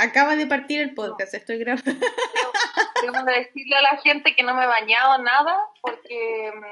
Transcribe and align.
Acaba 0.00 0.36
de 0.36 0.46
partir 0.46 0.80
el 0.80 0.94
podcast, 0.94 1.34
estoy 1.34 1.58
grabando. 1.58 1.92
Tengo 3.00 3.24
que 3.26 3.32
decirle 3.38 3.76
a 3.76 3.82
la 3.82 4.00
gente 4.02 4.34
que 4.34 4.42
no 4.42 4.54
me 4.54 4.64
he 4.64 4.66
bañado 4.66 5.22
nada 5.22 5.56
porque 5.82 6.52
mm, 6.54 6.64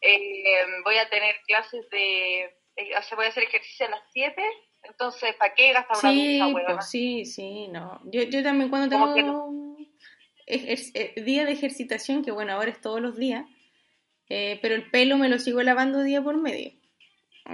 eh, 0.00 0.64
voy 0.84 0.96
a 0.98 1.08
tener 1.08 1.36
clases 1.46 1.88
de. 1.90 2.40
eh, 2.76 2.96
o 2.98 3.02
sea, 3.02 3.16
voy 3.16 3.26
a 3.26 3.28
hacer 3.28 3.44
ejercicio 3.44 3.86
a 3.86 3.90
las 3.90 4.00
7. 4.12 4.42
Entonces, 4.84 5.34
¿para 5.36 5.54
qué 5.54 5.72
gastar 5.72 5.96
una 6.02 6.10
Sí, 6.10 6.38
ducha, 6.38 6.46
huevona? 6.54 6.74
pues 6.76 6.90
sí, 6.90 7.24
sí, 7.24 7.68
no. 7.68 8.00
Yo, 8.04 8.22
yo 8.24 8.42
también 8.42 8.68
cuando 8.70 8.88
tengo 8.88 9.76
eh, 10.46 11.14
día 11.22 11.44
de 11.46 11.52
ejercitación, 11.52 12.22
que 12.24 12.30
bueno, 12.32 12.52
ahora 12.52 12.70
es 12.70 12.80
todos 12.80 13.00
los 13.00 13.16
días, 13.16 13.46
eh, 14.28 14.58
pero 14.60 14.74
el 14.74 14.90
pelo 14.90 15.16
me 15.16 15.28
lo 15.28 15.38
sigo 15.38 15.62
lavando 15.62 16.02
día 16.02 16.20
por 16.22 16.36
medio. 16.36 16.72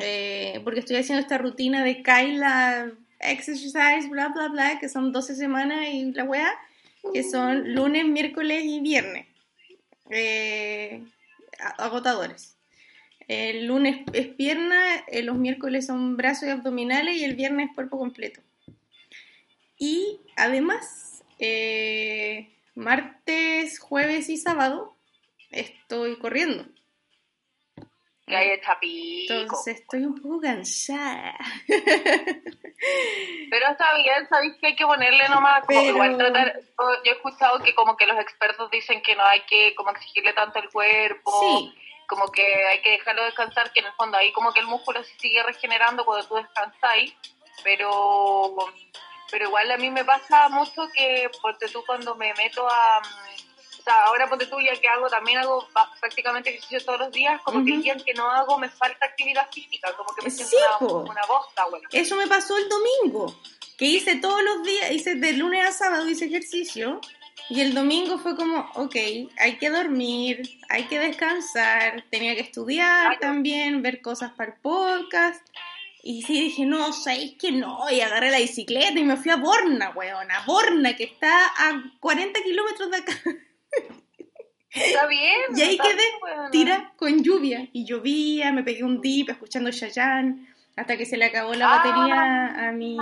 Eh, 0.00 0.60
porque 0.64 0.80
estoy 0.80 0.96
haciendo 0.96 1.20
esta 1.20 1.38
rutina 1.38 1.82
de 1.84 2.02
Kyla 2.02 2.92
Exercise, 3.20 4.08
bla, 4.08 4.28
bla, 4.28 4.48
bla, 4.48 4.78
que 4.78 4.88
son 4.88 5.12
12 5.12 5.34
semanas 5.36 5.86
y 5.90 6.12
la 6.12 6.24
weá, 6.24 6.50
que 7.12 7.22
son 7.22 7.74
lunes, 7.74 8.04
miércoles 8.06 8.64
y 8.64 8.80
viernes. 8.80 9.26
Eh, 10.10 11.02
agotadores. 11.78 12.56
El 13.28 13.66
lunes 13.66 14.00
es 14.12 14.26
pierna, 14.28 14.96
eh, 15.06 15.22
los 15.22 15.36
miércoles 15.36 15.86
son 15.86 16.16
brazos 16.16 16.48
y 16.48 16.50
abdominales 16.50 17.16
y 17.16 17.24
el 17.24 17.36
viernes 17.36 17.70
cuerpo 17.74 17.98
completo. 17.98 18.40
Y 19.78 20.20
además, 20.36 21.22
eh, 21.38 22.50
martes, 22.74 23.78
jueves 23.78 24.28
y 24.28 24.36
sábado 24.36 24.96
estoy 25.50 26.18
corriendo. 26.18 26.66
Que 28.30 28.36
hay. 28.36 28.60
Entonces 29.28 29.80
estoy 29.80 30.04
un 30.04 30.20
poco 30.20 30.40
cansada. 30.40 31.34
Pero 33.50 33.66
está 33.70 33.94
bien, 33.96 34.28
¿sabéis 34.28 34.54
que 34.60 34.68
hay 34.68 34.76
que 34.76 34.86
ponerle 34.86 35.28
nomás? 35.28 35.60
Como 35.66 35.80
Pero- 35.80 35.92
igual 35.94 36.16
tratar. 36.16 36.60
Yo 37.04 37.12
he 37.12 37.16
escuchado 37.16 37.58
que, 37.62 37.74
como 37.74 37.96
que 37.96 38.06
los 38.06 38.18
expertos 38.18 38.70
dicen 38.70 39.02
que 39.02 39.14
no 39.16 39.24
hay 39.24 39.40
que 39.42 39.74
como 39.74 39.90
exigirle 39.90 40.32
tanto 40.32 40.58
al 40.58 40.70
cuerpo. 40.70 41.30
Sí, 41.40 41.74
como 42.06 42.30
que 42.32 42.42
hay 42.66 42.80
que 42.80 42.90
dejarlo 42.92 43.24
descansar, 43.24 43.72
que 43.72 43.80
en 43.80 43.86
el 43.86 43.92
fondo 43.92 44.16
ahí 44.16 44.32
como 44.32 44.52
que 44.52 44.60
el 44.60 44.66
músculo 44.66 45.02
se 45.04 45.16
sigue 45.18 45.42
regenerando 45.42 46.04
cuando 46.04 46.26
tú 46.26 46.36
descansáis, 46.36 47.14
pero 47.62 48.56
pero 49.30 49.44
igual 49.46 49.70
a 49.70 49.76
mí 49.76 49.90
me 49.90 50.04
pasa 50.04 50.48
mucho 50.48 50.88
que 50.92 51.30
ponte 51.40 51.68
tú 51.68 51.84
cuando 51.86 52.16
me 52.16 52.34
meto 52.34 52.66
a 52.68 53.00
o 53.80 53.82
sea, 53.82 53.94
ahora 54.04 54.28
ponte 54.28 54.44
tú 54.46 54.60
ya 54.60 54.78
que 54.78 54.86
hago 54.88 55.08
también 55.08 55.38
hago 55.38 55.66
prácticamente 56.00 56.50
ejercicio 56.50 56.84
todos 56.84 57.00
los 57.00 57.10
días, 57.12 57.40
como 57.42 57.64
que 57.64 57.72
el 57.74 57.82
día 57.82 57.96
que 57.96 58.12
no 58.12 58.30
hago 58.30 58.58
me 58.58 58.68
falta 58.68 59.06
actividad 59.06 59.48
física, 59.50 59.92
como 59.96 60.14
que 60.14 60.22
me 60.22 60.30
Sí, 60.30 60.44
siento 60.44 60.78
po. 60.78 60.96
una, 60.98 61.12
una 61.12 61.26
bosta, 61.26 61.64
bueno. 61.70 61.88
eso 61.90 62.16
me 62.16 62.26
pasó 62.26 62.58
el 62.58 62.68
domingo, 62.68 63.34
que 63.78 63.86
hice 63.86 64.16
todos 64.16 64.42
los 64.42 64.62
días, 64.62 64.90
hice 64.92 65.14
de 65.14 65.32
lunes 65.32 65.66
a 65.66 65.72
sábado, 65.72 66.06
hice 66.08 66.26
ejercicio. 66.26 67.00
Y 67.48 67.62
el 67.62 67.74
domingo 67.74 68.18
fue 68.18 68.36
como, 68.36 68.70
ok, 68.74 68.94
hay 69.38 69.56
que 69.58 69.70
dormir, 69.70 70.42
hay 70.68 70.84
que 70.84 70.98
descansar, 71.00 72.04
tenía 72.10 72.34
que 72.34 72.42
estudiar 72.42 73.18
también, 73.18 73.82
ver 73.82 74.02
cosas 74.02 74.30
para 74.32 74.52
el 74.52 74.58
podcast. 74.60 75.44
Y 76.02 76.22
sí 76.22 76.34
dije, 76.40 76.64
no, 76.66 76.92
¿sabéis 76.92 77.36
que 77.38 77.50
no? 77.50 77.90
Y 77.90 78.02
agarré 78.02 78.30
la 78.30 78.38
bicicleta 78.38 78.98
y 78.98 79.04
me 79.04 79.16
fui 79.16 79.30
a 79.32 79.36
Borna, 79.36 79.90
weona. 79.90 80.42
Borna, 80.46 80.94
que 80.96 81.04
está 81.04 81.46
a 81.46 81.82
40 81.98 82.42
kilómetros 82.42 82.90
de 82.90 82.96
acá. 82.98 83.12
Está 84.72 85.06
bien. 85.06 85.40
Y 85.56 85.60
ahí 85.62 85.78
quedé, 85.78 86.02
bueno. 86.20 86.50
tira 86.50 86.92
con 86.96 87.22
lluvia. 87.22 87.68
Y 87.72 87.84
llovía, 87.84 88.52
me 88.52 88.62
pegué 88.62 88.84
un 88.84 89.00
dip 89.00 89.28
escuchando 89.30 89.70
Chayanne, 89.70 90.46
hasta 90.76 90.96
que 90.96 91.06
se 91.06 91.16
le 91.16 91.24
acabó 91.26 91.54
la 91.54 91.66
Ah, 91.72 91.76
batería 91.78 92.68
a 92.68 92.72
mi 92.72 92.96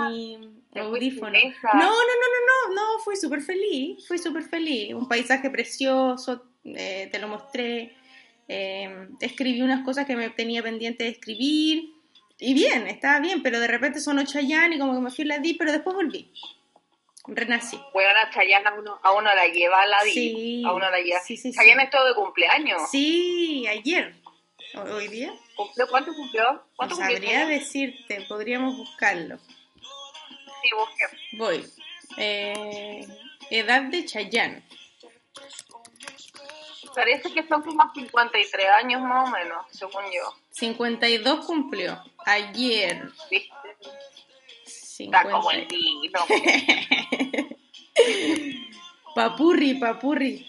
audífono. 0.75 1.31
No, 1.31 1.79
no, 1.79 1.89
no, 1.89 1.89
no, 1.89 2.75
no, 2.75 2.75
no, 2.75 2.99
fui 3.03 3.15
súper 3.15 3.41
feliz, 3.41 4.05
fui 4.07 4.17
súper 4.17 4.43
feliz. 4.43 4.93
Un 4.93 5.07
paisaje 5.07 5.49
precioso, 5.49 6.43
eh, 6.65 7.07
te 7.11 7.19
lo 7.19 7.27
mostré. 7.27 7.95
eh, 8.47 9.07
escribí 9.21 9.61
unas 9.61 9.85
cosas 9.85 10.07
que 10.07 10.15
me 10.15 10.29
tenía 10.31 10.63
pendiente 10.63 11.03
de 11.03 11.11
escribir. 11.11 11.93
Y 12.39 12.53
bien, 12.55 12.87
estaba 12.87 13.19
bien, 13.19 13.43
pero 13.43 13.59
de 13.59 13.67
repente 13.67 13.99
sonó 13.99 14.23
Chayanne 14.23 14.75
y 14.75 14.79
como 14.79 14.93
que 14.95 15.01
me 15.01 15.11
fui 15.11 15.25
a 15.25 15.27
la 15.27 15.39
dip, 15.39 15.57
pero 15.59 15.71
después 15.71 15.95
volví. 15.95 16.31
Renací. 17.35 17.79
Bueno, 17.93 18.11
Chayanne 18.33 18.67
a 18.69 18.73
uno, 18.73 18.99
a 19.03 19.11
uno 19.11 19.33
la 19.33 19.47
lleva 19.47 19.81
a 19.81 19.85
la 19.87 19.99
Sí, 20.01 20.63
a 20.65 20.73
uno 20.73 20.89
la 20.89 20.99
lleva. 20.99 21.19
sí, 21.21 21.37
sí. 21.37 21.51
Chayanne 21.53 21.83
es 21.83 21.89
todo 21.89 22.05
de 22.07 22.15
cumpleaños. 22.15 22.89
Sí, 22.89 23.65
ayer. 23.67 24.15
¿O- 24.75 24.81
¿Hoy 24.81 25.07
día? 25.07 25.33
¿Cumplió? 25.55 25.87
¿Cuánto 25.89 26.13
cumplió? 26.13 26.43
No 26.53 26.63
¿Cuánto 26.75 26.95
cumplió? 26.95 27.17
sabría 27.17 27.45
decirte, 27.47 28.25
podríamos 28.27 28.77
buscarlo. 28.77 29.37
Sí, 30.61 30.69
busqué. 30.77 31.37
Voy. 31.37 31.65
Eh, 32.17 33.07
edad 33.49 33.81
de 33.83 34.05
Chayanne. 34.05 34.63
Parece 36.95 37.31
que 37.33 37.47
son 37.47 37.61
como 37.61 37.91
53 37.93 38.67
años 38.69 39.01
más 39.01 39.29
o 39.29 39.31
menos, 39.31 39.65
según 39.71 40.03
yo. 40.11 40.33
52 40.51 41.45
cumplió. 41.45 42.01
Ayer. 42.25 43.09
¿Viste? 43.29 43.49
Está 44.99 45.23
50. 45.23 45.31
como 45.31 45.51
el 45.51 45.65
vino. 45.65 46.19
Papurri, 49.15 49.73
papurri. 49.75 50.45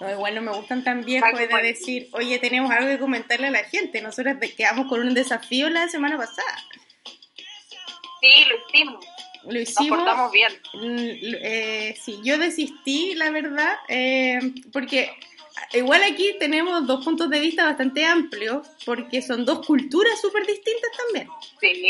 No, 0.00 0.10
igual 0.10 0.34
no 0.34 0.42
me 0.42 0.52
gustan 0.52 0.82
tan 0.82 1.04
viejos 1.04 1.38
de 1.38 1.46
decir, 1.62 2.08
oye, 2.12 2.38
tenemos 2.38 2.70
algo 2.70 2.88
que 2.88 2.98
comentarle 2.98 3.46
a 3.46 3.50
la 3.50 3.64
gente. 3.64 4.02
Nosotros 4.02 4.36
quedamos 4.56 4.88
con 4.88 5.00
un 5.00 5.14
desafío 5.14 5.70
la 5.70 5.88
semana 5.88 6.18
pasada. 6.18 6.64
Sí, 8.20 8.44
lo 8.48 8.56
hicimos. 8.68 9.04
Lo 9.44 9.52
Nos 9.52 9.62
hicimos. 9.62 9.98
portamos 9.98 10.32
bien. 10.32 10.52
Mm, 10.74 11.34
eh, 11.42 11.96
sí, 12.02 12.18
yo 12.24 12.38
desistí, 12.38 13.14
la 13.14 13.30
verdad, 13.30 13.76
eh, 13.88 14.40
porque 14.72 15.10
igual 15.72 16.02
aquí 16.02 16.34
tenemos 16.38 16.86
dos 16.86 17.04
puntos 17.04 17.30
de 17.30 17.40
vista 17.40 17.64
bastante 17.64 18.04
amplios, 18.04 18.66
porque 18.84 19.22
son 19.22 19.44
dos 19.44 19.64
culturas 19.66 20.20
súper 20.20 20.46
distintas 20.46 20.90
también. 20.96 21.28
Sí, 21.60 21.82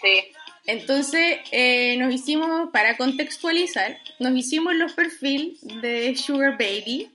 sí. 0.00 0.32
Entonces, 0.66 1.38
eh, 1.52 1.96
nos 1.98 2.12
hicimos, 2.12 2.70
para 2.72 2.96
contextualizar, 2.96 3.98
nos 4.18 4.36
hicimos 4.36 4.74
los 4.74 4.92
perfiles 4.94 5.58
de 5.62 6.16
Sugar 6.16 6.52
Baby 6.58 7.10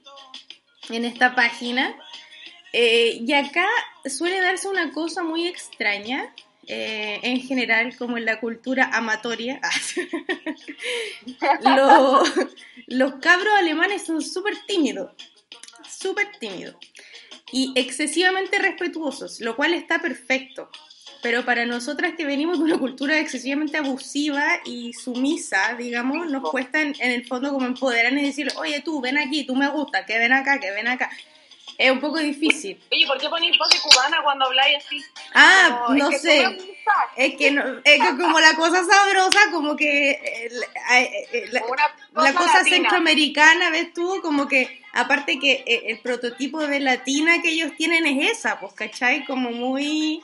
en 0.90 1.06
esta 1.06 1.36
página. 1.36 1.96
Eh, 2.74 3.20
y 3.26 3.34
acá 3.34 3.68
suele 4.06 4.40
darse 4.40 4.68
una 4.70 4.92
cosa 4.92 5.24
muy 5.24 5.48
extraña, 5.48 6.34
eh, 6.68 7.20
en 7.24 7.42
general, 7.42 7.96
como 7.98 8.18
en 8.18 8.26
la 8.26 8.40
cultura 8.40 8.90
amatoria. 8.94 9.60
Lo- 11.64 12.24
los 12.88 13.14
cabros 13.16 13.54
alemanes 13.58 14.04
son 14.06 14.22
súper 14.22 14.56
tímidos, 14.68 15.12
súper 15.90 16.28
tímidos 16.40 16.76
y 17.52 17.74
excesivamente 17.76 18.60
respetuosos, 18.60 19.42
lo 19.42 19.56
cual 19.56 19.74
está 19.74 20.00
perfecto. 20.00 20.70
Pero 21.22 21.46
para 21.46 21.66
nosotras 21.66 22.14
que 22.18 22.26
venimos 22.26 22.58
de 22.58 22.64
una 22.66 22.78
cultura 22.80 23.20
excesivamente 23.20 23.78
abusiva 23.78 24.44
y 24.66 24.94
sumisa, 24.94 25.76
digamos, 25.78 26.28
nos 26.32 26.50
cuesta 26.50 26.82
en, 26.82 26.96
en 27.00 27.12
el 27.12 27.26
fondo 27.28 27.52
como 27.54 27.66
empoderarnos 27.68 28.22
y 28.24 28.26
decir, 28.28 28.52
oye 28.58 28.82
tú, 28.82 29.02
ven 29.02 29.18
aquí, 29.18 29.46
tú 29.46 29.56
me 29.56 29.68
gusta, 29.70 30.06
que 30.06 30.18
ven 30.18 30.34
acá, 30.34 30.60
que 30.60 30.72
ven 30.72 30.88
acá. 30.88 31.10
Es 31.78 31.90
un 31.92 32.00
poco 32.00 32.20
difícil. 32.20 32.80
Oye, 32.92 33.08
¿por 33.08 33.18
qué 33.20 33.30
ponéis 33.30 33.58
voz 33.58 33.70
de 33.70 33.80
cubana 33.80 34.18
cuando 34.24 34.46
habláis 34.46 34.84
así? 34.86 35.02
Ah, 35.34 35.84
Como, 35.88 35.98
no 35.98 36.10
es 36.10 36.22
que 36.22 36.28
sé. 36.28 36.58
Es 37.16 37.36
que, 37.36 37.52
no, 37.52 37.64
es 37.84 38.02
que 38.02 38.18
como 38.18 38.40
la 38.40 38.54
cosa 38.56 38.84
sabrosa, 38.84 39.40
como 39.52 39.76
que 39.76 40.12
eh, 40.12 40.50
la- 40.52 41.00
eh, 41.02 41.28
eh, 41.34 41.46
la, 41.52 41.64
Una 41.66 42.24
la 42.24 42.34
cosa 42.34 42.64
centroamericana, 42.64 43.70
¿ves 43.72 43.94
tú? 43.94 44.20
Como 44.22 44.48
que, 44.48 44.82
aparte 44.94 45.40
que 45.40 45.64
eh, 45.66 45.84
el 45.88 46.00
prototipo 46.02 46.60
de 46.68 46.80
latina 46.82 47.42
que 47.42 47.50
ellos 47.50 47.72
tienen 47.78 48.06
es 48.06 48.32
esa, 48.40 48.60
pues, 48.60 48.74
¿cachai? 48.74 49.26
Como 49.26 49.52
muy... 49.52 50.22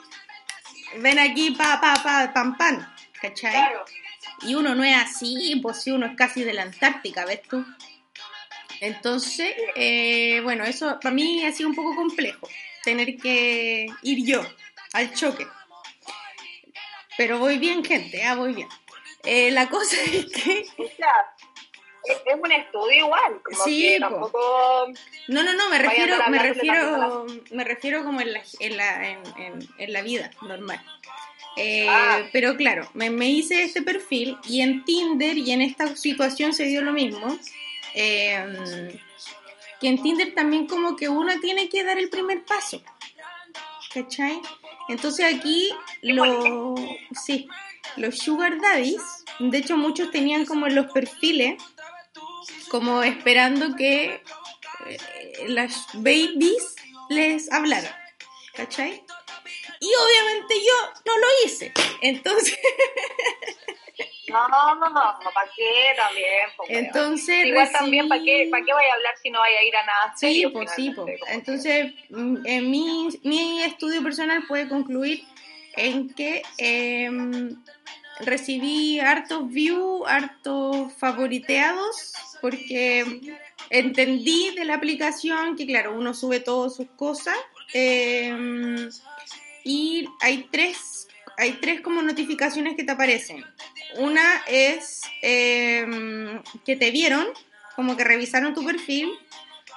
Ven 0.96 1.20
aquí, 1.20 1.52
pa, 1.52 1.80
pa, 1.80 1.94
pa, 2.02 2.32
pam, 2.34 2.58
pam, 2.58 2.94
¿cachai? 3.22 3.52
Claro. 3.52 3.86
Y 4.42 4.56
uno 4.56 4.76
no 4.76 4.84
es 4.84 4.96
así, 4.96 5.60
pues 5.62 5.82
si 5.82 5.92
uno 5.92 6.06
es 6.06 6.16
casi 6.16 6.44
de 6.44 6.54
la 6.54 6.64
Antártica, 6.64 7.26
¿ves 7.26 7.42
tú? 7.44 7.66
Entonces, 8.80 9.56
eh, 9.76 10.40
bueno, 10.44 10.64
eso 10.64 11.00
para 11.00 11.14
mí 11.14 11.44
ha 11.46 11.52
sido 11.52 11.70
un 11.70 11.76
poco 11.76 11.96
complejo, 11.96 12.48
tener 12.84 13.18
que 13.18 13.88
ir 14.04 14.26
yo 14.26 14.46
al 14.94 15.14
choque. 15.14 15.48
Pero 17.18 17.40
voy 17.40 17.58
bien, 17.58 17.84
gente, 17.84 18.24
ah, 18.24 18.36
voy 18.36 18.54
bien. 18.54 18.70
Eh, 19.24 19.52
la 19.52 19.68
cosa 19.68 19.96
es 20.12 20.26
que... 20.28 20.66
Es, 22.08 22.18
es 22.26 22.36
un 22.42 22.52
estudio 22.52 23.06
igual, 23.06 23.42
como 23.44 23.64
Sí, 23.64 23.82
que 23.82 24.00
po. 24.00 24.10
tampoco... 24.10 24.88
No, 25.28 25.44
no, 25.44 25.54
no, 25.54 25.70
me 25.70 25.80
refiero, 25.80 26.16
me 26.30 26.40
refiero, 26.40 27.26
me 27.52 27.64
refiero 27.64 28.04
como 28.04 28.22
en 28.22 28.34
la, 28.34 28.42
en 28.60 28.78
la, 28.78 29.10
en, 29.10 29.20
en- 29.38 29.68
en 29.78 29.94
la 29.94 30.02
vida 30.02 30.32
normal. 30.42 30.82
Eh, 31.58 31.88
Ah. 31.90 32.22
Pero 32.32 32.56
claro, 32.56 32.88
me, 32.94 33.10
me 33.10 33.30
hice 33.30 33.64
este 33.64 33.82
perfil 33.82 34.38
y 34.48 34.62
en 34.62 34.86
Tinder 34.86 35.38
y 35.38 35.52
en 35.52 35.62
esta 35.62 35.96
situación 35.96 36.54
se 36.54 36.66
dio 36.66 36.82
lo 36.82 36.94
mismo. 36.94 37.38
eh, 37.96 39.00
que 39.82 39.88
en 39.88 40.02
Tinder 40.02 40.34
también 40.34 40.66
como 40.68 40.96
que 40.96 41.08
uno 41.10 41.40
tiene 41.40 41.70
que 41.70 41.84
dar 41.84 41.98
el 42.00 42.10
primer 42.10 42.44
paso. 42.46 42.82
¿Cachai? 43.94 44.40
Entonces 44.90 45.26
aquí 45.36 45.72
lo, 46.02 46.76
sí, 47.14 47.48
los 47.96 48.18
sugar 48.20 48.60
daddies, 48.62 49.02
de 49.40 49.58
hecho 49.58 49.78
muchos 49.78 50.12
tenían 50.12 50.46
como 50.46 50.68
en 50.68 50.76
los 50.76 50.92
perfiles, 50.92 51.62
como 52.70 53.04
esperando 53.04 53.76
que 53.76 54.24
eh, 54.86 54.98
las 55.48 55.88
babies 55.94 56.76
les 57.10 57.52
hablaran. 57.52 57.92
¿Cachai? 58.54 59.04
Y 59.80 59.88
obviamente 59.94 60.56
yo 60.56 60.92
no 61.06 61.18
lo 61.20 61.28
hice. 61.46 61.72
Entonces, 62.02 62.58
No, 64.30 64.46
no, 64.50 64.76
no, 64.76 64.90
no, 64.90 65.32
¿para 65.34 65.50
qué 65.56 65.86
también? 65.96 66.50
po, 66.58 66.64
weón. 66.64 66.84
entonces 66.86 67.46
Igual 67.46 67.66
recibí- 67.68 67.72
también, 67.80 68.10
¿para 68.10 68.22
qué, 68.22 68.48
¿para 68.52 68.66
qué 68.66 68.74
vaya 68.74 68.92
a 68.92 68.96
hablar 68.96 69.14
si 69.24 69.30
no 69.30 69.40
vaya 69.40 69.60
a 69.60 69.64
ir 69.64 69.76
a 69.78 69.86
nada 69.86 70.14
Sí, 70.18 70.46
pues 70.52 70.70
sí, 70.76 70.92
pues. 70.92 70.96
finalmente? 70.96 71.20
Como 71.20 71.32
Entonces, 71.32 71.94
mm, 72.10 72.38
en 72.46 72.70
mi, 72.70 73.08
mi 73.24 73.64
estudio 73.64 74.04
personal 74.04 74.44
puede 74.46 74.68
concluir 74.68 75.24
en 75.78 76.14
que 76.14 76.42
em, 76.58 77.56
recibí 78.20 79.00
hartos 79.00 79.50
views, 79.50 80.08
hartos 80.08 80.94
favoriteados, 80.94 82.14
porque 82.42 83.38
entendí 83.70 84.52
de 84.56 84.66
la 84.66 84.76
aplicación 84.76 85.56
que, 85.56 85.66
claro, 85.66 85.96
uno 85.96 86.14
sube 86.14 86.40
todas 86.40 86.76
sus 86.76 86.88
cosas 86.96 87.36
em, 87.74 88.90
y 89.64 90.08
hay 90.22 90.48
tres, 90.52 91.08
hay 91.38 91.54
tres 91.54 91.82
como 91.82 92.02
notificaciones 92.02 92.76
que 92.76 92.84
te 92.84 92.92
aparecen. 92.92 93.44
Una 93.98 94.44
es 94.48 95.02
em, 95.22 96.42
que 96.66 96.76
te 96.76 96.92
vieron, 96.92 97.28
como 97.76 97.96
que 97.98 98.04
revisaron 98.04 98.54
tu 98.54 98.66
perfil. 98.66 99.12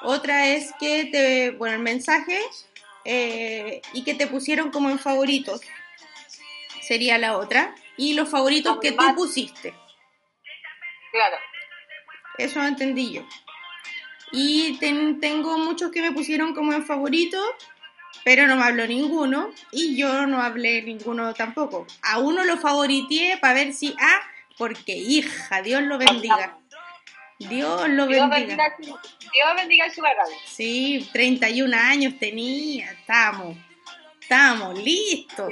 Otra 0.03 0.49
es 0.49 0.73
que 0.81 1.05
te, 1.07 1.51
bueno, 1.51 1.77
el 1.77 1.83
mensaje 1.83 2.39
eh, 3.05 3.83
y 3.93 4.05
que 4.05 4.15
te 4.15 4.27
pusieron 4.27 4.71
como 4.71 4.91
en 4.91 4.99
favoritos. 4.99 5.61
Sería 6.81 7.19
la 7.19 7.37
otra. 7.37 7.75
Y 7.97 8.15
los 8.15 8.29
favoritos 8.29 8.79
que 8.81 8.93
tú 8.93 9.05
pusiste. 9.15 9.75
Claro. 11.13 11.37
Eso 12.39 12.63
entendí 12.65 13.13
yo. 13.13 13.23
Y 14.33 14.79
ten- 14.79 15.21
tengo 15.21 15.59
muchos 15.59 15.91
que 15.91 16.01
me 16.01 16.13
pusieron 16.13 16.55
como 16.55 16.73
en 16.73 16.87
favorito, 16.87 17.39
pero 18.25 18.47
no 18.47 18.57
me 18.57 18.63
habló 18.65 18.87
ninguno. 18.87 19.51
Y 19.73 19.97
yo 19.97 20.27
no 20.27 20.41
hablé 20.41 20.83
ninguno 20.83 21.35
tampoco. 21.35 21.87
A 22.03 22.19
uno 22.19 22.45
lo 22.45 22.57
favoriteé 22.57 23.39
para 23.39 23.55
ver 23.55 23.73
si. 23.73 23.95
Ah, 24.01 24.21
porque 24.57 24.93
hija, 24.97 25.63
Dios 25.63 25.83
lo 25.83 25.99
bendiga. 25.99 26.57
Dios 27.39 27.89
lo 27.89 28.07
Dios 28.07 28.29
bendiga. 28.31 28.69
bendiga, 28.77 29.01
Dios 29.33 29.49
bendiga 29.57 29.87
el 29.87 29.93
Sugar 29.93 30.15
Daddy. 30.17 30.35
Sí, 30.47 31.09
31 31.13 31.75
años 31.75 32.15
tenía. 32.21 32.93
Estábamos. 32.93 33.57
Estábamos 34.21 34.79
listos. 34.79 35.49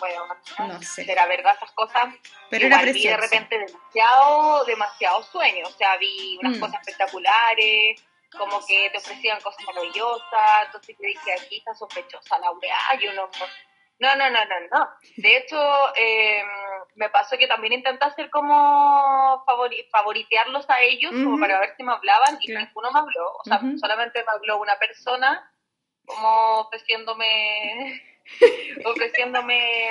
Weón. 0.00 0.28
No 0.68 0.82
sé. 0.82 1.04
Será 1.04 1.26
verdad 1.26 1.54
esas 1.56 1.72
cosas. 1.72 2.06
Pero 2.50 2.66
Igual 2.66 2.82
era 2.82 2.92
vi 2.92 3.06
de 3.06 3.16
repente 3.16 3.58
demasiado, 3.58 4.64
demasiado 4.64 5.22
sueño. 5.24 5.66
O 5.66 5.70
sea, 5.70 5.96
vi 5.96 6.38
unas 6.40 6.56
Mm. 6.56 6.60
cosas 6.60 6.80
espectaculares, 6.80 8.02
como 8.36 8.64
que 8.66 8.90
te 8.90 8.98
ofrecían 8.98 9.40
cosas 9.40 9.64
maravillosas. 9.66 10.66
Entonces 10.66 10.96
yo 10.98 11.06
dije, 11.06 11.32
aquí 11.32 11.58
está 11.58 11.74
sospechosa 11.74 12.38
la 12.38 12.50
urea. 12.52 12.78
Yo 13.00 13.12
no. 13.12 13.28
No, 14.00 14.16
no, 14.16 14.28
no, 14.28 14.44
no, 14.44 14.56
no. 14.72 14.88
De 15.18 15.36
hecho, 15.36 15.56
eh, 15.96 16.42
me 16.96 17.08
pasó 17.10 17.38
que 17.38 17.46
también 17.46 17.74
intenté 17.74 18.04
hacer 18.04 18.28
como 18.28 19.44
favori- 19.46 19.88
favoritearlos 19.88 20.68
a 20.68 20.80
ellos, 20.80 21.12
como 21.12 21.30
Ujú. 21.34 21.40
para 21.40 21.60
ver 21.60 21.74
si 21.76 21.84
me 21.84 21.92
hablaban, 21.92 22.36
y 22.40 22.52
ninguno 22.52 22.90
me 22.90 22.98
habló. 22.98 23.32
O 23.38 23.44
sea, 23.44 23.58
Ujú. 23.58 23.78
solamente 23.78 24.18
me 24.24 24.32
habló 24.32 24.58
una 24.58 24.76
persona, 24.80 25.48
como 26.06 26.58
ofreciéndome, 26.58 28.13
ofreciéndome 28.84 29.90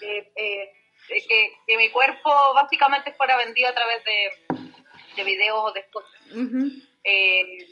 eh, 0.00 0.32
eh, 0.36 0.72
que, 1.08 1.52
que 1.66 1.76
mi 1.76 1.90
cuerpo 1.90 2.30
básicamente 2.54 3.12
fuera 3.12 3.36
vendido 3.36 3.68
a 3.68 3.74
través 3.74 4.04
de, 4.04 4.30
de 5.16 5.24
videos 5.24 5.58
o 5.58 5.72
de 5.72 5.82
fotos. 5.84 6.10
Ujú. 6.30 6.70
Eh, 7.04 7.66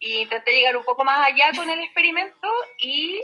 y 0.00 0.20
intenté 0.22 0.52
llegar 0.52 0.76
un 0.76 0.84
poco 0.84 1.04
más 1.04 1.26
allá 1.26 1.50
con 1.54 1.68
el 1.68 1.80
experimento 1.80 2.48
y 2.78 3.20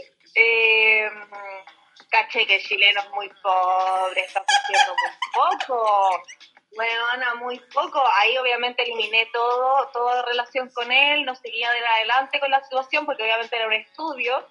caché 2.11 2.47
que 2.47 2.57
el 2.57 2.63
chileno 2.63 3.01
es 3.01 3.11
muy 3.11 3.29
pobre, 3.43 4.21
está 4.21 4.43
ofreciendo 4.43 4.95
muy 4.95 5.59
poco. 5.67 6.23
Bueno, 6.77 7.37
muy 7.41 7.59
poco. 7.73 8.03
Ahí 8.19 8.37
obviamente 8.39 8.83
eliminé 8.83 9.29
todo, 9.33 9.89
toda 9.93 10.23
relación 10.23 10.71
con 10.71 10.93
él, 10.93 11.25
no 11.25 11.35
seguía 11.35 11.71
de 11.73 11.87
adelante 11.87 12.39
con 12.39 12.51
la 12.51 12.63
situación 12.63 13.05
porque 13.07 13.23
obviamente 13.25 13.57
era 13.57 13.67
un 13.67 13.73
estudio, 13.73 14.47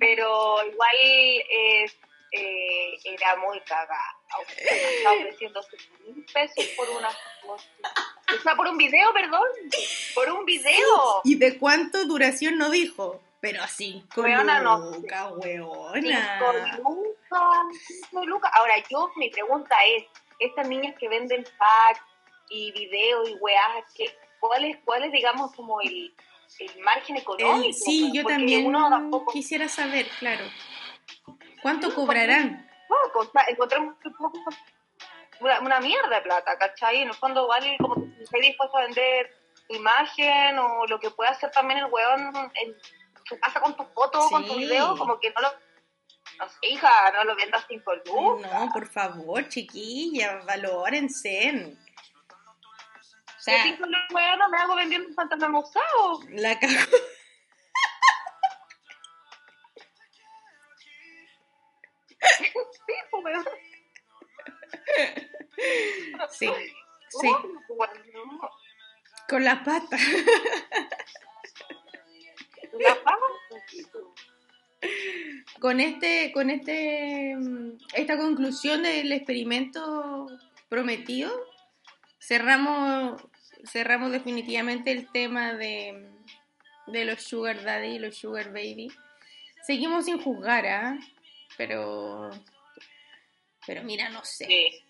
pero 0.00 0.62
igual 0.66 0.96
eh, 1.02 1.86
eh, 2.32 2.98
era 3.04 3.36
muy 3.36 3.60
cagada. 3.60 4.16
Estaba 4.58 5.16
ofreciendo 5.16 5.62
7 5.62 5.84
mil 6.06 6.26
pesos 6.32 6.66
por 6.76 6.90
una. 6.90 7.08
O 7.46 8.42
sea, 8.42 8.54
por 8.56 8.66
un 8.66 8.76
video, 8.76 9.12
perdón. 9.14 9.48
Por 10.14 10.30
un 10.30 10.44
video. 10.44 11.22
¿Y 11.24 11.36
de 11.36 11.58
cuánto 11.58 12.04
duración 12.04 12.58
no 12.58 12.70
dijo? 12.70 13.22
Pero 13.40 13.62
cinco 13.68 14.22
Weona, 14.22 14.60
no 14.60 14.78
lucas, 14.90 15.28
Cinco 15.28 15.36
weona. 15.36 16.76
lucas, 16.78 17.76
cinco 17.86 18.26
lucas. 18.26 18.50
Ahora, 18.54 18.74
yo, 18.90 19.10
mi 19.14 19.30
pregunta 19.30 19.76
es, 19.86 20.04
estas 20.38 20.68
niñas 20.68 20.94
que 20.98 21.08
venden 21.08 21.44
packs 21.58 22.00
y 22.50 22.72
videos 22.72 23.28
y 23.28 23.34
weás, 23.34 23.84
¿qué- 23.94 24.16
¿cuál 24.40 24.64
es, 24.64 24.78
cuál 24.84 25.04
es, 25.04 25.12
digamos, 25.12 25.54
como 25.54 25.80
el, 25.80 26.14
el 26.60 26.80
margen 26.82 27.16
económico? 27.16 27.66
El- 27.66 27.74
sí, 27.74 28.10
yo 28.12 28.22
Porque 28.22 28.36
también 28.36 28.66
uno 28.66 28.88
tampoco 28.88 29.32
quisiera 29.32 29.68
saber, 29.68 30.08
claro. 30.18 30.44
¿Cuánto 31.62 31.88
Sí, 31.88 31.94
cobrarán? 31.94 32.68
poco, 32.88 33.30
poco, 33.32 34.40
una, 35.40 35.60
una 35.60 35.80
mierda 35.80 36.08
de 36.16 36.22
plata, 36.22 36.56
¿cachai? 36.58 37.02
En 37.02 37.08
el 37.08 37.14
fondo, 37.14 37.42
igual, 37.42 37.76
como 37.78 37.94
que 37.94 38.22
estoy 38.22 38.40
dispuesto 38.40 38.76
a 38.78 38.82
vender 38.82 39.30
imagen 39.68 40.58
o 40.58 40.86
lo 40.86 40.98
que 40.98 41.10
pueda 41.10 41.30
hacer 41.30 41.50
también 41.50 41.80
el 41.80 41.86
weón 41.86 42.34
en 42.54 42.76
su 43.24 43.38
casa 43.38 43.60
con 43.60 43.76
tus 43.76 43.86
fotos, 43.88 44.30
con 44.30 44.46
tu 44.46 44.54
Sí. 44.54 44.60
video, 44.60 44.96
como 44.96 45.18
que 45.20 45.30
no 45.30 45.42
lo. 45.42 45.48
Hija, 46.62 47.10
no 47.12 47.24
lo 47.24 47.36
vendas 47.36 47.64
sin 47.68 47.82
luz. 48.04 48.40
No, 48.42 48.70
por 48.72 48.86
favor, 48.86 49.48
chiquillas, 49.48 50.44
valórense. 50.44 51.76
O 51.76 53.40
Si 53.40 53.50
sea, 53.50 53.62
cinco 53.62 53.86
lucas, 53.86 54.38
no 54.38 54.48
me 54.48 54.58
hago 54.58 54.74
vendiendo 54.76 55.08
un 55.08 55.14
usado. 55.60 56.20
la 56.30 56.58
cago. 56.58 56.72
Sí. 66.30 66.50
Sí, 67.08 67.30
con 69.28 69.44
la 69.44 69.62
pata. 69.64 69.96
La 72.78 73.02
paga, 73.02 73.26
Con 75.60 75.80
este, 75.80 76.30
con 76.32 76.50
este, 76.50 77.34
mm, 77.36 77.78
esta 77.94 78.16
conclusión 78.16 78.82
del 78.82 79.10
experimento 79.12 80.26
prometido, 80.68 81.32
cerramos, 82.20 83.20
cerramos 83.64 84.12
definitivamente 84.12 84.92
el 84.92 85.10
tema 85.10 85.54
de, 85.54 86.10
de 86.86 87.04
los 87.04 87.22
sugar 87.22 87.64
daddy 87.64 87.96
y 87.96 87.98
los 87.98 88.16
sugar 88.16 88.52
baby. 88.52 88.88
Seguimos 89.62 90.04
sin 90.04 90.20
juzgar, 90.20 90.66
¿ah? 90.66 90.98
Pero, 91.56 92.30
pero 93.66 93.82
mira, 93.82 94.08
no 94.10 94.24
sé. 94.24 94.46
Sí. 94.46 94.84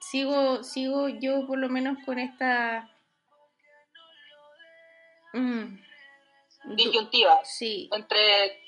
Sigo, 0.00 0.62
sigo 0.62 1.08
yo 1.08 1.46
por 1.46 1.58
lo 1.58 1.68
menos 1.68 1.98
con 2.04 2.18
esta. 2.18 2.90
Mm, 5.32 5.78
Disyuntiva. 6.76 7.40
sí, 7.44 7.88
Entre 7.92 8.61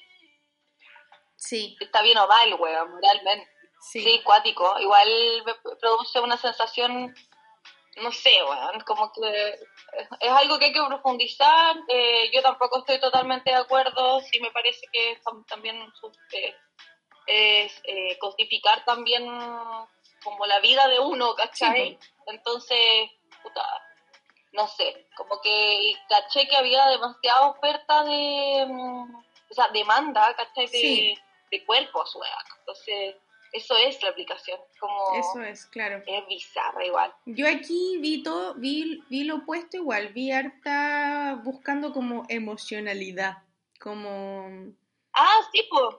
sí, 1.45 1.77
está 1.81 2.03
bien 2.03 2.19
o 2.19 2.27
mal, 2.27 2.55
weón, 2.55 2.91
moralmente. 2.91 3.49
sí. 3.81 4.01
Sí, 4.03 4.23
cuático. 4.25 4.79
Igual 4.81 5.09
me 5.45 5.55
produce 5.77 6.21
una 6.21 6.37
sensación, 6.37 7.15
no 7.97 8.13
sé, 8.13 8.43
weón, 8.43 8.81
como 8.81 9.13
que 9.13 9.51
es, 10.21 10.31
algo 10.31 10.59
que 10.59 10.67
hay 10.67 10.73
que 10.73 10.85
profundizar. 10.87 11.77
Eh, 11.89 12.31
yo 12.33 12.43
tampoco 12.43 12.79
estoy 12.79 12.99
totalmente 12.99 13.51
de 13.51 13.57
acuerdo. 13.57 14.21
Sí 14.21 14.41
me 14.41 14.51
parece 14.51 14.87
que 14.93 15.21
tam- 15.23 15.45
también 15.47 15.77
eh, 16.33 16.55
es 17.27 17.81
eh, 17.85 18.19
codificar 18.19 18.85
también 18.85 19.25
como 20.23 20.47
la 20.47 20.59
vida 20.61 20.89
de 20.89 20.99
uno, 20.99 21.35
¿cachai? 21.35 21.99
Sí, 22.01 22.09
Entonces, 22.27 23.11
puta, 23.43 23.63
no 24.53 24.67
sé, 24.69 25.07
como 25.17 25.41
que 25.43 25.95
caché 26.09 26.49
que 26.49 26.57
había 26.57 26.87
demasiada 26.87 27.49
oferta 27.49 28.05
de, 28.05 28.67
mm, 28.69 29.15
o 29.51 29.55
sea, 29.55 29.69
demanda, 29.69 30.35
¿cachai? 30.35 30.67
De, 30.67 30.79
Sí. 30.79 31.19
De 31.59 31.65
cuerpos, 31.65 32.15
weón. 32.17 32.45
Entonces, 32.61 33.17
eso 33.53 33.77
es 33.77 34.03
la 34.03 34.11
aplicación, 34.11 34.59
como 34.81 35.15
Eso 35.15 35.41
es, 35.43 35.67
claro. 35.67 36.03
es 36.07 36.27
bizarra 36.27 36.85
igual. 36.85 37.15
Yo 37.27 37.47
aquí 37.49 37.99
vi 38.01 38.23
todo, 38.23 38.55
vi, 38.55 39.03
vi 39.09 39.25
lo 39.25 39.37
opuesto 39.37 39.77
igual, 39.77 40.09
vi 40.09 40.33
harta 40.33 41.41
buscando 41.45 41.93
como 41.93 42.25
emocionalidad, 42.29 43.39
como... 43.81 44.73
Ah, 45.13 45.41
sí, 45.53 45.67
pues. 45.71 45.97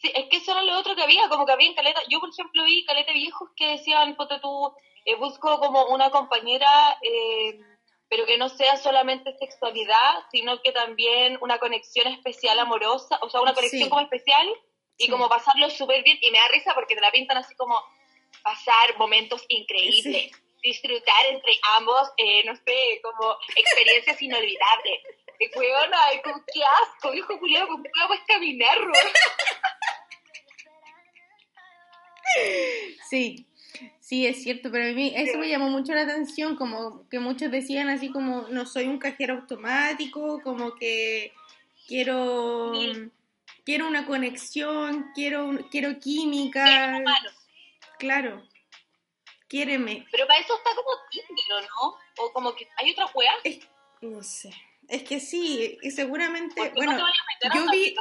Sí, 0.00 0.12
es 0.14 0.26
que 0.28 0.36
eso 0.38 0.52
era 0.52 0.62
lo 0.62 0.78
otro 0.78 0.94
que 0.94 1.02
había, 1.02 1.28
como 1.28 1.44
que 1.46 1.52
había 1.52 1.68
en 1.68 1.74
caleta. 1.74 2.00
Yo, 2.08 2.20
por 2.20 2.30
ejemplo, 2.30 2.64
vi 2.64 2.84
caleta 2.84 3.12
viejos 3.12 3.50
que 3.56 3.66
decían, 3.72 4.16
ponte 4.16 4.38
tú, 4.40 4.72
eh, 5.04 5.14
busco 5.16 5.58
como 5.60 5.86
una 5.86 6.10
compañera, 6.10 6.98
eh, 7.02 7.60
pero 8.08 8.24
que 8.26 8.38
no 8.38 8.48
sea 8.48 8.76
solamente 8.76 9.36
sexualidad, 9.38 10.24
sino 10.30 10.60
que 10.62 10.72
también 10.72 11.38
una 11.40 11.58
conexión 11.58 12.06
especial 12.08 12.58
amorosa, 12.60 13.18
o 13.22 13.28
sea, 13.28 13.40
una 13.40 13.54
conexión 13.54 13.84
Sí. 13.84 13.88
como 13.88 14.00
especial 14.02 14.46
y 14.98 15.04
Sí. 15.04 15.10
como 15.10 15.28
pasarlo 15.28 15.70
súper 15.70 16.02
bien. 16.02 16.18
Y 16.20 16.30
me 16.30 16.38
da 16.38 16.48
risa 16.48 16.74
porque 16.74 16.94
te 16.94 17.00
la 17.00 17.10
pintan 17.10 17.38
así 17.38 17.54
como 17.54 17.80
pasar 18.42 18.96
momentos 18.98 19.44
increíbles, 19.48 20.32
disfrutar 20.62 21.26
entre 21.30 21.52
ambos, 21.76 22.10
eh, 22.16 22.44
no 22.44 22.54
sé, 22.56 23.00
como 23.02 23.36
experiencias 23.56 24.20
inolvidables. 24.22 25.00
Y 25.40 25.56
weona, 25.56 25.96
ay, 26.06 26.20
como, 26.22 26.42
qué 26.52 26.60
asco, 26.82 27.12
viejo 27.12 27.38
culiado, 27.38 27.68
¿cómo 27.68 27.82
puedes 28.08 28.24
caminar, 28.26 28.78
weón? 28.80 28.94
Sí, 33.08 33.46
sí, 34.00 34.26
es 34.26 34.42
cierto, 34.42 34.70
pero 34.70 34.84
a 34.90 34.92
mí 34.92 35.12
eso 35.16 35.38
me 35.38 35.48
llamó 35.48 35.68
mucho 35.70 35.94
la 35.94 36.02
atención, 36.02 36.56
como 36.56 37.08
que 37.08 37.20
muchos 37.20 37.50
decían 37.50 37.88
así 37.88 38.10
como, 38.10 38.42
no 38.48 38.66
soy 38.66 38.86
un 38.86 38.98
cajero 38.98 39.34
automático, 39.34 40.40
como 40.42 40.74
que 40.74 41.32
quiero... 41.86 42.72
Sí. 42.74 43.10
Quiero 43.68 43.86
una 43.86 44.06
conexión, 44.06 45.10
quiero, 45.14 45.50
quiero 45.70 45.90
Ser 45.90 45.98
química, 46.00 46.96
humano. 46.98 47.28
claro, 47.98 48.42
quiéreme. 49.46 50.06
Pero 50.10 50.26
para 50.26 50.40
eso 50.40 50.56
está 50.56 50.70
como 50.74 50.88
Tinder, 51.10 51.52
¿o 51.52 51.60
no? 51.60 51.98
O 52.24 52.32
como 52.32 52.54
que 52.54 52.66
hay 52.78 52.92
otra 52.92 53.04
weá. 53.14 53.30
No 54.00 54.22
sé, 54.22 54.54
es 54.88 55.02
que 55.02 55.20
sí, 55.20 55.76
y 55.82 55.90
seguramente, 55.90 56.54
Porque 56.56 56.72
bueno, 56.76 56.92
no 56.92 56.96
te 56.96 57.02
vayas 57.02 57.20
a 57.20 57.24
meter 57.34 57.52
yo 57.54 57.60
a 57.60 57.62
una 57.64 57.72
vi- 57.72 57.94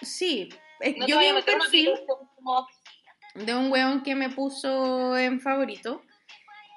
a- 0.00 0.04
sí, 0.04 0.48
es- 0.78 0.96
no 0.96 1.06
te 1.06 1.10
yo 1.10 1.18
vi 1.18 1.30
un 1.32 1.42
perfil 1.42 1.90
como. 2.36 2.68
de 3.34 3.52
un 3.56 3.72
weón 3.72 4.04
que 4.04 4.14
me 4.14 4.30
puso 4.30 5.16
en 5.18 5.40
favorito, 5.40 6.04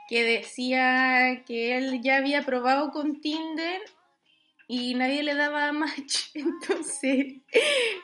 que 0.09 0.23
decía 0.23 1.43
que 1.45 1.77
él 1.77 2.01
ya 2.01 2.15
había 2.17 2.41
probado 2.41 2.89
con 2.89 3.21
Tinder 3.21 3.79
y 4.67 4.93
nadie 4.95 5.23
le 5.23 5.35
daba 5.35 5.71
match, 5.71 6.25
entonces, 6.33 7.35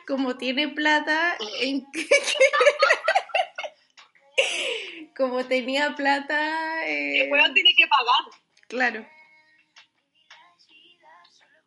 como 0.06 0.36
tiene 0.36 0.68
plata, 0.68 1.36
en- 1.60 1.86
como 5.16 5.44
tenía 5.46 5.94
plata, 5.94 6.86
eh, 6.88 7.24
El 7.24 7.32
weón 7.32 7.54
tiene 7.54 7.70
que 7.76 7.86
pagar. 7.86 8.40
Claro. 8.68 9.06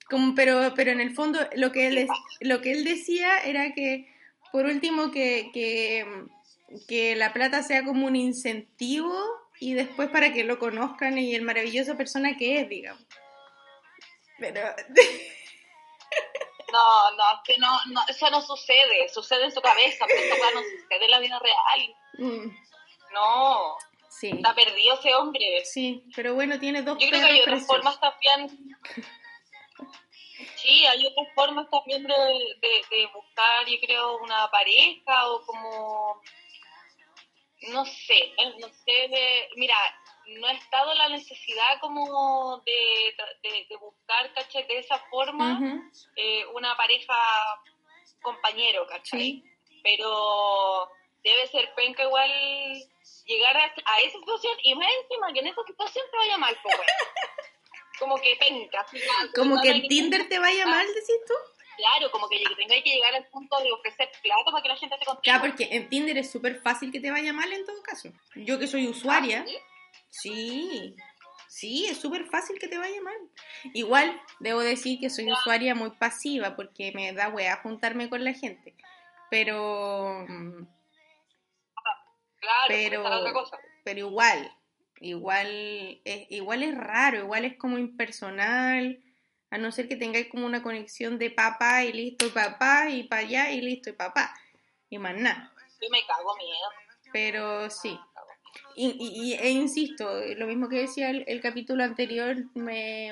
Como, 0.10 0.36
pero, 0.36 0.74
pero 0.76 0.92
en 0.92 1.02
el 1.02 1.14
fondo 1.14 1.40
lo 1.56 1.72
que 1.72 1.88
él 1.88 2.08
lo 2.40 2.62
que 2.62 2.72
él 2.72 2.86
decía 2.86 3.40
era 3.40 3.74
que 3.74 4.10
por 4.54 4.66
último 4.66 5.12
que, 5.12 5.50
que, 5.54 6.06
que 6.88 7.16
la 7.18 7.34
plata 7.34 7.62
sea 7.62 7.84
como 7.84 8.08
un 8.08 8.16
incentivo 8.16 9.14
y 9.60 9.74
después 9.74 10.10
para 10.10 10.32
que 10.32 10.46
lo 10.46 10.60
conozcan 10.60 11.18
y 11.18 11.36
el 11.36 11.42
maravillosa 11.42 11.98
persona 11.98 12.38
que 12.38 12.62
es, 12.62 12.70
digamos. 12.70 13.06
Pero 14.40 14.62
No, 16.72 17.12
no, 17.12 17.24
que 17.46 17.58
no, 17.58 17.80
no, 17.88 18.02
eso 18.08 18.30
no 18.30 18.42
sucede. 18.42 19.08
Sucede 19.10 19.46
en 19.46 19.52
su 19.52 19.62
cabeza, 19.62 20.06
pero 20.08 20.36
weá 20.36 20.52
no 20.54 20.62
sucede 20.62 21.06
en 21.06 21.12
la 21.12 21.20
vida 21.20 21.40
real. 21.40 21.96
mm, 22.20 22.56
No, 23.14 23.78
sí. 24.10 24.32
está 24.34 24.54
perdido 24.54 24.96
ese 25.00 25.16
hombre. 25.16 25.64
Sí, 25.66 26.04
pero 26.16 26.34
bueno, 26.36 26.60
tiene 26.60 26.82
dos 26.82 26.98
Yo 27.00 27.08
creo 27.10 27.22
que 27.22 27.32
hay 27.34 27.42
otras 27.42 27.66
formas 27.66 28.00
también. 28.00 28.78
Sí, 30.56 30.86
hay 30.86 31.06
otras 31.06 31.28
formas 31.34 31.68
también 31.70 32.04
de, 32.04 32.14
de, 32.14 32.96
de 32.96 33.08
buscar, 33.14 33.66
yo 33.66 33.78
creo, 33.82 34.18
una 34.18 34.50
pareja 34.52 35.30
o 35.32 35.44
como. 35.46 36.22
No 37.70 37.86
sé, 37.86 38.34
no 38.60 38.68
sé. 38.68 39.08
De, 39.08 39.50
mira, 39.56 39.76
no 40.28 40.48
ha 40.48 40.52
estado 40.54 40.94
la 40.94 41.10
necesidad 41.10 41.80
como 41.80 42.62
de, 42.66 43.16
de, 43.44 43.66
de 43.70 43.76
buscar, 43.78 44.34
¿cachai? 44.34 44.68
De 44.68 44.80
esa 44.80 45.00
forma 45.10 45.90
eh, 46.16 46.46
una 46.54 46.76
pareja 46.76 47.16
compañero, 48.22 48.86
¿cachai? 48.88 49.20
Sí. 49.20 49.44
Pero 49.84 50.90
debe 51.24 51.48
ser 51.48 51.74
penca 51.76 52.04
igual 52.04 52.32
llegar 53.26 53.58
a, 53.58 53.64
a 53.64 54.00
esa 54.02 54.18
situación 54.20 54.54
y 54.64 54.76
más 54.76 54.90
encima 55.04 55.34
que 55.34 55.40
en 55.40 55.48
esa 55.48 55.62
situación 55.66 56.06
te 56.12 56.18
vaya 56.18 56.38
mal, 56.38 56.58
pues, 56.62 56.76
weón. 56.76 56.88
Como 58.00 58.18
que 58.18 58.38
penca. 58.40 58.86
Como 59.36 59.60
que 59.60 59.72
en 59.72 59.88
Tinder 59.88 60.30
te 60.30 60.38
vaya 60.38 60.68
mal, 60.68 60.86
decís 60.86 61.18
tú. 61.26 61.34
Claro, 61.78 62.12
como 62.12 62.28
que 62.28 62.44
tengáis 62.56 62.84
que 62.84 62.90
llegar 62.90 63.14
al 63.14 63.28
punto 63.28 63.60
de 63.60 63.72
ofrecer 63.72 64.10
plata 64.24 64.52
para 64.52 64.64
que 64.64 64.70
la 64.70 64.76
gente 64.76 64.98
te 64.98 65.06
contigo. 65.06 65.36
Ya, 65.36 65.40
porque 65.40 65.68
en 65.72 65.90
Tinder 65.90 66.18
es 66.18 66.32
súper 66.32 66.60
fácil 66.60 66.92
que 66.92 67.00
te 67.00 67.12
vaya 67.12 67.34
mal 67.34 67.52
en 67.54 67.66
todo 67.66 67.82
caso. 67.84 68.10
Yo 68.36 68.58
que 68.58 68.68
soy 68.68 68.88
usuaria, 68.88 69.46
¿sí? 69.46 69.58
Sí, 70.10 70.96
sí, 71.48 71.86
es 71.88 71.98
súper 72.00 72.26
fácil 72.26 72.60
que 72.60 72.68
te 72.68 72.78
vaya 72.78 73.02
mal. 73.02 73.18
Igual, 73.74 74.20
debo 74.40 74.60
decir 74.62 75.00
que 75.00 75.10
soy 75.10 75.32
usuaria 75.32 75.76
muy 75.76 75.92
pasiva 75.92 76.56
porque 76.56 76.92
me 76.94 77.12
da 77.14 77.30
wea 77.30 77.58
juntarme 77.58 78.10
con 78.10 78.24
la 78.24 78.34
gente. 78.34 78.76
Pero, 79.30 80.26
Claro, 82.40 82.66
Pero- 82.68 83.00
esa 83.02 83.10
es 83.10 83.16
la 83.16 83.20
otra 83.20 83.34
cosa. 83.34 83.58
pero 83.84 84.00
igual, 84.00 84.56
igual 85.02 86.02
es, 86.06 86.28
igual 86.32 86.64
es 86.64 86.76
raro, 86.78 87.18
igual 87.20 87.46
es 87.46 87.58
como 87.58 87.78
impersonal. 87.78 89.02
A 89.50 89.58
no 89.58 89.72
ser 89.72 89.88
que 89.88 89.96
tengáis 89.96 90.28
como 90.28 90.46
una 90.46 90.62
conexión 90.62 91.18
de 91.18 91.32
papá 91.32 91.84
y 91.86 91.94
listo, 91.94 92.32
papá, 92.34 92.90
y 92.90 93.04
para 93.04 93.22
allá 93.22 93.52
y 93.52 93.62
listo, 93.62 93.90
y 93.90 93.94
papá. 93.94 94.34
Y 94.90 94.98
más 94.98 95.16
nada. 95.16 95.54
Yo 95.82 95.90
me 95.90 96.06
cago 96.06 96.36
miedo. 96.38 96.68
Pero 97.14 97.70
sí. 97.70 97.98
Y, 98.80 98.90
y- 98.90 99.32
y- 99.32 99.34
e 99.34 99.50
insisto, 99.50 100.08
lo 100.38 100.46
mismo 100.46 100.70
que 100.70 100.78
decía 100.82 101.10
el, 101.10 101.24
el 101.28 101.42
capítulo 101.42 101.84
anterior, 101.84 102.36
me, 102.54 103.12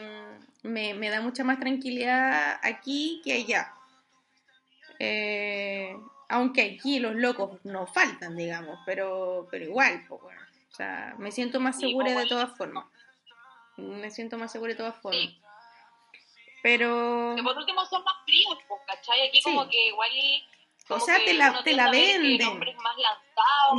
me, 0.62 0.94
me 0.94 1.10
da 1.10 1.22
mucha 1.22 1.44
más 1.44 1.60
tranquilidad 1.60 2.60
aquí 2.62 3.20
que 3.24 3.34
allá. 3.34 3.74
Eh, 5.00 5.98
aunque 6.30 6.78
aquí 6.78 7.00
los 7.00 7.16
locos 7.16 7.60
no 7.64 7.88
faltan, 7.88 8.36
digamos, 8.38 8.80
pero, 8.86 9.48
pero 9.50 9.66
igual, 9.66 10.06
pues 10.08 10.22
bueno. 10.22 10.42
O 10.72 10.76
sea, 10.76 11.16
me 11.18 11.32
siento 11.32 11.60
más 11.60 11.80
segura 11.80 12.14
de 12.20 12.28
todas 12.28 12.56
formas. 12.58 12.86
Me 13.78 14.12
siento 14.12 14.38
más 14.38 14.52
segura 14.52 14.74
de 14.74 14.78
todas 14.78 14.96
formas. 15.02 15.20
Sí. 15.22 15.40
Pero, 16.62 17.34
Que 17.36 17.44
por 17.44 17.58
último 17.58 17.86
son 17.86 18.04
más 18.04 18.16
fríos, 18.26 18.58
pues, 18.68 18.82
¿cachai? 18.88 19.28
Aquí 19.28 19.38
Sí. 19.38 19.44
como 19.44 19.68
que 19.70 19.88
igual... 19.88 20.10
como 20.88 21.04
sea, 21.04 21.18
te 21.24 21.34
la, 21.34 21.64
te 21.64 21.74
la 21.74 21.90
que 21.90 22.18
venden. 22.18 22.60
más. 22.60 22.96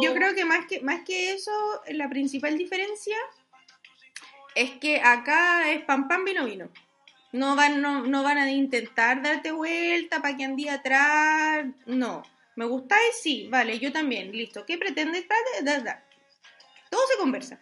Yo 0.02 0.12
creo 0.14 0.34
que 0.34 0.44
más 0.44 0.66
que 0.66 0.80
más 0.80 1.02
que 1.04 1.32
eso, 1.32 1.52
la 1.88 2.08
principal 2.08 2.58
diferencia 2.58 3.16
es 4.54 4.72
que 4.78 5.00
acá 5.00 5.70
es 5.70 5.84
pam 5.84 6.08
pam 6.08 6.25
vino 6.25 6.44
vino. 6.44 6.68
No 7.32 7.54
van 7.54 7.80
no, 7.80 8.02
no 8.02 8.22
van 8.22 8.38
a 8.38 8.50
intentar 8.50 9.22
darte 9.22 9.52
vuelta 9.52 10.20
para 10.20 10.36
que 10.36 10.44
andí 10.44 10.68
atrás, 10.68 11.66
no. 11.84 12.22
¿Me 12.56 12.64
gustáis? 12.64 13.20
Sí, 13.20 13.48
vale, 13.50 13.78
yo 13.78 13.92
también, 13.92 14.32
listo. 14.32 14.64
¿Qué 14.64 14.78
pretendes? 14.78 15.26
Da, 15.28 15.36
da, 15.62 15.80
da. 15.80 16.04
Todo 16.90 17.06
se 17.06 17.18
conversa. 17.18 17.60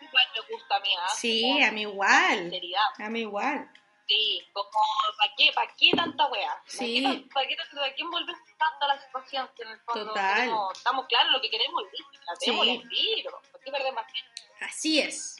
Igual 0.00 0.24
me 0.32 0.54
gusta 0.54 0.76
a 0.76 0.80
mí, 0.80 0.88
¿ah? 0.96 1.08
Sí, 1.16 1.62
a 1.62 1.72
mí 1.72 1.80
igual. 1.82 2.52
A 2.98 3.10
mí 3.10 3.20
igual. 3.20 3.68
Sí, 4.06 4.42
como, 4.52 4.68
¿para 5.18 5.32
qué, 5.36 5.50
pa' 5.54 5.66
qué 5.78 5.90
tanta 5.96 6.26
weá? 6.26 6.50
¿Para 6.50 6.86
qué, 6.86 7.26
pa' 7.32 7.46
qué, 7.46 7.56
tan- 7.56 7.78
pa' 7.80 7.94
qué 7.94 8.02
envolver 8.02 8.36
tanto 8.58 8.86
la 8.86 8.98
situación? 9.02 9.48
Que 9.56 9.62
en 9.62 9.68
el 9.70 9.80
fondo 9.80 10.06
Total. 10.08 10.50
estamos 10.74 11.06
claros 11.06 11.32
lo 11.32 11.40
que 11.40 11.50
queremos 11.50 11.82
listo, 11.90 12.18
la 12.26 12.34
tenemos 12.36 12.66
Sí. 12.66 12.88
tiro. 13.16 13.40
¿Por 13.50 13.60
qué 13.62 13.70
perder 13.70 13.94
más 13.94 14.06
tiempo? 14.12 14.30
Así 14.60 15.00
es. 15.00 15.36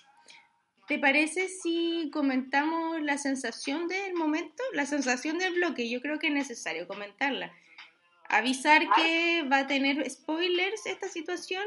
¿Te 0.87 0.99
parece 0.99 1.49
si 1.49 2.11
comentamos 2.13 3.01
la 3.03 3.17
sensación 3.19 3.87
del 3.89 4.15
momento? 4.15 4.63
La 4.73 4.87
sensación 4.87 5.39
del 5.39 5.55
bloque, 5.55 5.89
yo 5.89 6.01
creo 6.01 6.19
que 6.19 6.27
es 6.29 6.33
necesario 6.33 6.87
comentarla. 6.89 7.53
Avisar 8.29 8.83
que 8.95 9.43
va 9.51 9.59
a 9.61 9.67
tener 9.67 10.09
spoilers 10.11 10.87
esta 10.87 11.09
situación. 11.09 11.65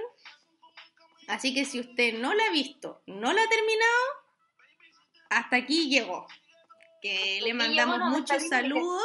Así 1.28 1.54
que 1.54 1.66
si 1.66 1.80
usted 1.80 2.14
no 2.20 2.34
la 2.34 2.46
ha 2.46 2.52
visto, 2.52 3.02
no 3.06 3.34
la 3.34 3.42
ha 3.44 3.50
terminado, 3.50 4.04
hasta 5.30 5.58
aquí 5.58 5.90
llegó. 5.90 6.28
Que 7.02 7.40
le 7.42 7.54
mandamos 7.54 8.00
muchos 8.10 8.48
saludos 8.48 9.04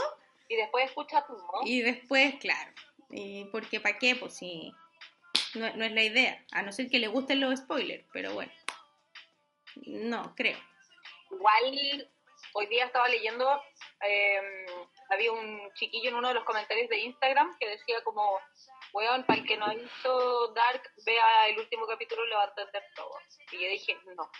Y 0.48 0.56
después 0.56 0.86
escucha 0.86 1.24
tú, 1.26 1.34
¿no? 1.34 1.66
y 1.66 1.82
después, 1.82 2.36
claro, 2.40 2.72
y 3.10 3.44
porque 3.46 3.80
para 3.80 3.98
qué, 3.98 4.16
pues 4.16 4.34
si 4.36 4.72
No, 5.54 5.70
no 5.76 5.84
es 5.84 5.92
la 5.92 6.02
idea, 6.02 6.44
a 6.52 6.62
no 6.62 6.72
ser 6.72 6.88
que 6.88 6.98
le 6.98 7.08
gusten 7.08 7.40
los 7.40 7.58
spoilers, 7.60 8.04
pero 8.12 8.32
bueno. 8.32 8.52
No, 9.86 10.34
creo. 10.34 10.58
Igual, 11.30 12.10
hoy 12.54 12.66
día 12.66 12.86
estaba 12.86 13.08
leyendo, 13.08 13.62
eh, 14.02 14.66
había 15.10 15.32
un 15.32 15.70
chiquillo 15.74 16.10
en 16.10 16.16
uno 16.16 16.28
de 16.28 16.34
los 16.34 16.44
comentarios 16.44 16.88
de 16.88 16.98
Instagram 17.00 17.56
que 17.58 17.68
decía 17.68 18.02
como, 18.04 18.38
weón, 18.92 19.24
para 19.24 19.40
el 19.40 19.46
que 19.46 19.56
no 19.56 19.66
ha 19.66 19.74
visto 19.74 20.48
Dark, 20.54 20.82
vea 21.04 21.48
el 21.48 21.58
último 21.58 21.86
capítulo 21.86 22.24
y 22.24 22.28
lo 22.28 22.36
va 22.36 22.44
a 22.44 22.48
entender 22.48 22.82
todo. 22.94 23.14
Y 23.52 23.62
yo 23.62 23.68
dije, 23.68 23.96
no. 24.16 24.30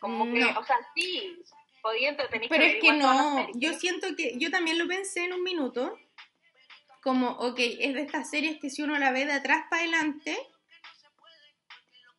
Como 0.00 0.24
que, 0.26 0.44
o 0.44 0.64
sea, 0.64 0.76
sí, 0.94 1.42
Pero 2.48 2.64
es 2.64 2.76
que 2.80 2.92
no, 2.92 3.48
yo 3.54 3.72
siento 3.74 4.14
que, 4.16 4.34
yo 4.38 4.50
también 4.50 4.78
lo 4.78 4.86
pensé 4.86 5.24
en 5.24 5.32
un 5.32 5.42
minuto, 5.42 5.98
como, 7.02 7.30
ok, 7.30 7.58
es 7.58 7.94
de 7.94 8.02
estas 8.02 8.30
series 8.30 8.58
que 8.60 8.70
si 8.70 8.82
uno 8.82 8.98
la 8.98 9.12
ve 9.12 9.26
de 9.26 9.32
atrás 9.32 9.66
para 9.70 9.82
adelante, 9.82 10.36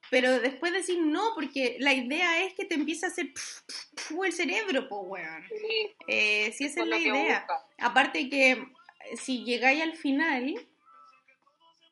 pero 0.09 0.39
después 0.39 0.71
decir 0.71 0.99
no, 1.01 1.33
porque 1.35 1.75
la 1.79 1.93
idea 1.93 2.43
es 2.43 2.53
que 2.53 2.65
te 2.65 2.75
empiece 2.75 3.05
a 3.05 3.09
hacer 3.09 3.33
pf, 3.33 3.61
pf, 3.67 3.95
pf, 3.95 4.25
el 4.25 4.33
cerebro, 4.33 4.87
pues, 4.87 5.01
weón. 5.03 5.43
Sí, 5.49 5.95
Eh, 6.07 6.53
si 6.53 6.65
esa 6.65 6.81
es 6.81 6.87
la 6.87 6.97
idea. 6.97 7.39
busca. 7.39 7.65
Aparte 7.79 8.29
que 8.29 8.51
eh, 8.51 9.17
si 9.17 9.43
llegáis 9.43 9.81
al 9.81 9.95
final, 9.95 10.55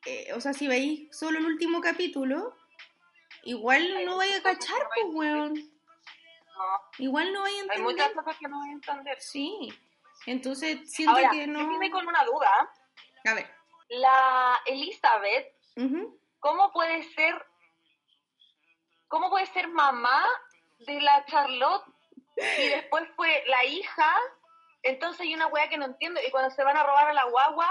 eh, 0.06 0.32
o 0.34 0.40
sea, 0.40 0.54
si 0.54 0.66
veis 0.66 1.14
solo 1.14 1.38
el 1.38 1.44
último 1.44 1.80
capítulo, 1.80 2.56
igual 3.42 4.04
no 4.04 4.16
vais 4.16 4.34
a 4.36 4.42
cachar, 4.42 4.88
pues, 4.94 5.14
weón. 5.14 5.75
No, 6.56 6.80
Igual 6.98 7.32
no 7.32 7.44
hay 7.44 7.56
entender. 7.58 7.82
muchas 7.82 8.12
cosas 8.12 8.36
que 8.38 8.48
no 8.48 8.58
voy 8.58 8.68
a 8.68 8.72
entender. 8.72 9.20
Sí. 9.20 9.68
Entonces, 10.24 10.90
siento 10.90 11.14
Ahora, 11.16 11.30
que 11.30 11.46
no. 11.46 11.60
yo 11.60 11.90
con 11.90 12.06
una 12.08 12.24
duda. 12.24 12.72
A 13.26 13.34
ver. 13.34 13.50
La 13.88 14.60
Elizabeth. 14.66 15.54
¿cómo 16.40 16.72
puede 16.72 17.02
ser, 17.02 17.44
cómo 19.08 19.28
puede 19.28 19.44
ser 19.46 19.68
mamá 19.68 20.24
de 20.78 21.00
la 21.02 21.24
Charlotte 21.26 21.84
y 22.36 22.68
después 22.68 23.04
fue 23.14 23.44
la 23.46 23.64
hija? 23.64 24.16
Entonces 24.82 25.20
hay 25.22 25.34
una 25.34 25.48
wea 25.48 25.68
que 25.68 25.76
no 25.76 25.84
entiendo. 25.84 26.20
Y 26.26 26.30
cuando 26.30 26.50
se 26.50 26.64
van 26.64 26.76
a 26.76 26.82
robar 26.84 27.08
a 27.08 27.12
la 27.12 27.24
guagua, 27.24 27.68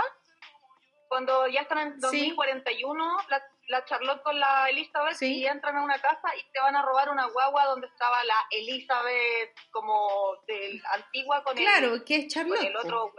cuando 1.07 1.47
ya 1.47 1.61
están 1.61 1.79
en 1.79 1.99
2041, 1.99 3.17
la, 3.29 3.43
la 3.67 3.83
Charlotte 3.85 4.21
con 4.23 4.39
la 4.39 4.69
Elizabeth 4.69 5.15
Sí. 5.15 5.37
y 5.39 5.47
entran 5.47 5.75
a 5.77 5.83
una 5.83 5.99
casa 5.99 6.29
y 6.37 6.43
te 6.51 6.59
van 6.59 6.75
a 6.75 6.81
robar 6.83 7.09
una 7.09 7.25
guagua 7.27 7.65
donde 7.65 7.87
estaba 7.87 8.23
la 8.23 8.35
Elizabeth 8.51 9.55
como 9.71 10.35
del 10.47 10.81
antigua 10.93 11.43
con 11.43 11.57
el, 11.57 11.63
Claro, 11.63 12.05
que 12.05 12.15
es 12.15 12.21
con 12.23 12.29
Charlotte. 12.29 12.63
el 12.63 12.73
po. 12.73 12.79
otro. 12.79 13.13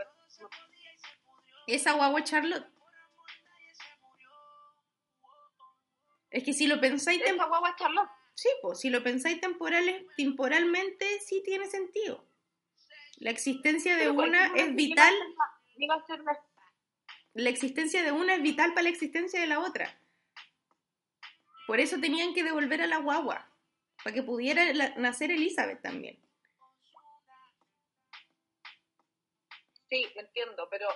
Esa 1.67 1.93
guagua 1.93 2.21
es 2.21 2.31
Charlotte. 2.31 2.67
Es 6.31 6.45
que 6.45 6.53
si 6.53 6.67
lo 6.67 6.81
pensáis 6.81 7.23
Esa 7.23 7.45
guagua 7.47 7.71
es 7.71 7.77
Charlotte. 7.77 8.11
sí, 8.35 8.49
pues, 8.63 8.81
si 8.81 8.91
lo 8.91 9.03
pensáis 9.03 9.41
temporales, 9.41 10.05
temporalmente, 10.17 11.19
sí 11.21 11.43
tiene 11.45 11.67
sentido. 11.67 12.25
La 13.19 13.31
existencia 13.31 13.95
de 13.97 14.01
Pero 14.11 14.13
una 14.13 14.47
es 14.55 14.75
vital, 14.75 15.15
iba 15.77 15.95
a 15.95 16.07
ser 16.07 16.21
la 17.35 17.51
existencia 17.51 18.03
de 18.03 18.13
una 18.13 18.35
es 18.35 18.43
vital 18.43 18.71
para 18.73 18.83
la 18.85 18.89
existencia 18.91 19.41
de 19.41 19.47
la 19.47 19.61
otra. 19.61 19.99
Por 21.67 21.81
eso 21.81 21.99
tenían 22.01 22.33
que 22.35 22.45
devolver 22.45 22.81
a 22.83 22.87
la 22.87 22.99
guagua, 22.99 23.51
para 24.03 24.15
que 24.15 24.23
pudiera 24.23 24.73
la- 24.73 24.95
nacer 24.97 25.31
Elizabeth 25.31 25.83
también. 25.83 26.21
Sí, 29.89 30.07
entiendo, 30.17 30.69
pero 30.71 30.89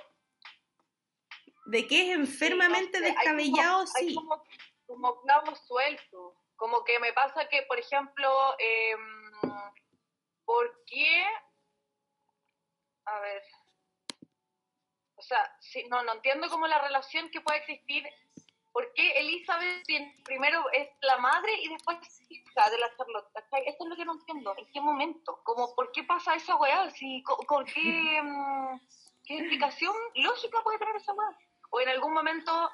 De 1.66 1.86
que 1.86 2.10
es 2.10 2.16
enfermamente 2.16 2.98
Sí, 2.98 3.04
no 3.04 3.06
sé, 3.06 3.10
hay 3.10 3.14
descabellado, 3.16 3.84
como- 3.84 3.96
hay 3.96 4.08
sí. 4.08 4.14
como, 4.14 4.44
como 4.86 5.20
clavos 5.22 5.58
sueltos. 5.66 6.34
Como 6.56 6.84
que 6.84 6.98
me 6.98 7.12
pasa 7.12 7.48
que, 7.48 7.62
por 7.62 7.78
ejemplo, 7.78 8.56
eh, 8.58 8.96
¿por 10.44 10.84
qué? 10.86 11.24
A 13.04 13.20
ver. 13.20 13.42
O 15.14 15.22
sea, 15.22 15.56
sí, 15.60 15.84
no, 15.88 16.02
no 16.02 16.14
entiendo 16.14 16.48
cómo 16.48 16.66
la 16.66 16.80
relación 16.82 17.30
que 17.30 17.40
puede 17.40 17.60
existir. 17.60 18.04
¿Por 18.72 18.92
qué 18.94 19.12
Elizabeth 19.18 19.84
primero 20.24 20.64
es 20.72 20.88
la 21.02 21.18
madre 21.18 21.52
y 21.60 21.68
después 21.68 21.98
es 22.02 22.20
hija 22.30 22.70
de 22.70 22.78
la 22.78 22.88
Charlotte? 22.96 23.28
¿cachai? 23.34 23.62
Eso 23.66 23.78
es 23.84 23.88
lo 23.90 23.96
que 23.96 24.04
no 24.04 24.12
entiendo. 24.12 24.54
¿En 24.56 24.70
qué 24.72 24.80
momento? 24.80 25.40
Como, 25.42 25.74
¿Por 25.74 25.90
qué 25.92 26.04
pasa 26.04 26.34
esa 26.36 26.54
weá? 26.56 26.88
Si, 26.90 27.22
co- 27.22 27.36
¿Con 27.46 27.64
qué, 27.64 28.20
mm, 28.22 28.80
qué 29.24 29.38
explicación 29.38 29.94
lógica 30.14 30.62
puede 30.62 30.78
tener 30.78 30.94
esa 30.96 31.12
weá? 31.14 31.28
O 31.70 31.80
en 31.80 31.88
algún 31.88 32.12
momento 32.12 32.70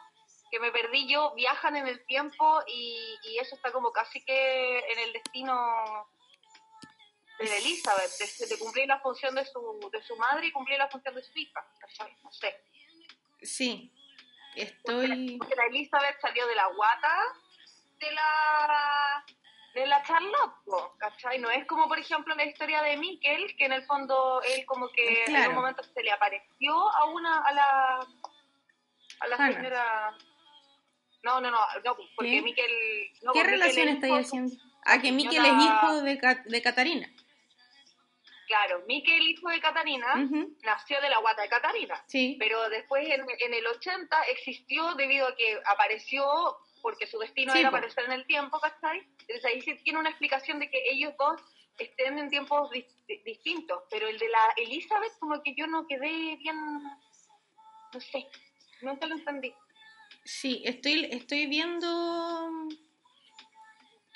que 0.50 0.61
me 0.61 0.70
perdí 0.70 1.09
yo, 1.09 1.35
viajan 1.35 1.76
en 1.76 1.87
el 1.88 2.04
tiempo 2.06 2.62
y, 2.66 3.18
y 3.24 3.38
eso 3.38 3.56
está 3.56 3.72
como 3.72 3.90
casi 3.92 4.22
que 4.24 4.78
en 4.78 4.98
el 4.98 5.12
destino 5.12 6.09
de 7.38 7.59
Elizabeth, 7.59 8.11
de, 8.18 8.46
de 8.46 8.59
cumplir 8.59 8.87
la 8.87 9.00
función 9.00 9.35
de 9.35 9.44
su, 9.44 9.90
de 9.92 10.02
su 10.02 10.16
madre 10.16 10.46
y 10.46 10.52
cumplir 10.52 10.78
la 10.78 10.88
función 10.88 11.14
de 11.14 11.22
su 11.22 11.37
hija, 11.38 11.66
¿cachai? 11.80 12.16
No 12.22 12.30
sé. 12.32 12.54
Sí, 13.42 13.92
estoy... 14.56 15.36
porque 15.38 15.54
la 15.56 15.66
Elizabeth 15.66 16.20
salió 16.20 16.46
de 16.46 16.54
la 16.54 16.66
guata 16.68 17.22
de 18.00 18.12
la 18.12 19.24
de 19.74 19.86
la 19.86 20.02
Charlotte, 20.04 20.54
¿cachai? 20.98 21.38
No 21.38 21.50
es 21.50 21.66
como, 21.66 21.86
por 21.86 21.98
ejemplo, 21.98 22.34
la 22.34 22.46
historia 22.46 22.80
de 22.80 22.96
Mikkel, 22.96 23.56
que 23.58 23.66
en 23.66 23.72
el 23.72 23.84
fondo 23.84 24.40
él 24.42 24.64
como 24.64 24.88
que 24.88 25.24
en 25.26 25.48
un 25.50 25.54
momento 25.54 25.82
se 25.82 26.02
le 26.02 26.10
apareció 26.10 26.74
a 26.74 27.04
una, 27.04 27.42
a 27.42 27.52
la 27.52 28.06
a 29.20 29.26
la 29.28 29.36
señora... 29.36 30.16
No, 31.22 31.40
no, 31.40 31.50
no, 31.50 31.58
no 31.84 31.96
porque 32.14 32.30
¿Qué? 32.30 32.42
Mikkel... 32.42 32.72
no, 33.22 33.32
¿Qué 33.32 33.40
Mikkel 33.40 33.60
relación 33.60 33.88
es 33.88 33.94
estáis 33.96 34.26
haciendo? 34.26 34.56
Ah, 34.86 35.00
que 35.00 35.10
Miquel 35.10 35.44
es 35.44 35.52
hijo 35.52 36.02
de, 36.02 36.20
de 36.46 36.62
Catarina. 36.62 37.08
Claro, 38.46 38.82
Mikkel, 38.87 39.22
hijo 39.28 39.48
de 39.48 39.61
Catarina, 39.61 40.06
nació 40.62 41.00
de 41.00 41.11
la 41.11 41.18
guata 41.18 41.42
de 41.42 41.48
Catarina. 41.48 42.02
Sí, 42.06 42.37
pero 42.38 42.68
después 42.68 43.06
en, 43.09 43.26
en 43.40 43.54
el 43.54 43.66
80 43.66 44.22
existió 44.30 44.94
debido 44.94 45.26
a 45.26 45.35
que 45.37 45.59
apareció 45.66 46.24
porque 46.82 47.06
su 47.06 47.18
destino 47.18 47.52
Sí, 47.52 47.59
era 47.59 47.68
aparecer 47.68 48.04
en 48.04 48.12
el 48.12 48.26
tiempo, 48.26 48.61
¿cachai? 48.61 49.00
Entonces 49.20 49.44
ahí 49.44 49.61
sí 49.62 49.74
tiene 49.82 49.98
una 49.98 50.11
explicación 50.11 50.61
de 50.61 50.70
que 50.70 50.80
ellos 50.90 51.12
dos 51.18 51.40
estén 51.78 52.18
en 52.18 52.30
tiempos 52.30 52.70
dis- 52.70 52.87
di- 53.09 53.18
distintos, 53.24 53.82
pero 53.90 54.06
el 54.06 54.18
de 54.18 54.28
la 54.28 54.54
Elizabeth 54.56 55.12
como 55.18 55.42
que 55.42 55.54
yo 55.56 55.66
no 55.66 55.87
quedé 55.88 56.37
bien, 56.37 56.56
no 57.92 58.00
sé, 58.00 58.26
nunca 58.82 59.06
lo 59.06 59.16
entendí. 59.16 59.52
sí, 60.24 60.62
estoy, 60.64 61.09
estoy 61.11 61.46
viendo 61.46 61.88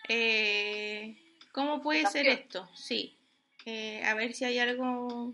eh, 0.08 1.16
cómo 1.52 1.80
puede 1.82 2.06
ser 2.06 2.26
esto, 2.28 2.68
sí. 2.74 3.16
A 3.66 4.14
ver 4.14 4.34
si 4.34 4.44
hay 4.44 4.58
algo, 4.58 5.32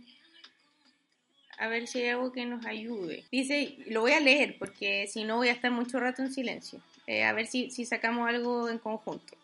a 1.58 1.68
ver 1.68 1.86
si 1.86 2.00
hay 2.00 2.08
algo 2.10 2.32
que 2.32 2.44
nos 2.44 2.66
ayude. 2.66 3.24
Dice, 3.30 3.76
lo 3.86 4.02
voy 4.02 4.12
a 4.12 4.20
leer 4.20 4.56
porque 4.58 5.06
si 5.06 5.24
no 5.24 5.36
voy 5.36 5.48
a 5.48 5.52
estar 5.52 5.70
mucho 5.70 6.00
rato 6.00 6.22
en 6.22 6.32
silencio. 6.32 6.80
Eh, 7.06 7.24
a 7.24 7.32
ver 7.32 7.46
si, 7.46 7.70
si 7.70 7.84
sacamos 7.84 8.28
algo 8.28 8.68
en 8.68 8.78
conjunto. 8.78 9.36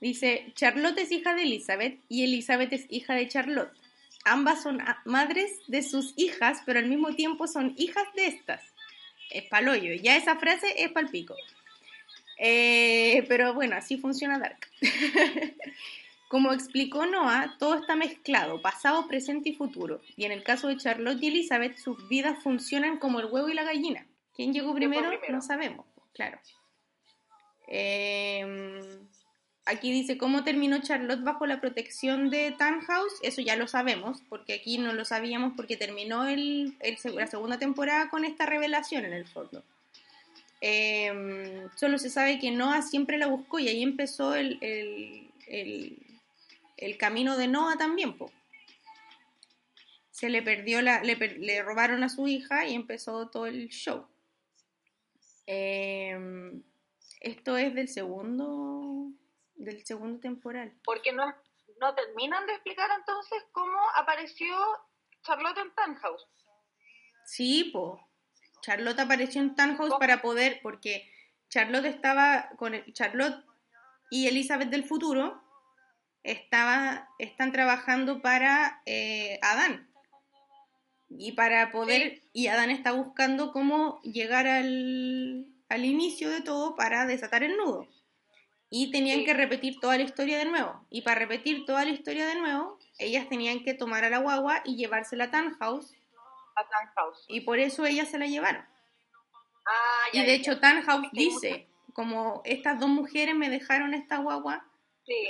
Dice, 0.00 0.52
Charlotte 0.54 0.98
es 0.98 1.12
hija 1.12 1.34
de 1.34 1.42
Elizabeth 1.42 1.98
y 2.08 2.24
Elizabeth 2.24 2.72
es 2.72 2.86
hija 2.88 3.14
de 3.14 3.28
Charlotte. 3.28 3.72
Ambas 4.24 4.62
son 4.62 4.82
madres 5.04 5.50
de 5.66 5.82
sus 5.82 6.14
hijas, 6.16 6.62
pero 6.66 6.78
al 6.78 6.88
mismo 6.88 7.14
tiempo 7.14 7.46
son 7.46 7.74
hijas 7.76 8.04
de 8.14 8.26
estas. 8.26 8.62
Es 9.30 9.44
paloyo. 9.44 9.94
Ya 9.94 10.16
esa 10.16 10.36
frase 10.36 10.66
es 10.76 10.90
palpico. 10.90 11.34
Eh, 12.38 13.24
pero 13.28 13.54
bueno, 13.54 13.76
así 13.76 13.96
funciona 13.98 14.38
Dark. 14.38 14.68
Como 16.30 16.52
explicó 16.52 17.06
Noah, 17.06 17.56
todo 17.58 17.74
está 17.74 17.96
mezclado, 17.96 18.62
pasado, 18.62 19.08
presente 19.08 19.48
y 19.48 19.56
futuro. 19.56 20.00
Y 20.16 20.26
en 20.26 20.30
el 20.30 20.44
caso 20.44 20.68
de 20.68 20.76
Charlotte 20.76 21.20
y 21.20 21.26
Elizabeth, 21.26 21.76
sus 21.76 22.08
vidas 22.08 22.40
funcionan 22.40 22.98
como 22.98 23.18
el 23.18 23.26
huevo 23.26 23.48
y 23.48 23.54
la 23.54 23.64
gallina. 23.64 24.06
¿Quién 24.36 24.52
llegó 24.52 24.72
primero? 24.72 25.08
primero? 25.08 25.32
No 25.32 25.42
sabemos, 25.42 25.84
claro. 26.14 26.38
Eh, 27.66 28.80
aquí 29.66 29.90
dice 29.90 30.18
cómo 30.18 30.44
terminó 30.44 30.80
Charlotte 30.80 31.24
bajo 31.24 31.46
la 31.46 31.60
protección 31.60 32.30
de 32.30 32.52
Tannhaus. 32.52 33.12
Eso 33.22 33.40
ya 33.40 33.56
lo 33.56 33.66
sabemos, 33.66 34.22
porque 34.28 34.54
aquí 34.54 34.78
no 34.78 34.92
lo 34.92 35.04
sabíamos 35.04 35.54
porque 35.56 35.76
terminó 35.76 36.28
el, 36.28 36.76
el 36.78 36.96
seg- 36.96 37.14
la 37.14 37.26
segunda 37.26 37.58
temporada 37.58 38.08
con 38.08 38.24
esta 38.24 38.46
revelación 38.46 39.04
en 39.04 39.14
el 39.14 39.26
fondo. 39.26 39.64
Eh, 40.60 41.66
solo 41.74 41.98
se 41.98 42.08
sabe 42.08 42.38
que 42.38 42.52
Noah 42.52 42.82
siempre 42.82 43.18
la 43.18 43.26
buscó 43.26 43.58
y 43.58 43.66
ahí 43.66 43.82
empezó 43.82 44.36
el, 44.36 44.58
el, 44.60 45.26
el- 46.80 46.96
camino 46.98 47.36
de 47.36 47.48
Noah 47.48 47.76
también, 47.76 48.16
po. 48.16 48.30
Se 50.10 50.28
le 50.28 50.42
perdió 50.42 50.82
la, 50.82 51.02
le, 51.02 51.16
le 51.16 51.62
robaron 51.62 52.02
a 52.04 52.08
su 52.08 52.28
hija 52.28 52.66
y 52.66 52.74
empezó 52.74 53.28
todo 53.30 53.46
el 53.46 53.68
show. 53.68 54.06
Eh, 55.46 56.62
esto 57.20 57.56
es 57.56 57.74
del 57.74 57.88
segundo, 57.88 59.10
del 59.54 59.84
segundo 59.84 60.20
temporal. 60.20 60.72
Porque 60.84 61.12
no, 61.12 61.26
no 61.80 61.94
terminan 61.94 62.46
de 62.46 62.52
explicar 62.52 62.88
entonces 62.98 63.44
cómo 63.52 63.78
apareció 63.96 64.56
Charlotte 65.22 65.58
en 65.58 65.74
Tannhaus. 65.74 66.26
Sí, 67.24 67.70
po. 67.72 68.06
Charlotte 68.62 69.00
apareció 69.00 69.40
en 69.40 69.54
Tannhaus 69.54 69.94
para 69.98 70.20
poder, 70.20 70.60
porque 70.62 71.10
Charlotte 71.48 71.86
estaba 71.86 72.50
con 72.56 72.74
el, 72.74 72.92
Charlotte 72.92 73.44
y 74.10 74.26
Elizabeth 74.28 74.68
del 74.68 74.84
futuro 74.84 75.42
estaba, 76.22 77.08
están 77.18 77.52
trabajando 77.52 78.20
para 78.22 78.82
eh, 78.86 79.38
Adán. 79.42 79.88
Y 81.08 81.32
para 81.32 81.70
poder, 81.72 82.22
y 82.32 82.46
Adán 82.46 82.70
está 82.70 82.92
buscando 82.92 83.52
cómo 83.52 84.00
llegar 84.02 84.46
al, 84.46 85.46
al 85.68 85.84
inicio 85.84 86.30
de 86.30 86.40
todo 86.40 86.76
para 86.76 87.06
desatar 87.06 87.42
el 87.42 87.56
nudo. 87.56 87.88
Y 88.70 88.92
tenían 88.92 89.18
Sí. 89.20 89.24
que 89.24 89.34
repetir 89.34 89.80
toda 89.80 89.96
la 89.96 90.04
historia 90.04 90.38
de 90.38 90.44
nuevo. 90.44 90.86
Y 90.90 91.02
para 91.02 91.18
repetir 91.18 91.64
toda 91.64 91.84
la 91.84 91.90
historia 91.90 92.26
de 92.26 92.36
nuevo, 92.36 92.78
ellas 92.98 93.28
tenían 93.28 93.64
que 93.64 93.74
tomar 93.74 94.04
a 94.04 94.10
la 94.10 94.18
guagua 94.18 94.62
y 94.64 94.76
llevársela 94.76 95.24
a 95.24 95.30
Tannhaus. 95.32 95.92
A 96.54 96.68
Tannhaus. 96.68 97.24
Y 97.26 97.40
por 97.40 97.58
eso 97.58 97.84
ellas 97.84 98.08
se 98.08 98.18
la 98.18 98.26
llevaron. 98.26 98.64
Ah, 99.66 100.04
Y 100.12 100.24
de 100.24 100.34
hecho 100.34 100.52
Sí, 100.54 101.08
dice, 101.12 101.66
como 101.92 102.42
estas 102.44 102.78
dos 102.78 102.88
mujeres 102.88 103.34
me 103.34 103.50
dejaron 103.50 103.94
esta 103.94 104.18
guagua, 104.18 104.64
Sí, 105.04 105.28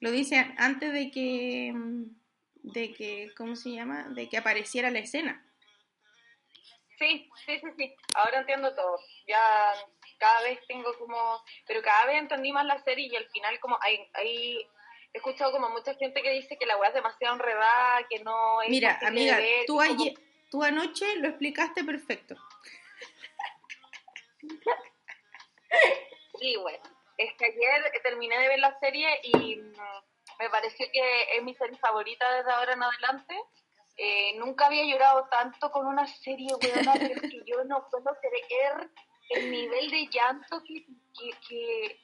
lo 0.00 0.10
dice 0.10 0.54
antes 0.58 0.92
de 0.92 1.10
que, 1.10 1.72
mm, 1.74 2.04
de 2.62 2.92
que, 2.92 3.30
¿cómo 3.36 3.54
se 3.56 3.70
llama? 3.70 4.08
De 4.10 4.28
que 4.28 4.36
apareciera 4.38 4.90
la 4.90 4.98
escena. 5.00 5.46
sí, 6.98 7.30
sí, 7.46 7.58
sí, 7.60 7.66
sí. 7.78 7.94
Ahora 8.14 8.40
entiendo 8.40 8.74
todo. 8.74 8.98
Ya 9.26 9.72
cada 10.18 10.42
vez 10.42 10.58
tengo 10.68 10.92
como... 10.98 11.42
Pero 11.66 11.80
cada 11.82 12.04
vez 12.06 12.18
entendí 12.18 12.52
más 12.52 12.66
la 12.66 12.78
serie 12.84 13.08
y 13.10 13.16
al 13.16 13.26
final 13.30 13.58
como 13.60 13.78
hay... 13.80 13.98
hay 14.14 14.58
he 15.12 15.18
escuchado 15.18 15.50
como 15.50 15.68
mucha 15.70 15.92
gente 15.96 16.22
que 16.22 16.30
dice 16.30 16.56
que 16.56 16.66
la 16.66 16.76
weá 16.76 16.90
es 16.90 16.94
demasiado 16.94 17.34
enredada, 17.34 18.06
que 18.08 18.20
no 18.22 18.62
es 18.62 18.68
Mira, 18.70 18.96
amiga, 19.02 19.36
de 19.38 19.42
ver, 19.42 19.66
tú, 19.66 19.76
como- 19.78 20.04
ayer- 20.04 20.14
tú 20.52 20.62
anoche 20.62 21.16
lo 21.16 21.28
explicaste 21.28 21.82
perfecto. 21.84 22.36
Sí, 26.38 26.56
bueno. 26.56 26.78
Es 27.20 27.34
que 27.34 27.44
ayer 27.44 27.92
terminé 28.02 28.38
de 28.38 28.48
ver 28.48 28.60
la 28.60 28.78
serie 28.80 29.06
y 29.22 29.56
mm, 29.56 29.72
me 30.38 30.48
pareció 30.48 30.86
que 30.90 31.36
es 31.36 31.42
mi 31.42 31.54
serie 31.54 31.76
favorita 31.76 32.32
desde 32.36 32.50
ahora 32.50 32.72
en 32.72 32.82
adelante. 32.82 33.34
Eh, 33.98 34.38
nunca 34.38 34.68
había 34.68 34.86
llorado 34.86 35.28
tanto 35.30 35.70
con 35.70 35.86
una 35.86 36.06
serie, 36.06 36.48
weona, 36.54 36.94
pero 36.94 37.20
es 37.20 37.20
que 37.20 37.42
yo 37.44 37.62
no 37.64 37.86
puedo 37.90 38.16
creer 38.22 38.90
el 39.28 39.50
nivel 39.50 39.90
de 39.90 40.08
llanto 40.10 40.62
que, 40.66 40.86
que, 41.46 42.00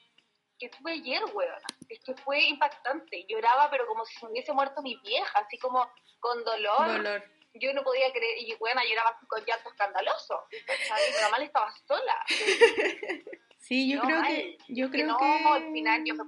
que, 0.59 0.69
tuve 0.69 0.93
ayer, 0.93 1.23
weona. 1.33 1.67
Es 1.89 1.99
que 2.01 2.15
fue 2.17 2.43
impactante. 2.43 3.25
Lloraba, 3.27 3.71
pero 3.71 3.87
como 3.87 4.05
si 4.05 4.19
se 4.19 4.27
hubiese 4.27 4.53
muerto 4.53 4.83
mi 4.83 4.97
vieja, 4.97 5.39
así 5.39 5.57
como 5.57 5.91
con. 6.21 6.45
Dolor. 6.45 7.25
Yo 7.61 7.73
no 7.73 7.83
podía 7.83 8.13
creer, 8.13 8.39
y 8.39 8.55
weona, 8.55 8.83
lloraba 8.85 9.19
con 9.29 9.45
llanto 9.45 9.71
escandaloso. 9.71 10.45
mamá 11.23 11.45
estaba 11.45 11.73
sola. 11.87 12.25
Sí, 13.59 13.91
yo 13.91 13.97
No, 13.99 14.05
creo 14.05 14.23
que, 14.23 14.59
yo 14.69 14.91
Que 14.93 14.99
creo 14.99 15.07
no, 15.09 15.19
que, 15.19 15.25
al 15.25 15.73
final 15.73 16.05
yo 16.05 16.15
me 16.15 16.25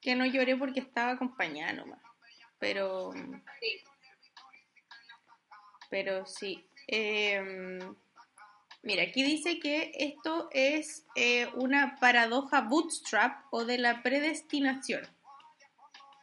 que 0.00 0.16
no 0.16 0.26
lloré 0.26 0.56
porque 0.56 0.80
estaba 0.80 1.12
acompañada 1.12 1.72
nomás. 1.72 2.00
Pero, 2.58 3.12
Sí, 3.60 3.80
pero 5.88 6.26
sí. 6.26 6.68
Em, 6.88 7.78
mira, 8.82 9.04
aquí 9.04 9.22
dice 9.22 9.60
que 9.60 9.92
esto 9.94 10.48
es 10.50 11.06
eh, 11.14 11.48
una 11.54 11.96
paradoja 12.00 12.62
bootstrap 12.62 13.44
o 13.52 13.64
de 13.64 13.78
la 13.78 14.02
predestinación. 14.02 15.06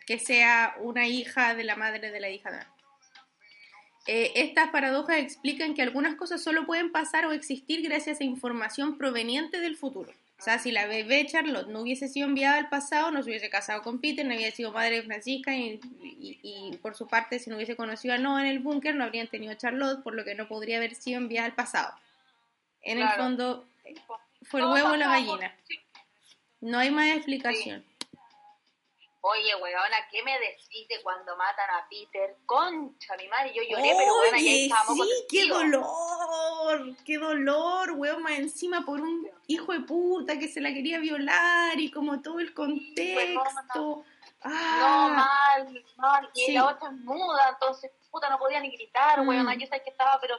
Que 0.06 0.19
sea 0.19 0.75
una 0.80 1.08
hija 1.08 1.56
de 1.56 1.63
la 1.63 1.75
madre 1.77 2.12
de 2.12 2.19
la 2.19 2.30
hija 2.30 2.51
de 2.51 2.58
la 2.58 2.75
Eh, 4.13 4.32
estas 4.36 4.71
paradojas 4.71 5.17
explican 5.19 5.74
que 5.74 5.82
algunas 5.82 6.15
cosas 6.15 6.43
solo 6.43 6.65
pueden 6.65 6.91
pasar 6.91 7.26
o 7.26 7.32
existir 7.32 7.82
gracias 7.82 8.19
a 8.19 8.26
información 8.26 8.97
proveniente 8.97 9.62
del 9.62 9.78
futuro. 9.78 10.12
O 10.38 10.43
sea, 10.43 10.60
si 10.60 10.71
la 10.74 10.86
bebé 10.86 11.26
Charlotte 11.28 11.67
no 11.69 11.80
hubiese 11.82 12.10
sido 12.10 12.28
enviada 12.28 12.58
al 12.58 12.67
pasado, 12.67 13.12
no 13.12 13.24
se 13.24 13.30
hubiese 13.30 13.50
casado 13.50 13.84
con 13.84 14.02
Peter, 14.02 14.26
no 14.26 14.36
hubiese 14.36 14.58
sido 14.58 14.74
madre 14.74 14.97
de 14.97 15.04
Francisca 15.04 15.56
y, 15.56 15.80
y- 16.04 16.39
y, 16.43 16.78
por 16.78 16.95
su 16.95 17.08
parte, 17.08 17.39
si 17.39 17.50
no 17.50 17.56
hubiese 17.56 17.78
conocido 17.78 18.13
a 18.13 18.17
Noah 18.17 18.41
en 18.41 18.47
el 18.47 18.60
búnker, 18.60 18.95
no 18.95 19.06
habrían 19.06 19.28
tenido 19.28 19.54
a 19.54 19.58
Charlotte, 19.58 20.04
por 20.04 20.13
lo 20.13 20.26
que 20.26 20.36
no 20.36 20.47
podría 20.50 20.78
haber 20.78 20.95
sido 20.95 21.17
enviada 21.19 21.45
al 21.45 21.54
pasado. 21.56 21.93
En 22.82 22.97
el 22.97 23.04
fondo, 23.17 23.65
fue 24.41 24.60
el 24.60 24.65
huevo 24.74 24.89
o 24.89 24.97
la 24.97 25.06
gallina. 25.08 25.56
No 26.60 26.80
hay 26.80 26.91
más 26.91 27.15
explicación. 27.15 27.86
Oye, 29.23 29.55
weona, 29.55 29.97
¿qué 30.10 30.23
me 30.23 30.31
decís 30.39 30.88
de 30.88 30.99
cuando 31.03 31.36
matan 31.38 31.69
a 31.69 31.88
Peter? 31.88 32.36
Concha, 32.47 33.15
mi 33.17 33.27
madre, 33.27 33.53
yo 33.53 33.62
lloré, 33.62 33.93
pero 33.95 34.13
weona, 34.19 34.39
ya 34.39 34.51
estábamos 34.51 35.07
sí, 35.07 35.25
qué 35.29 35.47
dolor, 35.47 36.95
qué 37.05 37.17
dolor, 37.19 37.91
weón, 37.91 38.23
más 38.23 38.34
encima 38.34 38.84
por 38.84 38.99
un 38.99 39.29
hijo 39.45 39.73
de 39.73 39.81
puta 39.81 40.39
que 40.39 40.47
se 40.47 40.60
la 40.60 40.73
quería 40.73 40.97
violar 40.99 41.79
y 41.79 41.91
como 41.91 42.19
todo 42.21 42.39
el 42.39 42.51
contexto. 42.53 43.43
No, 43.75 44.03
Ah, 44.43 45.55
mal, 45.63 45.84
mal. 45.97 46.29
Y 46.34 46.45
Sí. 46.47 46.53
la 46.53 46.65
otra 46.65 46.89
es 46.89 46.95
muda, 46.95 47.49
entonces, 47.53 47.91
puta, 48.10 48.27
no 48.27 48.39
podía 48.39 48.60
ni 48.60 48.71
gritar, 48.71 49.21
Mm. 49.21 49.27
weona. 49.29 49.53
Yo 49.53 49.67
sé 49.67 49.84
que 49.84 49.91
estaba, 49.91 50.17
pero, 50.19 50.36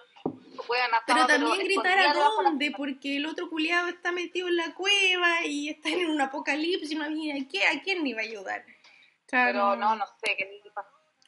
pero 1.07 1.27
también 1.27 1.59
gritar 1.59 1.99
a 1.99 2.15
dónde, 2.15 2.73
porque 2.77 3.17
el 3.17 3.27
otro 3.27 3.49
culiado 3.49 3.89
está 3.89 4.13
metido 4.13 4.49
en 4.49 4.57
la 4.57 4.75
cueva 4.75 5.45
y 5.45 5.69
está 5.71 5.89
en 5.89 6.11
un 6.11 6.21
apocalipsis 6.21 6.97
no 6.97 7.05
había 7.05 7.35
a 7.35 7.47
quién, 7.49 7.79
a 7.79 7.83
quién 7.83 8.03
le 8.03 8.11
iba 8.11 8.21
a 8.21 8.25
ayudar. 8.25 8.61
O 8.63 9.29
sea, 9.29 9.47
Pero 9.47 9.77
no, 9.77 9.97
no 9.97 10.07
sé, 10.07 10.37
qué 10.37 10.63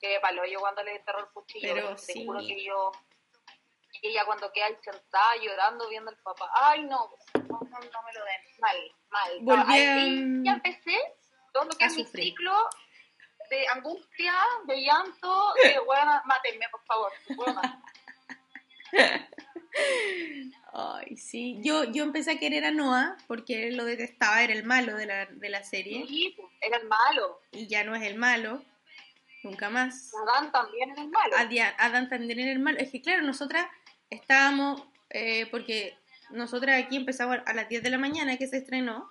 que 0.00 0.20
palo 0.20 0.44
yo 0.44 0.60
cuando 0.60 0.82
le 0.82 0.96
enterró 0.96 1.20
el 1.20 1.26
cuchillo. 1.28 1.74
Pero 1.74 1.96
te 1.96 2.12
sí. 2.12 2.26
juro 2.26 2.40
que 2.40 2.62
yo... 2.62 2.92
Y 4.02 4.08
ella 4.08 4.24
cuando 4.26 4.52
queda 4.52 4.66
ahí 4.66 4.76
sentada 4.82 5.36
llorando 5.40 5.88
viendo 5.88 6.10
al 6.10 6.16
papá. 6.18 6.50
Ay, 6.52 6.82
no, 6.82 7.10
no, 7.34 7.42
no, 7.48 7.58
no 7.60 8.02
me 8.02 8.12
lo 8.12 8.24
den. 8.24 8.42
Mal, 8.58 8.76
mal. 9.08 9.38
Volví 9.40 9.72
ahí 9.72 10.18
a- 10.18 10.44
ya 10.44 10.52
empecé 10.54 10.98
todo 11.52 11.64
lo 11.64 11.70
que 11.70 11.84
a 11.84 11.86
es 11.86 11.96
mi 11.96 12.04
ciclo 12.04 12.52
de 13.48 13.68
angustia, 13.68 14.34
de 14.66 14.82
llanto, 14.82 15.54
de 15.62 15.78
bueno, 15.78 16.20
mátenme, 16.24 16.66
por 16.70 16.84
favor. 16.84 17.12
Ay, 20.72 21.16
sí. 21.16 21.58
Yo, 21.62 21.84
yo 21.92 22.02
empecé 22.04 22.32
a 22.32 22.38
querer 22.38 22.64
a 22.64 22.70
Noah 22.70 23.16
porque 23.26 23.70
lo 23.72 23.84
detestaba, 23.84 24.42
era 24.42 24.52
el 24.52 24.64
malo 24.64 24.96
de 24.96 25.06
la, 25.06 25.26
de 25.26 25.48
la 25.48 25.62
serie. 25.62 26.04
Sí, 26.08 26.36
era 26.60 26.78
el 26.78 26.88
malo. 26.88 27.40
Y 27.52 27.66
ya 27.68 27.84
no 27.84 27.94
es 27.94 28.02
el 28.02 28.16
malo. 28.16 28.62
Nunca 29.42 29.70
más. 29.70 30.12
Adán 30.14 30.50
también 30.52 30.90
era 30.90 31.02
el 31.02 31.10
malo. 31.10 31.36
Adam 31.78 32.08
también 32.08 32.40
era 32.40 32.50
el 32.52 32.58
malo. 32.58 32.78
Es 32.78 32.90
que 32.90 33.00
claro, 33.02 33.22
nosotras 33.22 33.66
estábamos, 34.10 34.82
eh, 35.10 35.46
porque 35.50 35.96
nosotras 36.30 36.82
aquí 36.82 36.96
empezamos 36.96 37.38
a 37.44 37.52
las 37.52 37.68
10 37.68 37.82
de 37.82 37.90
la 37.90 37.98
mañana 37.98 38.36
que 38.36 38.46
se 38.48 38.56
estrenó 38.56 39.08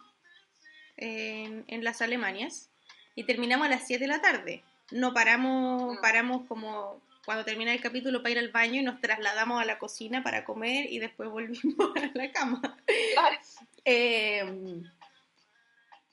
en, 0.98 1.63
en 1.67 1.84
las 1.84 2.02
Alemanias 2.02 2.69
y 3.15 3.24
terminamos 3.26 3.67
a 3.67 3.69
las 3.69 3.86
7 3.88 4.04
de 4.04 4.08
la 4.08 4.22
tarde. 4.22 4.63
No 4.91 5.13
paramos, 5.13 5.98
Mm. 5.98 6.02
paramos 6.02 6.48
como 6.48 7.02
cuando 7.25 7.45
termina 7.45 7.73
el 7.73 7.81
capítulo 7.81 8.21
para 8.21 8.31
ir 8.31 8.39
al 8.39 8.51
baño 8.51 8.81
y 8.81 8.83
nos 8.83 8.99
trasladamos 8.99 9.62
a 9.62 9.65
la 9.65 9.79
cocina 9.79 10.23
para 10.23 10.43
comer 10.43 10.91
y 10.91 10.99
después 10.99 11.29
volvimos 11.29 11.75
a 11.95 12.17
la 12.17 12.31
cama. 12.31 12.62
Claro. 13.13 13.38
Eh, 13.86 14.81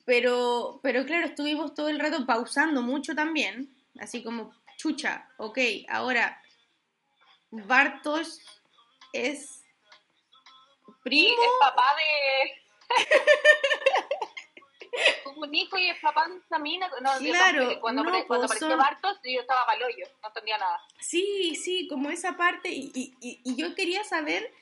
pero, 0.05 0.81
pero 0.83 1.05
claro, 1.07 1.27
estuvimos 1.27 1.75
todo 1.75 1.89
el 1.89 2.01
rato 2.01 2.27
pausando 2.27 2.83
mucho 2.83 3.15
también, 3.15 3.73
así 4.01 4.23
como, 4.25 4.53
chucha, 4.77 5.29
ok, 5.37 5.59
ahora 5.89 6.43
Bartos 7.51 8.41
es 9.13 9.63
primo, 11.03 11.43
es 11.43 11.51
papá 11.61 11.87
de... 11.97 12.61
Tuvo 15.25 15.43
un 15.47 15.55
hijo 15.55 15.79
y 15.79 15.89
es 15.89 15.99
papá 16.01 16.27
de 16.29 16.37
esa 16.39 16.59
mina. 16.59 16.89
No, 17.03 17.21
yo 17.21 17.33
Claro, 17.33 17.59
tampoco- 17.61 17.81
cuando, 17.81 18.03
no, 18.05 18.11
apare- 18.11 18.27
cuando 18.27 18.47
pues, 18.47 18.63
apareció 18.63 18.77
Bartos, 18.79 19.19
yo 19.25 19.41
estaba 19.41 19.67
paloyo, 19.67 20.05
no 20.23 20.29
entendía 20.29 20.59
nada. 20.59 20.81
sí, 21.01 21.55
sí, 21.57 21.87
como 21.89 22.11
esa 22.11 22.37
parte, 22.37 22.71
y, 22.71 22.91
y- 22.95 23.15
y- 23.21 23.41
y 23.45 23.57
yo 23.57 23.75
quería 23.75 24.05
saber 24.05 24.53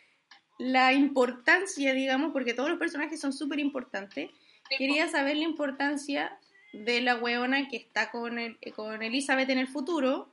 la 0.58 0.92
importancia, 0.92 1.92
digamos, 1.94 2.32
porque 2.32 2.54
todos 2.54 2.68
los 2.68 2.78
personajes 2.78 3.20
son 3.20 3.32
súper 3.32 3.58
importantes, 3.60 4.30
Sí, 4.68 4.76
quería 4.76 5.08
saber 5.08 5.36
la 5.36 5.44
importancia 5.44 6.38
de 6.72 7.00
la 7.00 7.14
weona 7.16 7.68
que 7.68 7.76
está 7.78 8.10
con, 8.10 8.38
el, 8.38 8.58
con 8.76 9.02
Elizabeth 9.02 9.48
en 9.48 9.58
el 9.58 9.66
futuro, 9.68 10.28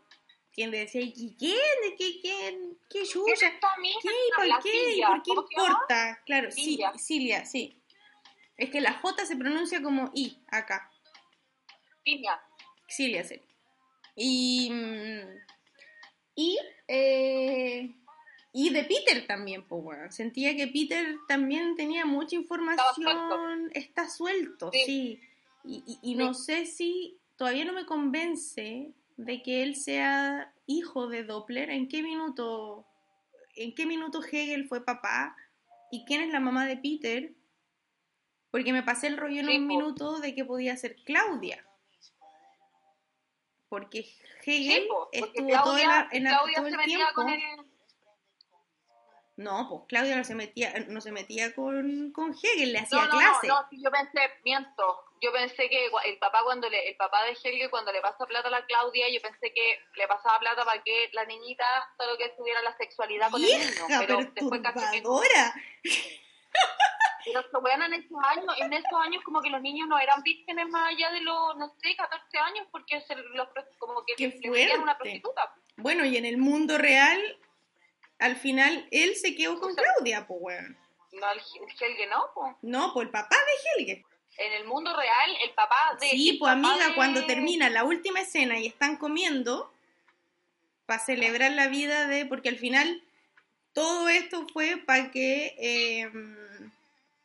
quien 0.52 0.72
decía, 0.72 1.02
¿y 1.02 1.36
quién? 1.38 1.56
¿De 1.84 1.96
qué, 1.98 2.20
quién? 2.22 2.78
¿Qué 2.90 3.00
¿Qué 3.00 3.02
es 3.04 3.10
chucha? 3.12 3.52
¿Qué? 3.52 3.60
¿Por 4.36 4.62
qué? 4.64 4.70
¿Y 4.70 4.86
Silvia, 4.92 5.08
por 5.08 5.24
qué 5.24 5.32
importa? 5.32 6.22
Claro, 6.26 6.52
sí, 6.52 6.64
Silvia. 6.64 6.94
Cilia, 6.98 7.46
sí. 7.46 7.78
Es 8.58 8.70
que 8.70 8.82
la 8.82 8.94
J 8.94 9.26
se 9.26 9.36
pronuncia 9.36 9.82
como 9.82 10.12
I 10.14 10.38
acá. 10.48 10.90
Piña. 12.04 12.40
Cilia, 12.88 13.24
sí. 13.24 13.42
Y. 14.16 14.70
mm, 14.72 15.38
Y. 16.36 16.58
eh, 16.88 17.96
y 18.54 18.70
de 18.70 18.84
Peter 18.86 19.28
también, 19.28 19.68
pues. 19.68 20.16
Sentía 20.16 20.56
que 20.56 20.68
Peter 20.68 21.16
también 21.28 21.76
tenía 21.76 22.06
mucha 22.06 22.36
información. 22.38 23.70
Está 23.74 24.08
suelto, 24.10 24.72
sí. 24.72 24.84
Sí. 24.86 25.20
Y, 25.66 25.84
y- 25.86 26.12
y 26.12 26.16
no 26.16 26.34
sé 26.34 26.66
si. 26.66 27.18
Todavía 27.38 27.66
no 27.66 27.74
me 27.74 27.86
convence 27.86 28.94
de 29.18 29.42
que 29.44 29.64
él 29.64 29.76
sea 29.76 30.54
hijo 30.68 31.08
de 31.10 31.24
Doppler. 31.24 31.70
¿En 31.70 31.90
qué 31.90 32.02
minuto. 32.02 32.86
¿En 33.58 33.74
qué 33.76 33.86
minuto 33.86 34.22
Hegel 34.24 34.68
fue 34.70 34.86
papá? 34.86 35.36
¿Y 35.92 36.06
quién 36.06 36.22
es 36.22 36.30
la 36.32 36.40
mamá 36.40 36.66
de 36.66 36.78
Peter? 36.78 37.34
Porque 38.56 38.72
me 38.72 38.84
pasé 38.84 39.08
el 39.08 39.18
rollo 39.18 39.42
en 39.42 39.48
Sí, 39.48 39.58
un 39.58 39.68
minuto 39.68 40.20
de 40.22 40.34
que 40.34 40.46
podía 40.46 40.78
ser 40.78 40.96
Claudia. 41.04 41.62
Porque 43.68 44.00
Hegel 44.46 44.84
Sí, 44.84 44.88
po, 44.88 45.10
porque 45.12 45.26
estuvo 45.26 45.48
Claudia, 45.50 45.64
todo, 45.64 45.78
la- 45.78 46.08
en 46.14 46.24
la- 46.24 46.30
Claudia 46.30 46.56
todo 46.56 46.66
se 46.68 46.72
el 46.72 46.78
metía 46.78 46.96
tiempo. 46.96 47.14
con 47.16 47.30
el... 47.30 47.42
No, 49.36 49.68
pues 49.70 49.82
Claudia 49.90 50.16
no 50.16 50.24
se 50.24 50.36
metía, 50.36 50.74
no 50.88 51.02
se 51.02 51.12
metía 51.12 51.54
con, 51.54 52.14
con 52.14 52.34
Hegel, 52.34 52.72
le 52.72 52.80
hacía 52.80 53.00
No, 53.00 53.06
no, 53.08 53.12
clase. 53.20 53.48
no, 53.50 53.62
no, 53.64 53.68
yo 53.74 53.92
pensé, 53.92 54.22
miento, 54.46 55.00
yo 55.22 55.34
pensé 55.34 55.68
que 55.70 55.88
el 56.06 56.18
papá 56.20 56.40
cuando 56.46 56.70
le, 56.70 56.88
el 56.88 56.96
papá 56.96 57.24
de 57.26 57.32
Helge 57.32 57.70
cuando 57.70 57.92
le 57.92 58.00
pasa 58.00 58.26
plata 58.26 58.48
a 58.48 58.52
la 58.52 58.66
Claudia, 58.66 59.10
yo 59.10 59.22
pensé 59.22 59.52
que 59.54 59.80
le 59.96 60.08
pasaba 60.08 60.40
plata 60.40 60.64
para 60.64 60.82
que 60.82 61.10
la 61.12 61.26
niñita 61.26 61.66
solo 61.98 62.18
que 62.18 62.24
estuviera 62.28 62.62
la 62.62 62.78
sexualidad 62.78 63.30
con 63.30 63.44
el 63.44 63.50
niño, 63.50 63.86
pero 64.00 64.20
después 64.34 64.62
caché 64.62 64.80
que 64.92 65.02
Pero 67.26 67.42
se 67.42 67.58
weón, 67.58 67.82
en 67.82 67.94
esos 67.94 68.18
años, 68.24 68.56
en 68.60 68.74
esos 68.74 69.00
años 69.02 69.24
como 69.24 69.42
que 69.42 69.50
los 69.50 69.62
niños 69.62 69.88
no 69.88 69.98
eran 70.00 70.22
vírgenes 70.24 70.68
más 70.70 70.90
allá 70.94 71.12
de 71.12 71.22
los, 71.22 71.58
no 71.58 71.74
sé, 71.82 71.96
14 71.96 72.38
años, 72.38 72.68
porque 72.72 73.02
se 73.02 73.16
los, 73.16 73.48
como 73.80 74.04
que 74.06 74.14
Qué 74.16 74.28
vendían 74.28 74.82
una 74.82 74.98
prostituta. 74.98 75.54
Bueno, 75.78 76.06
y 76.06 76.18
en 76.18 76.26
el 76.26 76.38
mundo 76.38 76.78
real, 76.78 77.20
al 78.20 78.36
final, 78.36 78.88
él 78.92 79.16
se 79.16 79.36
quedó 79.36 79.60
con 79.60 79.72
O 79.72 79.74
sea- 79.74 79.84
Claudia, 79.84 80.26
pues, 80.28 80.40
weón. 80.42 80.78
No, 81.14 81.32
el, 81.32 81.40
el 81.40 81.70
Helge 81.80 82.08
no, 82.08 82.26
po. 82.34 82.58
No, 82.62 82.94
pues 82.94 83.06
el 83.06 83.12
papá 83.12 83.36
de 83.36 83.82
Helge. 83.84 84.06
En 84.38 84.54
el 84.54 84.66
mundo 84.66 84.94
real, 84.96 85.32
el 85.44 85.52
papá 85.52 85.96
de... 86.00 86.10
Sí, 86.10 86.34
pues 86.40 86.52
amiga, 86.52 86.90
de- 86.90 86.96
cuando 86.96 87.26
termina 87.26 87.70
la 87.70 87.86
última 87.86 88.20
escena 88.20 88.60
y 88.60 88.68
están 88.68 88.98
comiendo, 88.98 89.72
para 90.86 91.00
celebrar 91.00 91.52
la 91.54 91.68
vida 91.68 92.06
de, 92.08 92.26
porque 92.26 92.50
al 92.50 92.58
final 92.58 93.02
todo 93.74 94.08
esto 94.10 94.46
fue 94.54 94.78
para 94.78 95.10
que, 95.12 95.56
eh, 95.58 96.12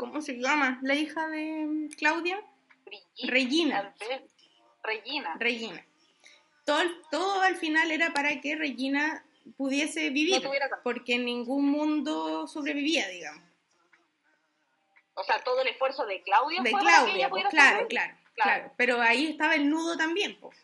¿cómo 0.00 0.22
se 0.22 0.38
llama? 0.38 0.78
La 0.82 0.94
hija 0.94 1.28
de 1.28 1.90
Claudia, 1.98 2.42
Brigitte, 2.86 3.30
Regina. 3.30 3.94
Regina. 4.82 5.36
Regina. 5.38 5.86
Todo, 6.64 6.80
todo 7.10 7.42
al 7.42 7.56
final 7.56 7.90
era 7.90 8.14
para 8.14 8.40
que 8.40 8.56
Regina 8.56 9.22
pudiese 9.58 10.08
vivir, 10.08 10.42
No 10.42 10.50
porque 10.82 11.16
en 11.16 11.26
ningún 11.26 11.68
mundo 11.70 12.46
sobrevivía, 12.46 13.08
digamos. 13.08 13.44
O 15.14 15.22
sea, 15.22 15.44
todo 15.44 15.60
el 15.60 15.68
esfuerzo 15.68 16.06
de 16.06 16.22
Claudia 16.22 16.62
De 16.62 16.70
fue 16.70 16.80
para 16.80 16.90
que 16.90 16.96
Claudia, 16.96 17.14
ella 17.14 17.28
pues, 17.28 17.44
claro, 17.48 17.86
claro, 17.88 18.16
Claro. 18.34 18.60
claro. 18.60 18.72
Pero 18.78 19.02
ahí 19.02 19.26
estaba 19.26 19.54
el 19.54 19.68
nudo 19.68 19.98
también, 19.98 20.40
pues. 20.40 20.56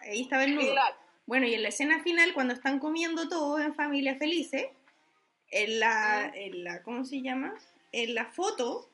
Ahí 0.00 0.22
estaba 0.22 0.42
el 0.42 0.56
nudo. 0.56 0.72
Claro. 0.72 0.96
Bueno, 1.26 1.46
y 1.46 1.54
en 1.54 1.62
la 1.62 1.68
escena 1.68 2.02
final, 2.02 2.34
cuando 2.34 2.54
están 2.54 2.80
comiendo 2.80 3.28
todos 3.28 3.60
en 3.60 3.74
familia 3.74 4.16
felices, 4.16 4.66
en 5.50 5.80
la, 5.80 6.30
en 6.34 6.64
la 6.64 6.82
¿cómo 6.82 7.04
se 7.04 7.22
llama? 7.22 7.54
En 7.92 8.14
la 8.14 8.26
foto 8.26 8.88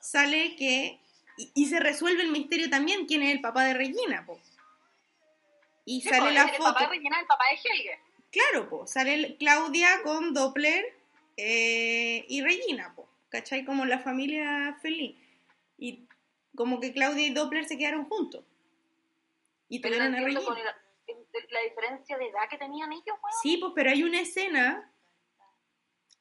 sale 0.00 0.56
que, 0.56 0.98
y, 1.36 1.50
y 1.54 1.66
se 1.66 1.80
resuelve 1.80 2.22
el 2.22 2.30
misterio 2.32 2.68
también, 2.70 3.06
quién 3.06 3.22
es 3.22 3.32
el 3.32 3.40
papá 3.40 3.64
de 3.64 3.74
Regina, 3.74 4.24
po. 4.26 4.38
Y 5.84 6.00
Sí, 6.02 6.08
sale 6.08 6.22
pues, 6.22 6.34
la 6.34 6.42
el 6.44 6.50
papá 6.50 6.68
de 6.72 6.74
foto, 6.78 6.90
Regina 6.90 7.20
el 7.20 7.26
papá 7.26 7.44
de 7.50 7.56
Helge. 7.70 7.98
claro, 8.30 8.68
po, 8.68 8.86
sale 8.86 9.14
el- 9.14 9.36
Claudia 9.38 10.02
con 10.04 10.34
Doppler 10.34 10.84
eh, 11.36 12.24
y 12.28 12.42
Regina, 12.42 12.94
po, 12.94 13.08
¿cachai? 13.30 13.64
Como 13.64 13.84
la 13.84 13.98
familia 14.00 14.78
feliz. 14.82 15.16
Y 15.78 16.06
como 16.54 16.78
que 16.80 16.92
Claudia 16.92 17.26
y 17.26 17.30
Doppler 17.30 17.64
se 17.64 17.78
quedaron 17.78 18.04
juntos. 18.08 18.44
Y 19.68 19.78
no 19.78 19.88
tuvieron 19.88 20.14
a 20.14 20.20
Regina. 20.20 20.40
con 20.44 20.54
la, 20.62 20.76
la 21.50 21.60
diferencia 21.62 22.18
de 22.18 22.26
edad 22.28 22.48
que 22.50 22.58
tenían 22.58 22.92
ellos. 22.92 23.16
Sí, 23.42 23.56
pues, 23.56 23.72
pero 23.74 23.90
hay 23.90 24.02
una 24.02 24.20
escena 24.20 24.91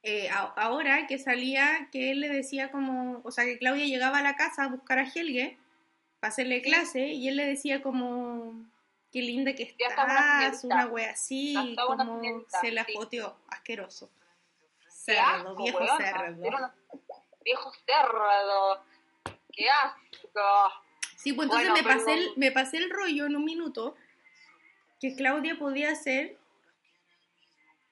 eh, 0.04 0.30
a- 0.30 0.54
ahora 0.56 1.06
que 1.08 1.18
salía 1.20 1.90
que 1.92 2.12
él 2.12 2.22
le 2.22 2.30
decía 2.30 2.72
como, 2.72 3.22
o 3.24 3.32
sea, 3.32 3.46
que 3.46 3.58
Claudia 3.60 3.86
llegaba 3.86 4.20
a 4.20 4.24
la 4.24 4.36
casa 4.36 4.64
a 4.64 4.68
buscar 4.68 5.00
a 5.00 5.04
Helge 5.08 5.58
para 6.20 6.32
hacerle 6.32 6.62
clase 6.62 7.08
y 7.08 7.28
él 7.28 7.36
le 7.38 7.46
decía 7.46 7.82
como, 7.82 8.54
qué 9.12 9.22
linda 9.22 9.54
que 9.54 9.76
Ya 9.80 9.88
está 9.88 10.04
una 10.06 10.46
estás, 10.46 10.64
una 10.64 10.86
wea 10.88 11.12
así, 11.12 11.76
como 11.86 12.22
se 12.62 12.72
la 12.72 12.86
sí. 12.86 12.94
asqueroso. 13.50 14.10
Cerdo, 14.88 15.56
viejo 15.56 15.80
weón. 15.80 15.98
cerdo. 15.98 16.48
Una- 16.48 16.76
Viejo 17.44 17.72
cerdo. 17.88 18.84
Qué 19.52 19.68
asco. 19.70 20.74
Sí, 21.18 21.34
pues 21.34 21.48
entonces 21.48 21.70
Bueno, 21.70 21.74
me, 21.74 21.84
pasé 21.94 22.06
pero- 22.06 22.22
el, 22.22 22.34
me 22.38 22.52
pasé 22.52 22.78
el 22.78 22.90
rollo 22.92 23.26
en 23.26 23.36
un 23.36 23.44
minuto 23.46 23.96
que 25.00 25.16
Claudia 25.16 25.58
podía 25.58 25.94
ser 25.96 26.38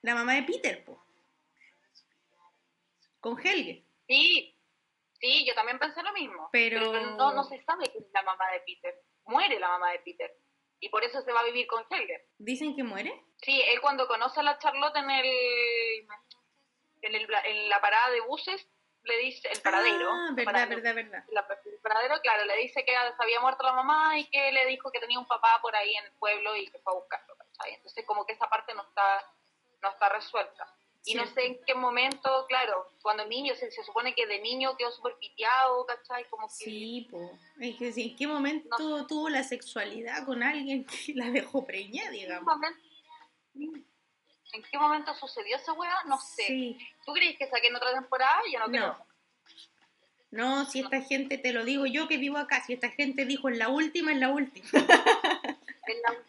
la 0.03 0.13
mamá 0.15 0.33
de 0.35 0.43
Peter, 0.43 0.83
po. 0.85 1.03
Con 3.19 3.37
Helge. 3.39 3.85
Sí, 4.07 4.57
sí, 5.19 5.45
yo 5.45 5.53
también 5.55 5.79
pensé 5.79 6.01
lo 6.03 6.13
mismo. 6.13 6.49
Pero- 6.51 6.91
no, 7.17 7.33
no 7.33 7.43
se 7.43 7.61
sabe 7.63 7.85
quién 7.91 8.03
es 8.03 8.11
la 8.11 8.23
mamá 8.23 8.49
de 8.51 8.61
Peter. 8.61 8.95
Muere 9.25 9.59
la 9.59 9.67
mamá 9.69 9.91
de 9.91 9.99
Peter. 9.99 10.35
Y 10.79 10.89
por 10.89 11.03
eso 11.03 11.21
se 11.21 11.31
va 11.33 11.41
a 11.41 11.45
vivir 11.45 11.67
con 11.67 11.85
Helge. 11.89 12.29
Dicen 12.37 12.75
que 12.75 12.83
muere. 12.83 13.23
Sí, 13.41 13.61
él 13.67 13.81
cuando 13.81 14.07
conoce 14.07 14.39
a 14.39 14.43
la 14.43 14.57
Charlotte 14.59 14.95
en 14.95 15.09
el 15.11 16.07
en, 17.01 17.15
el, 17.15 17.27
en 17.45 17.69
la 17.69 17.79
parada 17.81 18.09
de 18.11 18.21
buses, 18.21 18.67
le 19.03 19.17
dice, 19.19 19.49
el 19.51 19.61
paradero. 19.61 20.09
Ah, 20.11 20.29
verdad, 20.33 20.67
verdad, 20.67 20.95
verdad. 20.95 21.23
la- 21.29 21.47
el 21.65 21.79
paradero, 21.81 22.19
claro, 22.21 22.45
le 22.45 22.57
dice 22.57 22.83
que 22.83 22.91
se 22.91 23.23
había 23.23 23.39
muerto 23.39 23.63
la 23.63 23.73
mamá 23.73 24.17
y 24.19 24.29
que 24.29 24.51
le 24.51 24.65
dijo 24.65 24.91
que 24.91 24.99
tenía 24.99 25.19
un 25.19 25.27
papá 25.27 25.59
por 25.61 25.73
ahí 25.75 25.95
en 25.95 26.05
el 26.05 26.11
pueblo 26.13 26.55
y 26.55 26.67
que 26.69 26.79
fue 26.79 26.93
a 26.93 26.95
buscarlo. 26.97 27.35
Entonces 27.67 28.05
como 28.05 28.25
que 28.25 28.33
esa 28.33 28.49
parte 28.49 28.73
no 28.73 28.83
está, 28.83 29.25
no 29.81 29.89
está 29.89 30.09
resuelta. 30.09 30.65
Y 31.05 31.15
no 31.15 31.25
sé 31.27 31.45
en 31.45 31.59
qué 31.65 31.73
momento, 31.73 32.45
claro, 32.47 32.87
cuando 33.01 33.25
niño, 33.25 33.55
se, 33.55 33.71
se 33.71 33.83
supone 33.83 34.13
que 34.13 34.27
de 34.27 34.39
niño 34.41 34.75
quedó 34.77 34.91
súper 34.91 35.15
piteado, 35.19 35.85
¿cachai? 35.85 36.25
Como 36.29 36.47
que... 36.47 36.53
Sí, 36.65 37.07
po. 37.09 37.31
Es 37.59 37.75
que 37.77 37.91
sí, 37.93 38.11
¿en 38.11 38.15
qué 38.17 38.27
momento 38.27 39.07
tuvo 39.07 39.29
la 39.29 39.43
sexualidad 39.43 40.25
con 40.25 40.43
alguien 40.43 40.85
que 40.85 41.13
la 41.15 41.29
dejó 41.31 41.65
preñada, 41.65 42.07
¿En 42.09 42.13
qué 42.13 42.19
digamos? 42.19 42.53
¿En 44.51 44.63
qué 44.63 44.77
momento 44.77 45.13
sucedió 45.15 45.55
esa 45.57 45.73
weá? 45.73 45.93
No 46.05 46.17
sé. 46.19 46.43
Sí. 46.47 46.77
¿Tú 47.05 47.13
crees 47.13 47.37
que 47.37 47.47
saquen 47.47 47.75
otra 47.75 47.93
temporada? 47.93 48.41
Yo 48.51 48.59
no 48.59 48.65
creo. 48.65 48.87
No. 48.87 49.09
No, 50.31 50.65
si 50.65 50.81
esta 50.81 51.01
gente, 51.01 51.37
te 51.39 51.53
lo 51.53 51.65
digo 51.65 51.85
yo 51.87 52.07
que 52.07 52.17
vivo 52.17 52.37
acá, 52.37 52.63
si 52.63 52.73
esta 52.73 52.89
gente 52.89 53.25
dijo 53.25 53.49
en 53.49 53.57
la 53.57 53.69
última, 53.69 54.11
en 54.11 54.19
la 54.19 54.29
última. 54.29 54.67
En 55.89 56.01
la- 56.03 56.23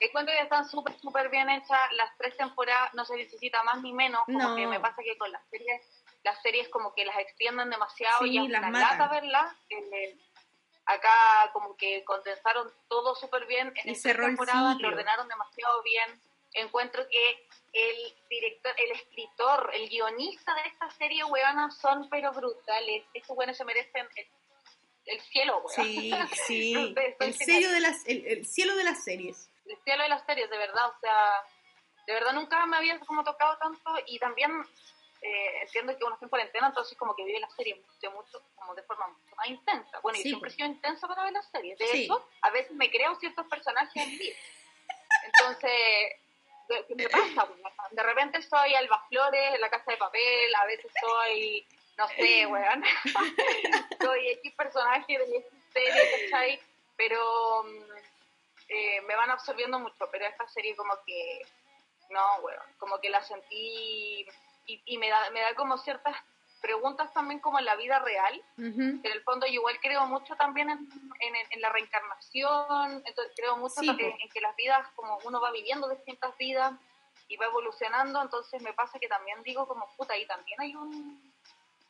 Encuentro 0.00 0.34
que 0.34 0.40
están 0.42 0.66
súper, 0.68 0.98
súper 0.98 1.28
bien 1.28 1.48
hechas 1.50 1.78
las 1.92 2.16
tres 2.16 2.36
temporadas, 2.36 2.92
no 2.94 3.04
se 3.04 3.16
necesita 3.16 3.62
más 3.64 3.82
ni 3.82 3.92
menos, 3.92 4.22
como 4.24 4.38
No. 4.38 4.56
que 4.56 4.66
me 4.66 4.80
pasa 4.80 5.02
que 5.02 5.16
con 5.18 5.30
las 5.30 5.46
series, 5.50 5.82
las 6.24 6.40
series 6.42 6.68
como 6.70 6.94
que 6.94 7.04
las 7.04 7.18
extienden 7.18 7.68
demasiado 7.70 8.20
Sí, 8.24 8.30
y 8.30 8.38
es 8.38 8.50
las 8.50 8.60
una 8.60 8.70
matan. 8.70 8.98
lata 8.98 9.12
verlas. 9.12 9.54
Acá 10.86 11.50
como 11.52 11.76
que 11.76 12.02
condensaron 12.04 12.72
todo 12.88 13.14
súper 13.14 13.46
bien 13.46 13.72
en 13.84 13.94
temporadas, 14.02 14.72
ciclo. 14.74 14.88
lo 14.90 14.96
ordenaron 14.96 15.28
demasiado 15.28 15.82
bien. 15.82 16.20
Encuentro 16.52 17.06
que 17.08 17.46
el 17.72 18.14
director, 18.28 18.74
el 18.76 18.90
escritor, 18.92 19.70
el 19.74 19.88
guionista 19.88 20.52
de 20.54 20.62
esta 20.62 20.90
serie, 20.90 21.22
weona, 21.24 21.70
son 21.70 22.08
pero 22.08 22.32
brutales. 22.32 23.04
Estos 23.14 23.36
weones 23.36 23.56
se 23.56 23.64
merecen 23.64 24.08
el, 24.16 24.26
el 25.04 25.20
cielo, 25.20 25.58
weón. 25.58 25.86
Sí, 25.86 26.10
sí. 26.46 26.94
El, 27.20 27.34
sello 27.34 27.70
de 27.70 27.80
las, 27.80 28.04
el, 28.08 28.26
el 28.26 28.46
cielo 28.46 28.74
de 28.74 28.84
las 28.84 29.04
series. 29.04 29.49
El 29.70 29.82
cielo 29.84 30.02
de 30.02 30.08
las 30.08 30.24
series, 30.26 30.50
de 30.50 30.58
verdad, 30.58 30.88
o 30.88 30.98
sea, 31.00 31.42
de 32.06 32.12
verdad 32.14 32.32
nunca 32.32 32.64
me 32.66 32.76
había 32.76 32.98
como 33.00 33.22
tocado 33.24 33.56
tanto 33.58 33.90
y 34.06 34.18
también 34.18 34.50
eh, 35.22 35.60
entiendo 35.62 35.96
que 35.96 36.04
uno 36.04 36.14
está 36.14 36.26
en 36.26 36.30
cuarentena, 36.30 36.66
entonces 36.68 36.96
como 36.98 37.14
que 37.14 37.24
vive 37.24 37.40
la 37.40 37.50
serie 37.50 37.76
mucho, 37.76 38.10
mucho, 38.12 38.42
como 38.56 38.74
de 38.74 38.82
forma 38.84 39.06
mucho 39.08 39.36
más 39.36 39.46
intensa. 39.48 40.00
Bueno, 40.00 40.16
yo 40.18 40.22
Sí, 40.22 40.28
siempre 40.30 40.48
he 40.48 40.50
pues. 40.50 40.56
sido 40.56 40.68
intensa 40.68 41.06
para 41.08 41.24
ver 41.24 41.32
las 41.32 41.50
series, 41.50 41.78
de 41.78 41.86
Sí. 41.88 42.04
hecho, 42.04 42.26
a 42.42 42.50
veces 42.50 42.72
me 42.72 42.90
creo 42.90 43.14
ciertos 43.16 43.46
personajes 43.46 43.94
en 43.96 44.18
mí. 44.18 44.32
Entonces, 45.26 45.70
¿qué 46.88 46.94
me 46.94 47.08
pasa? 47.08 47.46
Pues, 47.46 47.62
De 47.90 48.02
repente 48.02 48.42
soy 48.42 48.74
Alba 48.74 49.04
Flores 49.08 49.54
en 49.54 49.60
la 49.60 49.68
casa 49.70 49.90
de 49.90 49.96
papel, 49.98 50.54
a 50.54 50.64
veces 50.66 50.90
soy, 51.00 51.66
no 51.98 52.08
sé, 52.08 52.46
weón, 52.46 52.82
soy 54.00 54.28
X 54.30 54.54
personaje 54.56 55.18
de 55.18 55.24
X 55.38 55.46
serie, 55.72 56.30
¿cachai? 56.30 56.60
Pero 56.96 57.64
mm, 57.64 57.89
eh, 58.70 59.00
me 59.02 59.16
van 59.16 59.30
absorbiendo 59.30 59.78
mucho, 59.78 60.08
pero 60.10 60.24
esta 60.26 60.46
serie 60.48 60.76
como 60.76 60.94
que, 61.04 61.42
no, 62.08 62.36
weón, 62.42 62.62
como 62.78 62.98
que 63.00 63.10
la 63.10 63.20
sentí 63.22 64.26
y, 64.66 64.82
y 64.86 64.98
me, 64.98 65.08
da, 65.08 65.30
me 65.30 65.40
da 65.40 65.54
como 65.54 65.76
ciertas 65.76 66.16
preguntas 66.60 67.12
también 67.12 67.40
como 67.40 67.58
en 67.58 67.64
la 67.64 67.74
vida 67.74 67.98
real, 67.98 68.42
Ujú. 68.58 68.80
en 68.80 69.00
el 69.06 69.22
fondo 69.22 69.46
yo 69.46 69.54
igual 69.54 69.80
creo 69.80 70.06
mucho 70.06 70.36
también 70.36 70.68
en, 70.70 70.78
en, 70.78 71.34
en 71.50 71.60
la 71.60 71.70
reencarnación, 71.70 73.02
entonces 73.04 73.32
creo 73.36 73.56
mucho 73.56 73.80
Sí, 73.80 73.86
también 73.86 74.12
po. 74.12 74.18
en 74.20 74.28
que 74.28 74.40
las 74.40 74.54
vidas, 74.56 74.86
como 74.94 75.18
uno 75.24 75.40
va 75.40 75.50
viviendo 75.50 75.88
distintas 75.88 76.36
vidas 76.36 76.72
y 77.28 77.36
va 77.36 77.46
evolucionando, 77.46 78.20
entonces 78.22 78.60
me 78.62 78.72
pasa 78.74 78.98
que 78.98 79.08
también 79.08 79.42
digo 79.42 79.66
como, 79.66 79.86
puta, 79.96 80.14
ahí 80.14 80.26
también 80.26 80.60
hay 80.60 80.74
un, 80.76 81.32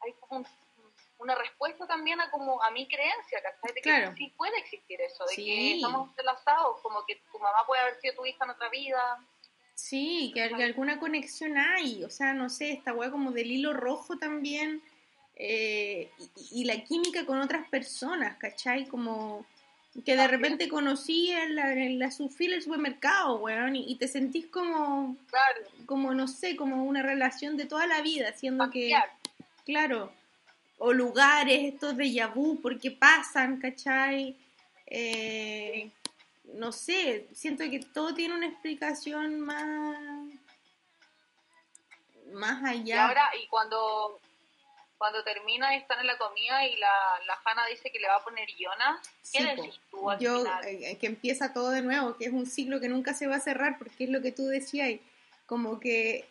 hay 0.00 0.12
como 0.14 0.40
un- 0.40 0.46
una 1.20 1.34
respuesta 1.34 1.86
también 1.86 2.20
a 2.20 2.30
como 2.30 2.62
a 2.62 2.70
mi 2.70 2.88
creencia, 2.88 3.40
¿cachai? 3.42 3.74
De 3.74 3.80
que 3.80 3.82
Claro. 3.82 4.14
sí 4.16 4.32
puede 4.36 4.56
existir 4.58 5.00
eso, 5.00 5.24
de 5.26 5.34
Sí. 5.34 5.44
que 5.44 5.74
estamos 5.76 6.08
entrelazados, 6.08 6.80
como 6.82 7.04
que 7.06 7.16
tu 7.30 7.38
mamá 7.38 7.58
puede 7.66 7.82
haber 7.82 8.00
sido 8.00 8.14
tu 8.14 8.26
hija 8.26 8.44
en 8.44 8.50
otra 8.50 8.68
vida, 8.70 9.18
Sí, 9.74 10.30
que, 10.34 10.46
que 10.50 10.62
alguna 10.62 11.00
conexión 11.00 11.56
hay. 11.56 12.04
O 12.04 12.10
sea, 12.10 12.34
no 12.34 12.50
sé, 12.50 12.70
esta 12.72 12.92
weá 12.92 13.10
como 13.10 13.32
del 13.32 13.50
hilo 13.50 13.72
rojo 13.72 14.18
también. 14.18 14.82
eh, 15.42 16.10
y, 16.50 16.64
la 16.64 16.84
química 16.84 17.24
con 17.24 17.40
otras 17.40 17.66
personas, 17.70 18.36
¿cachai? 18.36 18.84
Como 18.86 19.46
que 20.04 20.14
de 20.14 20.28
repente 20.28 20.68
conocí 20.68 21.30
en 21.30 21.56
la, 21.56 21.72
en 21.72 21.98
la 21.98 22.10
del 22.10 22.62
supermercado, 22.62 23.36
weón, 23.38 23.74
y, 23.74 23.96
te 23.96 24.06
sentís 24.06 24.48
como, 24.48 25.16
como, 25.86 26.12
no 26.12 26.28
sé, 26.28 26.56
como 26.56 26.84
una 26.84 27.02
relación 27.02 27.56
de 27.56 27.64
toda 27.64 27.86
la 27.86 28.02
vida, 28.02 28.34
siendo 28.34 28.70
que, 28.70 28.92
claro, 29.64 30.12
o 30.80 30.92
lugares, 30.92 31.74
estos 31.74 31.96
de 31.96 32.10
Yabú, 32.10 32.60
porque 32.60 32.90
pasan, 32.90 33.60
¿cachai? 33.60 34.36
Eh, 34.86 35.90
no 36.54 36.72
sé, 36.72 37.28
siento 37.32 37.64
que 37.70 37.80
todo 37.80 38.14
tiene 38.14 38.34
una 38.34 38.48
explicación 38.48 39.40
más 39.40 39.98
más 42.32 42.64
allá. 42.64 42.84
Y 42.84 42.98
ahora, 42.98 43.30
y 43.42 43.46
cuando 43.48 44.20
cuando 44.96 45.24
termina 45.24 45.74
y 45.74 45.78
están 45.78 46.00
en 46.00 46.06
la 46.06 46.18
comida 46.18 46.66
y 46.66 46.76
la, 46.76 46.92
la 47.26 47.40
Hanna 47.42 47.66
dice 47.68 47.90
que 47.90 47.98
le 47.98 48.06
va 48.06 48.16
a 48.16 48.24
poner 48.24 48.46
Jonas, 48.58 49.00
¿qué 49.32 49.44
decís 49.44 49.80
tú 49.90 50.10
al 50.10 50.18
Yo, 50.18 50.44
eh, 50.64 50.98
que 51.00 51.06
empieza 51.06 51.54
todo 51.54 51.70
de 51.70 51.80
nuevo, 51.80 52.18
que 52.18 52.26
es 52.26 52.32
un 52.32 52.44
ciclo 52.44 52.80
que 52.80 52.88
nunca 52.90 53.14
se 53.14 53.26
va 53.26 53.36
a 53.36 53.40
cerrar, 53.40 53.78
porque 53.78 54.04
es 54.04 54.10
lo 54.10 54.20
que 54.20 54.30
tú 54.30 54.46
decías, 54.46 55.00
como 55.46 55.80
que 55.80 56.28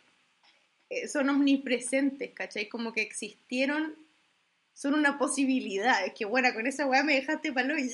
eh, 0.91 1.07
son 1.07 1.29
omnipresentes, 1.29 2.31
¿cachai? 2.31 2.69
Como 2.69 2.93
que 2.93 3.01
existieron, 3.01 3.95
son 4.79 4.93
una 4.93 5.17
posibilidad. 5.17 6.05
Es 6.05 6.13
que, 6.13 6.23
bueno, 6.23 6.53
con 6.53 6.65
esa 6.65 6.85
weá 6.85 7.03
me 7.03 7.15
dejaste 7.15 7.51
palo 7.51 7.77
y... 7.77 7.91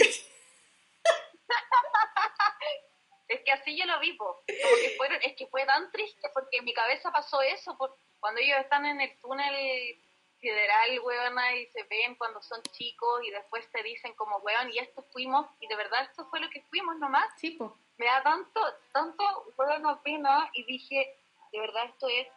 es 3.28 3.42
que 3.44 3.52
así 3.52 3.76
yo 3.76 3.88
lo 3.88 4.00
vi, 4.00 4.16
Como 4.16 4.38
que 4.46 4.94
fueron, 4.96 5.20
es 5.24 5.36
que 5.36 5.48
fue 5.48 5.66
tan 5.66 5.92
triste 5.92 6.30
porque 6.32 6.58
en 6.58 6.66
mi 6.66 6.76
cabeza 6.76 7.12
pasó 7.12 7.42
eso, 7.42 7.76
por, 7.76 7.98
cuando 8.20 8.40
ellos 8.40 8.60
están 8.60 8.86
en 8.86 9.02
el 9.02 9.18
túnel 9.20 10.00
federal, 10.40 11.00
weón, 11.00 11.36
y 11.56 11.66
se 11.68 11.82
ven 11.86 12.14
cuando 12.18 12.40
son 12.44 12.62
chicos 12.72 13.22
y 13.24 13.32
después 13.32 13.68
te 13.72 13.82
dicen 13.82 14.14
como, 14.14 14.38
weón, 14.38 14.72
y 14.72 14.78
esto 14.78 15.02
fuimos, 15.12 15.48
y 15.60 15.68
de 15.68 15.76
verdad 15.76 16.04
esto 16.04 16.28
fue 16.30 16.40
lo 16.40 16.52
que 16.52 16.62
fuimos 16.70 17.00
nomás. 17.00 17.28
Sí. 17.38 17.58
Me 17.98 18.06
da 18.06 18.22
tanto, 18.22 18.62
tanto, 18.94 19.24
weón, 19.58 20.04
pena, 20.04 20.52
y 20.54 20.64
dije, 20.66 21.18
de 21.52 21.60
verdad 21.60 21.86
esto 21.86 22.08
es 22.10 22.28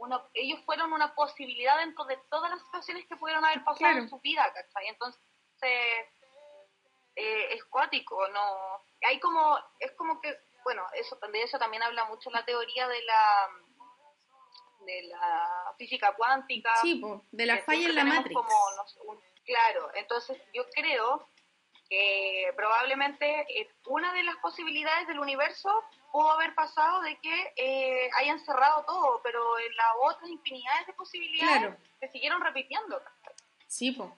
una, 0.00 0.22
ellos 0.34 0.60
fueron 0.64 0.92
una 0.92 1.14
posibilidad 1.14 1.78
dentro 1.78 2.04
de 2.04 2.18
todas 2.30 2.50
las 2.50 2.62
situaciones 2.64 3.06
que 3.06 3.16
pudieron 3.16 3.44
haber 3.44 3.62
pasado 3.64 3.98
en 3.98 4.08
su 4.08 4.18
vida, 4.20 4.50
¿cachai? 4.52 4.88
Entonces, 4.88 5.20
eh, 7.16 7.54
es 7.54 7.64
cuático, 7.64 8.26
no, 8.28 8.84
hay 9.06 9.20
como, 9.20 9.58
es 9.78 9.92
como 9.92 10.20
que, 10.20 10.36
bueno, 10.64 10.82
eso, 10.94 11.18
de 11.32 11.42
eso 11.42 11.58
también 11.58 11.82
habla 11.82 12.04
mucho 12.06 12.30
la 12.30 12.44
teoría 12.44 12.88
de 12.88 13.02
la 13.02 13.48
de 14.86 15.02
la 15.02 15.74
física 15.76 16.14
cuántica. 16.16 16.74
Sí, 16.80 17.02
de 17.30 17.46
la 17.46 17.58
falla 17.58 17.88
en 17.88 17.94
la 17.94 18.04
matriz. 18.04 18.38
claro, 19.44 19.90
entonces 19.94 20.40
yo 20.54 20.64
creo 20.70 21.28
que 21.90 22.52
probablemente 22.56 23.40
eh, 23.48 23.68
una 23.86 24.12
de 24.14 24.22
las 24.22 24.36
posibilidades 24.36 25.06
del 25.08 25.18
universo 25.18 25.84
pudo 26.10 26.30
haber 26.32 26.54
pasado 26.54 27.02
de 27.02 27.18
que 27.18 27.52
eh, 27.56 28.10
hayan 28.18 28.38
cerrado 28.40 28.84
todo, 28.86 29.20
pero 29.22 29.40
en 29.58 29.76
las 29.76 29.86
otras 30.02 30.30
infinidades 30.30 30.86
de 30.86 30.92
posibilidades 30.92 31.74
se 31.98 32.08
siguieron 32.08 32.40
repitiendo. 32.42 33.00
Sí, 33.66 33.92
pues. 33.92 34.10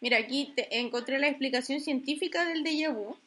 Mira, 0.00 0.18
aquí 0.18 0.52
te 0.56 0.78
encontré 0.78 1.18
la 1.18 1.28
explicación 1.28 1.80
científica 1.80 2.44
del 2.44 2.64
déjà 2.64 2.92
vu, 2.92 3.18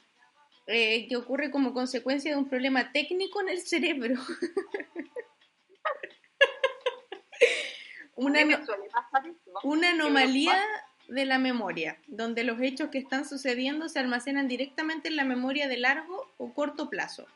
eh, 0.67 1.07
que 1.07 1.17
ocurre 1.17 1.51
como 1.51 1.73
consecuencia 1.73 2.31
de 2.31 2.37
un 2.37 2.49
problema 2.49 2.91
técnico 2.91 3.41
en 3.41 3.49
el 3.49 3.59
cerebro. 3.59 4.15
una, 8.15 8.39
una 9.63 9.89
anomalía 9.91 10.59
de 11.07 11.25
la 11.25 11.37
memoria, 11.37 11.97
donde 12.07 12.43
los 12.43 12.59
hechos 12.61 12.89
que 12.89 12.97
están 12.97 13.27
sucediendo 13.27 13.89
se 13.89 13.99
almacenan 13.99 14.47
directamente 14.47 15.09
en 15.09 15.15
la 15.15 15.25
memoria 15.25 15.67
de 15.67 15.77
largo 15.77 16.33
o 16.37 16.53
corto 16.53 16.89
plazo, 16.89 17.27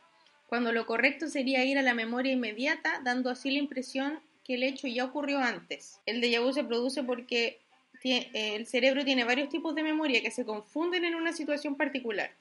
cuando 0.47 0.71
lo 0.71 0.85
correcto 0.85 1.27
sería 1.27 1.63
ir 1.63 1.77
a 1.77 1.83
la 1.83 1.93
memoria 1.93 2.31
inmediata, 2.31 3.01
dando 3.03 3.29
así 3.29 3.51
la 3.51 3.59
impresión 3.59 4.19
que 4.43 4.55
el 4.55 4.63
hecho 4.63 4.87
ya 4.87 5.05
ocurrió 5.05 5.39
antes. 5.39 5.99
El 6.05 6.21
déjà 6.21 6.41
vu 6.41 6.53
se 6.53 6.63
produce 6.63 7.03
porque 7.03 7.59
el 8.03 8.65
cerebro 8.65 9.03
tiene 9.03 9.25
varios 9.25 9.49
tipos 9.49 9.75
de 9.75 9.83
memoria 9.83 10.21
que 10.21 10.31
se 10.31 10.45
confunden 10.45 11.03
en 11.03 11.15
una 11.15 11.33
situación 11.33 11.75
particular. 11.75 12.31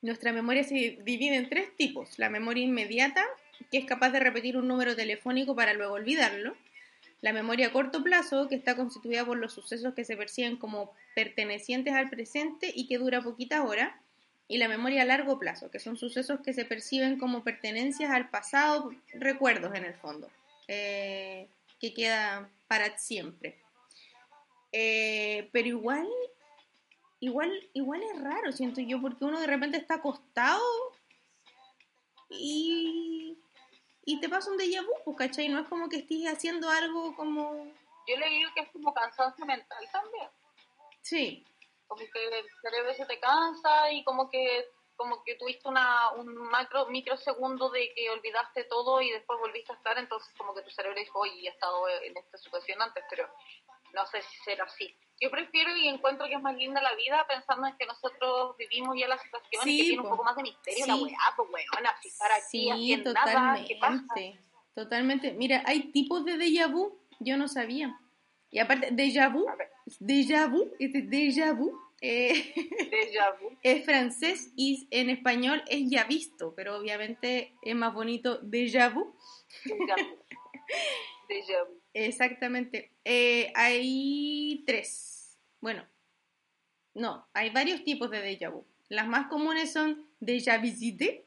Nuestra 0.00 0.32
memoria 0.32 0.64
se 0.64 0.98
divide 1.04 1.36
en 1.36 1.48
tres 1.48 1.76
tipos. 1.76 2.18
La 2.18 2.28
memoria 2.28 2.64
inmediata, 2.64 3.24
que 3.70 3.78
es 3.78 3.84
capaz 3.84 4.10
de 4.10 4.18
repetir 4.18 4.56
un 4.56 4.66
número 4.66 4.96
telefónico 4.96 5.54
para 5.54 5.74
luego 5.74 5.94
olvidarlo 5.94 6.56
la 7.22 7.32
memoria 7.32 7.68
a 7.68 7.72
corto 7.72 8.02
plazo, 8.02 8.48
que 8.48 8.56
está 8.56 8.74
constituida 8.74 9.24
por 9.24 9.38
los 9.38 9.52
sucesos 9.52 9.94
que 9.94 10.04
se 10.04 10.16
perciben 10.16 10.56
como 10.56 10.92
pertenecientes 11.14 11.94
al 11.94 12.10
presente 12.10 12.72
y 12.74 12.88
que 12.88 12.98
dura 12.98 13.22
poquitas 13.22 13.60
horas, 13.60 13.94
y 14.52 14.58
la 14.58 14.68
memoria 14.68 15.00
a 15.00 15.06
largo 15.06 15.38
plazo, 15.38 15.70
que 15.70 15.78
son 15.78 15.96
sucesos 15.96 16.40
que 16.40 16.52
se 16.52 16.66
perciben 16.66 17.18
como 17.18 17.42
pertenencias 17.42 18.10
al 18.10 18.28
pasado, 18.28 18.92
recuerdos 19.14 19.74
en 19.74 19.86
el 19.86 19.94
fondo, 19.94 20.28
eh, 20.68 21.48
que 21.80 21.94
quedan 21.94 22.52
para 22.68 22.98
siempre. 22.98 23.58
Eh, 24.72 25.48
pero 25.52 25.68
igual, 25.68 26.06
igual, 27.20 27.50
igual 27.72 28.02
es 28.02 28.22
raro, 28.22 28.52
siento 28.52 28.82
yo, 28.82 29.00
porque 29.00 29.24
uno 29.24 29.40
de 29.40 29.46
repente 29.46 29.78
está 29.78 29.94
acostado 29.94 30.62
y 32.28 33.38
y 34.04 34.20
te 34.20 34.28
pasa 34.28 34.50
un 34.50 34.58
déjà 34.58 34.82
vu, 34.82 34.92
pues, 35.04 35.16
¿cachai? 35.16 35.48
No 35.48 35.60
es 35.60 35.68
como 35.68 35.88
que 35.88 35.98
estés 35.98 36.26
haciendo 36.26 36.68
algo 36.68 37.14
como... 37.14 37.72
Yo 38.06 38.16
le 38.18 38.28
digo 38.28 38.50
que 38.54 38.62
es 38.62 38.68
como 38.70 38.92
cansancio 38.92 39.46
mental 39.46 39.88
también. 39.92 40.28
Sí. 41.00 41.46
Como 41.92 42.10
que 42.10 42.38
el 42.38 42.46
cerebro 42.62 42.94
se 42.94 43.04
te 43.04 43.20
cansa 43.20 43.92
y 43.92 44.02
como 44.04 44.30
que 44.30 44.66
como 44.96 45.22
que 45.24 45.34
tuviste 45.34 45.68
una, 45.68 46.10
un 46.12 46.34
macro, 46.34 46.86
microsegundo 46.86 47.70
de 47.70 47.92
que 47.94 48.08
olvidaste 48.10 48.64
todo 48.64 49.02
y 49.02 49.10
después 49.10 49.38
volviste 49.40 49.72
a 49.72 49.76
estar, 49.76 49.98
entonces 49.98 50.32
como 50.38 50.54
que 50.54 50.62
tu 50.62 50.70
cerebro 50.70 50.98
dijo, 50.98 51.18
oye, 51.18 51.42
he 51.44 51.48
estado 51.48 51.88
en 51.88 52.16
esta 52.16 52.38
situación 52.38 52.80
antes, 52.80 53.02
pero 53.10 53.28
no 53.92 54.06
sé 54.06 54.22
si 54.22 54.36
será 54.44 54.64
así. 54.64 54.96
Yo 55.20 55.30
prefiero 55.30 55.76
y 55.76 55.88
encuentro 55.88 56.26
que 56.26 56.34
es 56.34 56.42
más 56.42 56.56
linda 56.56 56.80
la 56.80 56.94
vida 56.94 57.26
pensando 57.28 57.66
en 57.66 57.76
que 57.76 57.86
nosotros 57.86 58.56
vivimos 58.56 58.96
ya 58.98 59.08
la 59.08 59.18
situación 59.18 59.68
y 59.68 59.76
que 59.76 59.82
tiene 59.82 60.02
un 60.02 60.08
poco 60.08 60.24
más 60.24 60.36
de 60.36 60.42
misterio 60.44 60.86
la 60.86 60.96
weá, 60.96 61.34
pues 61.36 61.48
weona, 61.50 61.94
si 62.00 62.08
estar 62.08 62.32
aquí 62.32 62.70
sí, 62.72 63.02
totalmente, 63.02 63.78
nada, 63.80 63.98
Totalmente. 64.74 65.32
Mira, 65.32 65.62
hay 65.66 65.92
tipos 65.92 66.24
de 66.24 66.38
déjà 66.38 66.66
vu, 66.66 66.98
yo 67.20 67.36
no 67.36 67.46
sabía. 67.46 67.98
Y 68.52 68.58
aparte, 68.58 68.92
déjà 68.92 69.30
vu, 69.30 69.44
déjà 70.00 70.46
vu, 70.46 70.60
este 70.78 71.08
déjà 71.08 71.54
vu, 71.54 71.72
eh, 72.02 72.52
déjà 72.90 73.32
vu. 73.40 73.56
es 73.62 73.82
francés 73.82 74.52
y 74.56 74.86
en 74.90 75.08
español 75.08 75.62
es 75.68 75.88
ya 75.88 76.04
visto, 76.04 76.52
pero 76.54 76.76
obviamente 76.76 77.54
es 77.62 77.74
más 77.74 77.94
bonito 77.94 78.38
déjà 78.42 78.90
vu. 78.90 79.14
Déjà 79.64 79.96
vu. 79.96 80.18
déjà 81.28 81.64
vu. 81.64 81.80
Exactamente. 81.94 82.90
Eh, 83.04 83.50
hay 83.54 84.62
tres. 84.66 85.38
Bueno, 85.62 85.86
no, 86.94 87.26
hay 87.32 87.50
varios 87.50 87.82
tipos 87.84 88.10
de 88.10 88.20
déjà 88.20 88.50
vu. 88.50 88.66
Las 88.90 89.08
más 89.08 89.28
comunes 89.28 89.72
son 89.72 89.96
déjà 90.20 90.58
visité, 90.58 91.24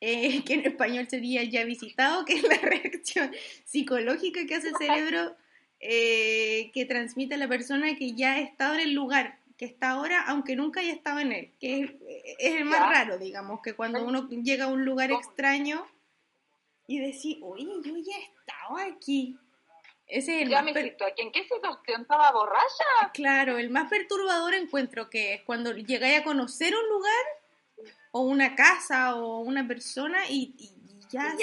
eh, 0.00 0.42
que 0.44 0.54
en 0.54 0.66
español 0.66 1.08
sería 1.08 1.42
ya 1.42 1.64
visitado, 1.64 2.24
que 2.24 2.34
es 2.34 2.42
la 2.44 2.56
reacción 2.62 3.32
psicológica 3.64 4.46
que 4.46 4.54
hace 4.54 4.68
el 4.68 4.76
cerebro 4.76 5.36
eh, 5.82 6.70
que 6.72 6.86
transmite 6.86 7.34
a 7.34 7.38
la 7.38 7.48
persona 7.48 7.94
que 7.96 8.12
ya 8.12 8.34
ha 8.34 8.40
estado 8.40 8.74
en 8.74 8.80
el 8.80 8.94
lugar, 8.94 9.38
que 9.58 9.66
está 9.66 9.90
ahora, 9.90 10.22
aunque 10.22 10.56
nunca 10.56 10.80
haya 10.80 10.92
estado 10.92 11.18
en 11.18 11.32
él, 11.32 11.50
que 11.60 11.80
es, 11.80 11.90
es 12.38 12.54
el 12.54 12.64
más 12.64 12.80
raro, 12.80 13.18
digamos, 13.18 13.60
que 13.60 13.74
cuando 13.74 14.02
uno 14.02 14.28
llega 14.28 14.64
a 14.64 14.68
un 14.68 14.84
lugar 14.84 15.12
extraño 15.12 15.86
y 16.86 16.98
decir, 16.98 17.38
oye, 17.42 17.66
yo 17.84 17.96
ya 17.98 18.16
he 18.16 18.22
estado 18.22 18.78
aquí, 18.78 19.36
ese 20.12 20.42
es 20.42 20.48
ya 20.50 20.62
me 20.62 20.72
¿En 20.72 21.32
qué 21.32 21.42
situación 21.44 22.02
estaba 22.02 22.30
borracha? 22.32 22.84
Claro, 23.14 23.56
el 23.58 23.70
más 23.70 23.88
perturbador 23.88 24.54
encuentro 24.54 25.08
que 25.08 25.34
es 25.34 25.42
cuando 25.42 25.72
llegáis 25.72 26.20
a 26.20 26.24
conocer 26.24 26.74
un 26.74 26.88
lugar 26.88 27.24
o 28.10 28.20
una 28.20 28.54
casa 28.54 29.16
o 29.16 29.40
una 29.40 29.66
persona 29.66 30.28
y, 30.28 30.54
ya, 31.08 31.34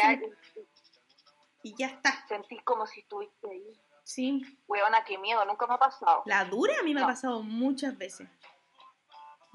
y 1.63 1.75
ya, 1.75 1.87
está. 1.87 2.25
Sentís 2.27 2.61
como 2.63 2.85
si 2.85 2.99
estuviste 2.99 3.49
ahí. 3.49 3.73
Sí. 4.09 4.41
Huevona, 4.67 5.03
qué 5.05 5.19
miedo, 5.19 5.45
nunca 5.45 5.67
me 5.67 5.75
ha 5.75 5.77
pasado. 5.77 6.23
La 6.25 6.43
dura 6.43 6.73
a 6.79 6.83
mí 6.83 6.95
me 6.95 7.03
ha 7.03 7.05
pasado 7.05 7.43
muchas 7.43 7.95
veces. 7.95 8.27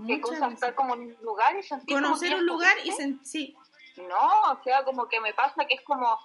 ¿Qué 0.06 0.20
cosa? 0.20 0.46
Estar 0.46 0.76
como 0.76 0.94
en 0.94 1.00
un 1.00 1.16
lugar 1.22 1.56
y 1.56 1.62
sentir 1.64 1.96
Conocer 1.96 2.36
un 2.36 2.46
lugar 2.46 2.76
y 2.84 2.92
sentir, 2.92 3.26
sí. 3.26 3.56
No, 3.96 4.52
o 4.52 4.62
sea, 4.62 4.84
como 4.84 5.08
que 5.08 5.20
me 5.20 5.34
pasa 5.34 5.64
que 5.66 5.74
es 5.74 5.82
como 5.82 6.20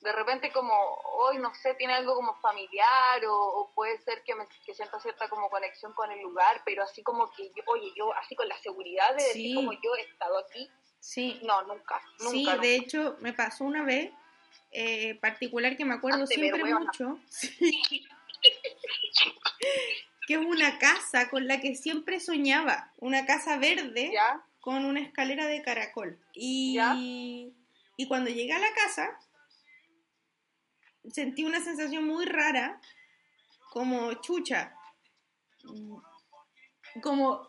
de 0.00 0.10
repente 0.12 0.50
como 0.50 0.72
hoy 1.18 1.36
no 1.36 1.54
sé 1.54 1.74
tiene 1.74 1.92
algo 1.92 2.14
como 2.14 2.34
familiar 2.36 3.20
o, 3.28 3.70
puede 3.74 3.98
ser 3.98 4.22
que 4.24 4.34
me 4.34 4.46
que 4.64 4.74
sienta 4.74 4.98
cierta 4.98 5.28
como 5.28 5.50
conexión 5.50 5.92
con 5.92 6.10
el 6.10 6.22
lugar 6.22 6.62
pero 6.64 6.82
así 6.82 7.02
como 7.02 7.30
que 7.32 7.52
yo 7.54 7.62
oye 7.66 7.92
yo 7.94 8.10
así 8.14 8.34
con 8.34 8.48
la 8.48 8.56
seguridad 8.60 9.14
de 9.14 9.22
decir 9.22 9.54
como 9.54 9.72
yo 9.72 9.94
he 9.98 10.00
estado 10.00 10.38
aquí 10.38 10.70
sí 11.00 11.38
no 11.42 11.60
nunca, 11.64 12.00
nunca 12.20 12.30
sí 12.30 12.58
de 12.62 12.76
hecho 12.76 13.18
me 13.20 13.34
pasó 13.34 13.64
una 13.64 13.82
vez 13.82 14.10
eh, 14.72 15.14
particular 15.16 15.76
que 15.76 15.84
me 15.84 15.94
acuerdo 15.94 16.26
siempre 16.26 16.62
mucho 16.64 17.18
que 20.26 20.34
es 20.34 20.38
una 20.40 20.78
casa 20.78 21.28
con 21.28 21.46
la 21.48 21.60
que 21.60 21.74
siempre 21.74 22.20
soñaba, 22.20 22.92
una 22.98 23.26
casa 23.26 23.58
verde 23.58 24.10
¿Ya? 24.12 24.44
con 24.60 24.84
una 24.84 25.00
escalera 25.00 25.46
de 25.46 25.60
caracol. 25.62 26.18
Y, 26.34 26.74
Ya. 26.74 26.94
y 26.96 27.52
cuando 28.06 28.30
llegué 28.30 28.52
a 28.52 28.60
la 28.60 28.72
casa, 28.72 29.18
sentí 31.12 31.44
una 31.44 31.60
sensación 31.60 32.04
muy 32.04 32.26
rara, 32.26 32.80
como 33.70 34.12
chucha. 34.14 34.74
Como, 37.02 37.48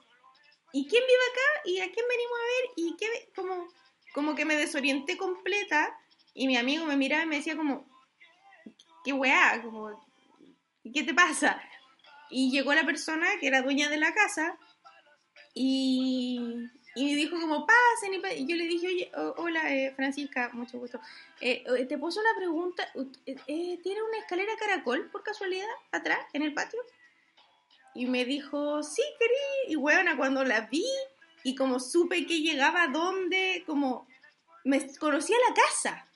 ¿y 0.71 0.87
quién 0.87 1.03
vive 1.03 1.25
acá? 1.31 1.61
¿Y 1.65 1.79
a 1.79 1.91
quién 1.91 2.05
venimos 2.07 2.39
a 2.39 2.45
ver? 2.45 2.69
Y 2.77 2.95
qué, 2.97 3.31
como, 3.35 3.67
como 4.13 4.35
que 4.35 4.45
me 4.45 4.55
desorienté 4.55 5.17
completa 5.17 5.97
y 6.33 6.47
mi 6.47 6.57
amigo 6.57 6.85
me 6.85 6.97
miraba 6.97 7.23
y 7.23 7.27
me 7.27 7.35
decía 7.37 7.55
como, 7.57 7.85
¿qué 9.03 9.13
weá? 9.13 9.61
Como, 9.63 10.05
¿qué 10.93 11.03
te 11.03 11.13
pasa? 11.13 11.61
Y 12.29 12.49
llegó 12.51 12.73
la 12.73 12.85
persona 12.85 13.27
que 13.39 13.47
era 13.47 13.61
dueña 13.61 13.89
de 13.89 13.97
la 13.97 14.13
casa 14.13 14.57
y, 15.53 16.39
y 16.95 17.05
me 17.05 17.15
dijo 17.15 17.39
como, 17.39 17.65
pasen. 17.65 18.13
Y, 18.13 18.19
pa-". 18.19 18.33
y 18.33 18.45
yo 18.47 18.55
le 18.55 18.65
dije, 18.67 18.87
oye, 18.87 19.11
o- 19.17 19.35
hola 19.37 19.73
eh, 19.73 19.93
Francisca, 19.95 20.49
mucho 20.53 20.79
gusto. 20.79 20.99
Eh, 21.41 21.63
te 21.87 21.97
puso 21.97 22.19
una 22.21 22.35
pregunta, 22.37 22.87
eh, 23.25 23.35
eh, 23.47 23.79
¿tiene 23.83 24.01
una 24.01 24.17
escalera 24.19 24.53
caracol 24.57 25.09
por 25.11 25.23
casualidad 25.23 25.67
atrás, 25.91 26.19
en 26.33 26.43
el 26.43 26.53
patio? 26.53 26.79
Y 27.93 28.05
me 28.05 28.23
dijo, 28.23 28.81
sí, 28.83 29.01
querí. 29.19 29.73
Y 29.73 29.75
bueno, 29.75 30.15
cuando 30.15 30.43
la 30.45 30.61
vi 30.61 30.85
y 31.43 31.55
como 31.55 31.79
supe 31.79 32.25
que 32.25 32.39
llegaba 32.39 32.83
a 32.83 32.87
dónde, 32.87 33.63
como 33.65 34.07
me 34.63 34.95
conocía 34.97 35.35
la 35.49 35.55
casa. 35.55 36.07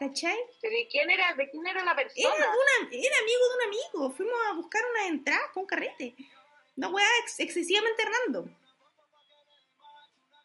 ¿Cachai? 0.00 0.36
¿Pero 0.62 0.74
¿De 0.74 0.88
quién 0.90 1.10
era, 1.10 1.34
de 1.34 1.50
quién 1.50 1.66
era 1.66 1.84
la 1.84 1.90
Era, 1.92 1.96
persona? 2.02 2.34
una, 2.34 2.88
era 2.90 3.16
amigo 3.18 3.48
de 3.48 3.54
un 3.54 3.62
amigo. 3.68 4.10
Fuimos 4.16 4.34
a 4.48 4.52
buscar 4.54 4.82
unas 4.92 5.06
entradas 5.08 5.50
con 5.52 5.66
carrete. 5.66 6.14
Una 6.76 6.88
weá 6.88 7.06
ex- 7.22 7.38
excesivamente 7.38 8.02
random. 8.02 8.48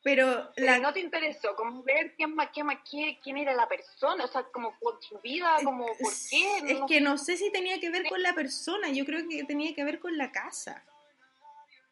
Pero 0.03 0.51
Pero 0.55 0.67
la, 0.67 0.77
no 0.79 0.93
te 0.93 0.99
interesó, 0.99 1.55
como 1.55 1.81
ver 1.83 2.13
quién, 2.15 2.35
quién, 2.53 2.67
quién, 2.87 3.15
quién 3.23 3.37
era 3.37 3.53
la 3.55 3.67
persona, 3.67 4.25
o 4.25 4.27
sea, 4.27 4.43
como 4.43 4.77
por 4.77 5.01
su 5.01 5.17
vida, 5.19 5.55
como 5.63 5.85
por 5.85 6.13
qué. 6.29 6.57
es 6.67 6.79
que 6.87 7.01
no 7.01 7.17
sé 7.17 7.37
si 7.37 7.49
tenía 7.51 7.79
que 7.79 7.89
ver 7.89 8.07
con 8.07 8.21
la 8.21 8.33
persona. 8.35 8.89
Yo 8.89 9.05
creo 9.05 9.27
que 9.27 9.45
tenía 9.45 9.73
que 9.73 9.83
ver 9.85 9.99
con 9.99 10.15
la 10.17 10.31
casa. 10.33 10.83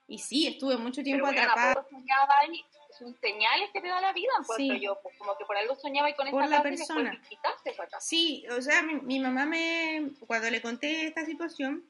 Y 0.07 0.19
sí, 0.19 0.47
estuve 0.47 0.75
mucho 0.77 1.01
tiempo 1.01 1.25
Pero 1.27 1.37
bueno, 1.37 1.51
atrapada 1.53 1.87
ahí, 2.41 2.63
son 2.97 3.15
señales 3.19 3.69
que 3.71 3.81
te 3.81 3.87
da 3.87 3.99
la 4.01 4.13
vida, 4.13 4.29
encuentro 4.39 4.75
Sí. 4.75 4.81
yo, 4.81 4.99
pues, 5.01 5.15
como 5.17 5.37
que 5.37 5.45
por 5.45 5.57
algo 5.57 5.75
soñaba 5.75 6.09
y 6.09 6.13
con 6.15 6.29
Por 6.29 6.43
esa 6.43 6.49
la 6.49 6.59
y 6.59 6.61
persona. 6.61 7.21
esa 7.65 7.85
casa. 7.87 7.99
Sí, 7.99 8.45
o 8.55 8.61
sea, 8.61 8.81
mi, 8.83 8.95
mi 8.95 9.19
mamá 9.19 9.45
me, 9.45 10.11
cuando 10.27 10.49
le 10.49 10.61
conté 10.61 11.07
esta 11.07 11.25
situación, 11.25 11.83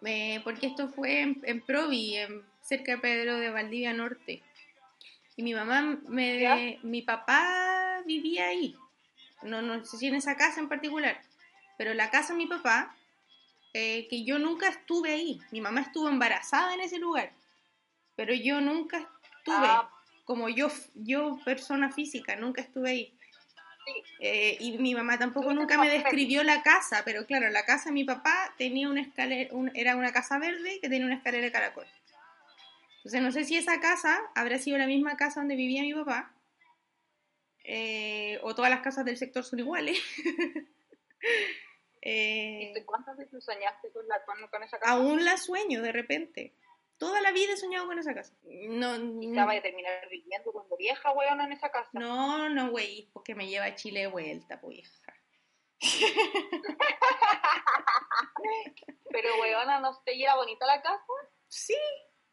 me- 0.00 0.40
porque 0.44 0.66
esto 0.66 0.88
fue 0.88 1.20
en, 1.20 1.40
en 1.44 1.60
Provi, 1.60 2.16
en, 2.16 2.44
cerca 2.62 2.92
de 2.92 2.98
Pedro 2.98 3.36
de 3.38 3.50
Valdivia 3.50 3.92
Norte, 3.92 4.42
y 5.36 5.42
mi 5.42 5.52
mamá, 5.54 5.98
me, 6.08 6.40
¿Ya? 6.40 6.56
mi 6.82 7.02
papá 7.02 8.02
vivía 8.06 8.46
ahí, 8.46 8.76
no, 9.42 9.60
no 9.62 9.84
sé 9.84 9.96
si 9.98 10.06
en 10.06 10.14
esa 10.14 10.36
casa 10.36 10.60
en 10.60 10.68
particular, 10.68 11.20
pero 11.76 11.92
la 11.92 12.08
casa 12.10 12.32
de 12.32 12.38
mi 12.38 12.46
papá, 12.46 12.94
eh, 13.74 14.06
que 14.08 14.24
yo 14.24 14.38
nunca 14.38 14.68
estuve 14.68 15.12
ahí, 15.12 15.40
mi 15.50 15.60
mamá 15.60 15.80
estuvo 15.82 16.08
embarazada 16.08 16.72
en 16.74 16.80
ese 16.80 16.98
lugar, 16.98 17.32
pero 18.16 18.32
yo 18.32 18.60
nunca 18.60 18.98
estuve, 18.98 19.56
Ah. 19.66 19.90
Como 20.24 20.48
yo, 20.48 20.68
yo 20.94 21.38
persona 21.44 21.92
física, 21.92 22.36
nunca 22.36 22.62
estuve 22.62 22.90
ahí. 22.90 23.18
Sí. 23.86 24.02
Eh, 24.20 24.56
y 24.60 24.78
mi 24.78 24.94
mamá 24.94 25.18
tampoco 25.18 25.52
nunca 25.52 25.76
me 25.76 25.90
describió 25.90 26.42
la 26.42 26.62
casa, 26.62 27.02
pero 27.04 27.26
claro, 27.26 27.50
la 27.50 27.64
casa 27.66 27.90
de 27.90 27.92
mi 27.92 28.04
papá 28.04 28.54
tenía 28.56 28.88
una 28.88 29.02
escalera, 29.02 29.54
un- 29.54 29.70
era 29.74 29.96
una 29.96 30.10
casa 30.12 30.38
verde 30.38 30.78
que 30.80 30.88
tenía 30.88 31.04
una 31.04 31.16
escalera 31.16 31.44
de 31.44 31.52
caracol. 31.52 31.86
Entonces 32.98 33.20
no 33.20 33.30
sé 33.32 33.44
si 33.44 33.56
esa 33.58 33.80
casa 33.80 34.18
habrá 34.34 34.58
sido 34.58 34.78
la 34.78 34.86
misma 34.86 35.18
casa 35.18 35.40
donde 35.40 35.56
vivía 35.56 35.82
mi 35.82 35.92
papá, 35.92 36.32
eh, 37.64 38.38
o 38.42 38.54
todas 38.54 38.70
las 38.70 38.80
casas 38.80 39.04
del 39.04 39.16
sector 39.18 39.44
son 39.44 39.58
iguales. 39.58 39.98
Eh, 42.06 42.74
¿Y 42.76 42.82
¿Cuántas 42.82 43.16
veces 43.16 43.42
soñaste 43.42 43.90
con, 43.90 44.06
la, 44.06 44.22
con 44.50 44.62
esa 44.62 44.78
casa? 44.78 44.92
aún 44.92 45.24
la 45.24 45.38
sueño 45.38 45.80
de 45.80 45.90
repente. 45.90 46.52
Toda 47.04 47.20
la 47.20 47.32
vida 47.32 47.52
he 47.52 47.56
soñado 47.58 47.86
con 47.86 47.98
esa 47.98 48.14
casa. 48.14 48.34
No, 48.42 49.20
Quizá 49.20 49.44
vaya 49.44 49.60
a 49.60 49.62
terminar 49.62 50.08
viviendo 50.08 50.52
cuando 50.52 50.74
vieja, 50.78 51.12
weón, 51.12 51.38
en 51.42 51.52
esa 51.52 51.70
casa. 51.70 51.90
no, 51.92 52.48
no, 52.48 52.70
güey, 52.70 53.10
porque 53.12 53.34
me 53.34 53.46
lleva 53.46 53.66
a 53.66 53.74
Chile 53.74 54.00
de 54.00 54.06
vuelta, 54.06 54.58
pues. 54.60 55.02
Pero, 59.10 59.28
weona, 59.40 59.80
¿no 59.80 60.00
te 60.04 60.20
era 60.20 60.34
bonita 60.36 60.66
la 60.66 60.80
casa? 60.82 61.12
Sí, 61.48 61.76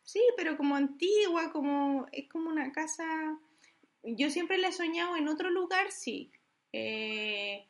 sí, 0.04 0.22
pero 0.38 0.56
como 0.58 0.76
antigua, 0.76 1.52
como 1.52 2.06
es 2.12 2.30
como 2.30 2.50
una 2.50 2.72
casa. 2.72 3.06
Yo 4.04 4.30
siempre 4.30 4.58
la 4.58 4.70
he 4.70 4.72
soñado 4.72 5.16
en 5.16 5.28
otro 5.28 5.50
lugar, 5.50 5.92
sí. 5.92 6.32
Eh, 6.74 7.68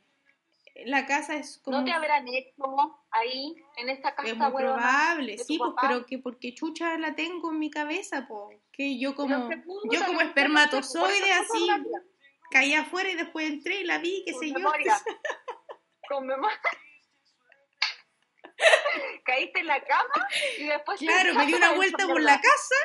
la 0.86 1.06
casa 1.06 1.36
es 1.36 1.60
como 1.60 1.80
¿No 1.80 1.86
te 1.86 1.92
habrán 1.92 2.28
hecho 2.28 3.00
ahí, 3.12 3.56
en 3.78 3.90
esa 3.90 4.16
casa, 4.16 4.30
es 4.30 4.38
muy 4.38 4.52
probable, 4.52 5.38
sí, 5.38 5.58
pues, 5.58 5.72
papá? 5.72 5.88
pero 5.88 6.06
que 6.06 6.20
porque 6.20 6.54
chucha 6.54 6.98
la 6.98 7.16
tengo 7.16 7.52
en 7.52 7.60
mi 7.60 7.70
cabeza, 7.70 8.26
pues, 8.28 8.58
que 8.72 8.98
yo 9.00 9.16
como 9.16 9.50
yo 9.92 10.06
como 10.06 10.22
espermatozoide 10.22 11.34
así 11.34 11.68
caí 12.52 12.74
afuera 12.74 13.10
y 13.10 13.16
después 13.16 13.50
entré 13.50 13.82
y 13.82 13.84
la 13.84 13.98
vi, 13.98 14.24
qué 14.26 14.34
sé 14.34 14.50
yo. 14.50 14.54
memoria. 14.56 15.02
Con 16.10 16.28
memoria. 16.28 16.60
Caíste 19.26 19.62
en 19.62 19.68
la 19.68 19.84
cama 19.84 20.28
y 20.60 20.66
después... 20.66 21.00
Claro, 21.00 21.34
me 21.34 21.46
di 21.46 21.54
una 21.54 21.74
vuelta 21.74 22.06
por 22.06 22.22
la 22.22 22.40
casa 22.40 22.76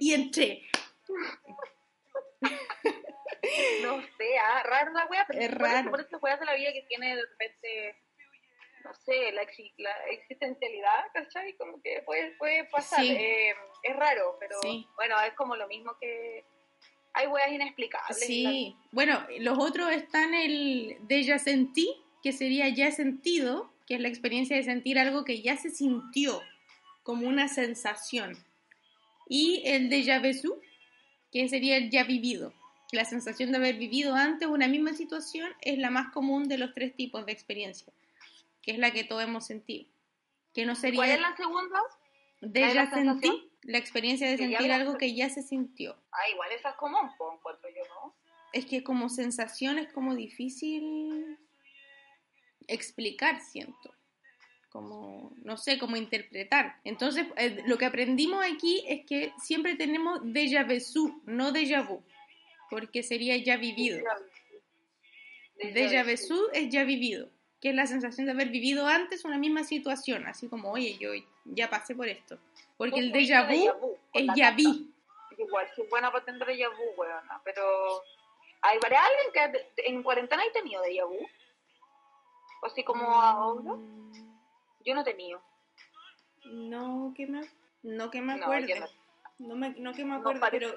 y 0.00 0.14
entré. 0.14 0.62
No 3.82 4.02
sé, 4.02 4.38
ah, 4.38 4.62
raro 4.64 4.92
la 4.92 5.06
wea, 5.06 5.24
pero 5.26 5.40
Es 5.40 5.50
raro. 5.50 5.90
por 5.90 6.00
esas 6.00 6.22
weas 6.22 6.38
de 6.40 6.46
la 6.46 6.54
vida 6.54 6.72
que 6.72 6.82
tiene 6.82 7.16
de 7.16 7.22
repente, 7.22 7.96
no 8.84 8.94
sé, 8.94 9.32
la, 9.32 9.42
exi- 9.42 9.72
la 9.78 9.94
existencialidad, 10.10 11.04
¿cachai? 11.14 11.54
Como 11.56 11.80
que 11.82 12.02
puede, 12.04 12.30
puede 12.32 12.64
pasar. 12.64 13.00
Sí. 13.00 13.10
Eh, 13.10 13.54
es 13.82 13.96
raro, 13.96 14.36
pero 14.40 14.56
Sí. 14.62 14.86
bueno, 14.96 15.20
es 15.22 15.32
como 15.34 15.56
lo 15.56 15.66
mismo 15.68 15.96
que... 16.00 16.44
Hay 17.12 17.26
weas 17.26 17.50
inexplicables. 17.50 18.18
Sí, 18.24 18.76
bueno, 18.92 19.26
los 19.40 19.58
otros 19.58 19.90
están 19.90 20.32
el 20.32 20.96
déjà 21.08 21.38
sentí, 21.40 21.88
que 22.22 22.32
sería 22.32 22.68
ya 22.68 22.92
sentido, 22.92 23.72
que 23.88 23.94
es 23.96 24.00
la 24.00 24.06
experiencia 24.08 24.56
de 24.56 24.62
sentir 24.62 24.96
algo 24.96 25.24
que 25.24 25.42
ya 25.42 25.56
se 25.56 25.70
sintió, 25.70 26.40
como 27.02 27.26
una 27.26 27.48
sensación. 27.48 28.36
Y 29.28 29.62
el 29.66 29.90
déjà 29.90 30.20
vu, 30.20 30.60
que 31.32 31.48
sería 31.48 31.76
el 31.78 31.90
ya 31.90 32.04
vivido. 32.04 32.52
La 32.92 33.04
sensación 33.04 33.52
de 33.52 33.58
haber 33.58 33.76
vivido 33.76 34.14
antes 34.16 34.48
una 34.48 34.66
misma 34.66 34.92
situación 34.94 35.48
es 35.60 35.78
la 35.78 35.90
más 35.90 36.12
común 36.12 36.48
de 36.48 36.58
los 36.58 36.74
tres 36.74 36.94
tipos 36.96 37.24
de 37.24 37.32
experiencia, 37.32 37.92
que 38.62 38.72
es 38.72 38.78
la 38.78 38.90
que 38.90 39.04
todos 39.04 39.22
hemos 39.22 39.46
sentido. 39.46 39.86
Que 40.52 40.66
no 40.66 40.74
sería 40.74 40.98
¿Cuál 40.98 41.10
es 41.10 41.20
la 41.20 41.36
segunda? 41.36 41.78
déjà 42.40 42.74
la 42.74 42.90
sensación? 42.90 43.20
sentí, 43.20 43.50
la 43.62 43.78
experiencia 43.78 44.28
de 44.28 44.36
Que 44.36 44.42
ya 44.44 44.58
sentir 44.58 44.68
la- 44.68 44.76
algo 44.76 44.98
que 44.98 45.14
ya 45.14 45.28
se 45.30 45.42
sintió. 45.42 45.96
Ah, 46.10 46.28
igual 46.32 46.50
esa 46.52 46.70
es 46.70 46.76
común, 46.76 47.10
pues, 47.16 47.34
encuentro 47.34 47.68
yo, 47.70 47.82
¿no? 47.94 48.14
Es 48.52 48.66
que 48.66 48.82
como 48.82 49.08
sensación 49.08 49.78
es 49.78 49.92
como 49.92 50.16
difícil 50.16 51.38
explicar, 52.66 53.40
siento. 53.40 53.94
Como, 54.70 55.32
no 55.44 55.56
sé, 55.56 55.78
cómo 55.78 55.96
interpretar. 55.96 56.80
Entonces, 56.84 57.26
eh, 57.36 57.62
lo 57.66 57.76
que 57.78 57.86
aprendimos 57.86 58.44
aquí 58.44 58.84
es 58.88 59.04
que 59.06 59.32
siempre 59.42 59.74
tenemos 59.76 60.20
déjà 60.22 60.64
vu, 60.64 61.22
no 61.26 61.52
déjà 61.52 61.86
vu, 61.86 62.02
porque 62.70 63.02
sería 63.02 63.36
ya 63.36 63.56
vivido. 63.56 63.98
Déjà 65.58 66.02
vu 66.04 66.48
es 66.52 66.70
ya 66.70 66.84
vivido, 66.84 67.28
que 67.60 67.70
es 67.70 67.74
la 67.74 67.86
sensación 67.86 68.26
de 68.26 68.32
haber 68.32 68.48
vivido 68.48 68.86
antes 68.86 69.24
una 69.24 69.36
misma 69.36 69.64
situación, 69.64 70.26
así 70.26 70.48
como, 70.48 70.70
oye, 70.70 70.96
yo 70.98 71.10
ya 71.44 71.68
pasé 71.68 71.94
por 71.94 72.08
esto. 72.08 72.38
Porque 72.78 73.00
el 73.00 73.12
déjà 73.12 73.46
vu 73.46 73.98
es 74.14 74.26
ya 74.34 74.52
vi. 74.52 74.90
Igual, 75.36 75.66
soy 75.74 75.86
buena 75.88 76.10
para 76.10 76.24
tener 76.24 76.46
déjà 76.46 76.68
vu, 76.70 76.84
weona, 76.96 77.40
pero... 77.44 78.02
¿Hay 78.62 78.76
alguien 78.76 79.62
que 79.74 79.82
en 79.86 80.02
cuarentena 80.02 80.42
ha 80.42 80.52
tenido 80.52 80.82
déjà 80.82 81.06
vu? 81.06 81.18
O 82.62 82.66
así 82.66 82.84
como 82.84 83.02
ahora. 83.20 83.72
Mm, 83.72 84.12
Yo 84.84 84.94
no 84.94 85.00
he 85.00 85.04
tenido. 85.04 85.40
No 86.44 87.14
que 87.16 87.26
me, 87.26 87.40
no 87.82 88.10
que 88.10 88.20
me 88.20 88.36
No, 88.36 88.44
acuerde. 88.44 88.80
no. 88.80 88.86
No, 89.38 89.54
me, 89.56 89.70
no 89.70 89.94
que 89.94 90.04
me 90.04 90.16
acuerde, 90.16 90.40
pero 90.50 90.74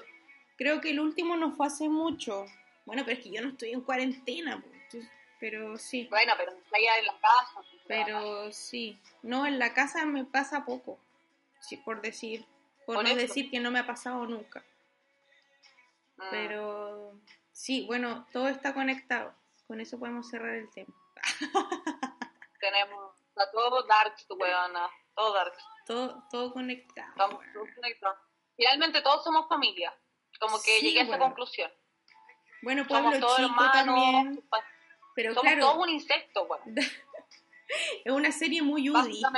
creo 0.56 0.80
que 0.80 0.90
el 0.90 1.00
último 1.00 1.36
no 1.36 1.52
fue 1.52 1.66
hace 1.66 1.88
mucho. 1.88 2.46
Bueno, 2.86 3.02
pero 3.04 3.16
es 3.18 3.24
que 3.24 3.30
yo 3.32 3.40
no 3.42 3.48
estoy 3.50 3.70
en 3.72 3.80
cuarentena, 3.82 4.54
entonces- 4.54 5.10
pero 5.40 5.76
sí. 5.76 6.06
Bueno, 6.10 6.32
pero 6.38 6.52
está 6.52 6.76
allá 6.76 6.98
en 7.00 7.06
la 7.06 7.12
casa. 7.20 7.52
pues. 7.56 7.82
Pero 7.86 8.52
sí. 8.52 8.98
No, 9.22 9.46
en 9.46 9.58
la 9.58 9.74
casa 9.74 10.04
me 10.06 10.24
pasa 10.24 10.64
poco. 10.64 10.98
Sí, 11.60 11.76
por 11.78 12.00
decir. 12.00 12.46
Por, 12.86 12.96
Por 12.96 13.04
no 13.04 13.10
eso. 13.10 13.18
decir 13.20 13.50
que 13.50 13.60
no 13.60 13.70
me 13.70 13.78
ha 13.80 13.86
pasado 13.86 14.24
nunca. 14.26 14.64
Mm. 16.16 16.22
Pero 16.30 17.18
sí, 17.52 17.84
bueno, 17.86 18.26
todo 18.32 18.48
está 18.48 18.72
conectado. 18.74 19.34
Con 19.66 19.80
eso 19.80 19.98
podemos 19.98 20.28
cerrar 20.28 20.54
el 20.54 20.70
tema. 20.70 20.94
Tenemos... 22.60 23.14
Está 23.28 23.50
todo 23.50 23.82
dark, 23.84 24.14
tu 24.28 24.34
weona. 24.36 24.88
todo 25.14 25.34
dark. 25.34 25.54
Todo, 25.86 26.22
todo 26.30 26.52
conectado. 26.52 27.08
Estamos 27.10 27.40
todos 27.52 27.68
conectados. 27.74 28.18
Finalmente 28.56 29.02
todos 29.02 29.24
somos 29.24 29.48
familia. 29.48 29.92
Como 30.40 30.56
que 30.62 30.78
Sí, 30.80 30.86
llegué 30.86 31.00
a 31.00 31.02
esa 31.04 31.18
conclusión. 31.18 31.70
Bueno, 32.62 32.86
pueblo 32.86 33.10
Somos 33.12 33.20
todos 33.20 33.36
chico 33.36 33.64
hermanos. 33.64 33.72
también. 33.72 34.44
Pero 35.14 35.34
somos 35.34 35.42
claro, 35.42 35.60
todos 35.60 35.82
un 35.84 35.90
insecto, 35.90 36.46
bueno. 36.46 36.64
es 38.04 38.12
una 38.12 38.32
serie 38.32 38.62
muy 38.62 38.88
UDI. 38.90 39.22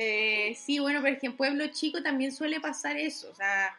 Eh, 0.00 0.54
sí, 0.54 0.78
bueno, 0.78 1.00
pero 1.02 1.14
es 1.14 1.20
que 1.20 1.26
en 1.26 1.36
Pueblo 1.36 1.66
Chico 1.68 2.02
también 2.02 2.32
suele 2.32 2.60
pasar 2.60 2.96
eso. 2.96 3.30
O 3.30 3.34
sea, 3.34 3.76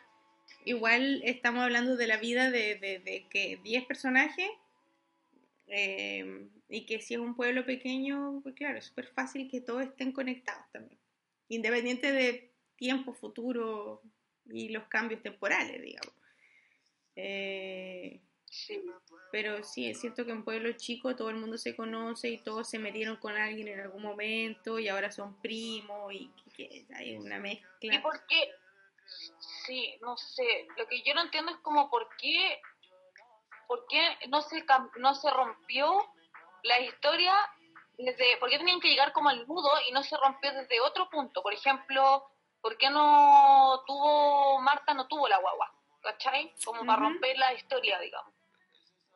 igual 0.66 1.22
estamos 1.24 1.64
hablando 1.64 1.96
de 1.96 2.08
la 2.08 2.18
vida 2.18 2.52
de, 2.52 2.76
de, 2.76 3.00
de 3.00 3.26
que 3.30 3.58
10 3.64 3.86
personajes. 3.86 4.50
eh, 5.68 6.48
y 6.72 6.86
que 6.86 7.02
si 7.02 7.16
es 7.16 7.20
un 7.20 7.36
pueblo 7.36 7.66
pequeño, 7.66 8.42
pues 8.44 8.54
claro, 8.56 8.78
es 8.78 8.86
súper 8.86 9.08
fácil 9.08 9.50
que 9.50 9.60
todos 9.62 9.82
estén 9.84 10.12
conectados 10.12 10.64
también. 10.72 11.00
Independiente 11.50 12.12
de 12.12 12.52
tiempo, 12.76 13.14
futuro 13.14 14.02
y 14.46 14.70
los 14.70 14.86
cambios 14.86 15.22
temporales, 15.22 15.82
digamos. 15.82 16.14
Eh, 17.16 18.22
pero 19.32 19.64
sí, 19.64 19.90
es 19.90 20.00
cierto 20.00 20.26
que 20.26 20.32
en 20.32 20.44
Pueblo 20.44 20.72
Chico 20.74 21.16
todo 21.16 21.30
el 21.30 21.36
mundo 21.36 21.58
se 21.58 21.76
conoce 21.76 22.30
y 22.30 22.38
todos 22.40 22.70
se 22.70 22.80
metieron 22.80 23.18
con 23.18 23.38
alguien 23.38 23.68
en 23.68 23.80
algún 23.80 24.02
momento 24.02 24.80
y 24.80 24.88
ahora 24.88 25.12
son 25.12 25.40
primos 25.42 26.14
y 26.14 26.32
que 26.56 26.86
hay 26.96 27.16
una 27.18 27.38
¿Y 27.38 27.42
mezcla. 27.42 28.02
por 28.02 28.26
qué? 28.28 28.50
Sí, 29.66 29.96
no 30.02 30.18
sé. 30.18 30.68
Lo 30.78 30.88
que 30.88 31.02
yo 31.04 31.14
no 31.14 31.24
entiendo 31.24 31.52
es 31.52 31.58
como 31.58 31.90
por 31.90 32.08
qué, 32.18 32.60
por 33.68 33.86
qué 33.88 34.02
no 34.30 34.42
se 34.42 34.64
no 34.98 35.14
se 35.14 35.30
rompió 35.30 36.06
la 36.64 36.80
historia 36.80 37.34
desde, 38.06 38.38
por 38.38 38.50
qué 38.50 38.58
tenían 38.58 38.80
que 38.80 38.88
llegar 38.90 39.12
como 39.14 39.30
al 39.30 39.46
nudo 39.48 39.70
y 39.88 39.92
no 39.92 40.04
se 40.04 40.16
rompió 40.18 40.52
desde 40.54 40.80
otro 40.82 41.10
punto. 41.10 41.42
Por 41.42 41.54
ejemplo, 41.54 42.30
¿por 42.62 42.78
qué 42.78 42.90
no 42.90 43.84
tuvo 43.86 44.60
Marta 44.62 44.94
no 44.94 45.08
tuvo 45.08 45.28
la 45.28 45.38
guagua? 45.38 45.74
¿Cachai? 46.02 46.54
Como 46.64 46.86
para 46.86 47.02
Ujú. 47.02 47.10
romper 47.10 47.38
la 47.38 47.54
historia, 47.54 48.00
digamos. 48.00 48.34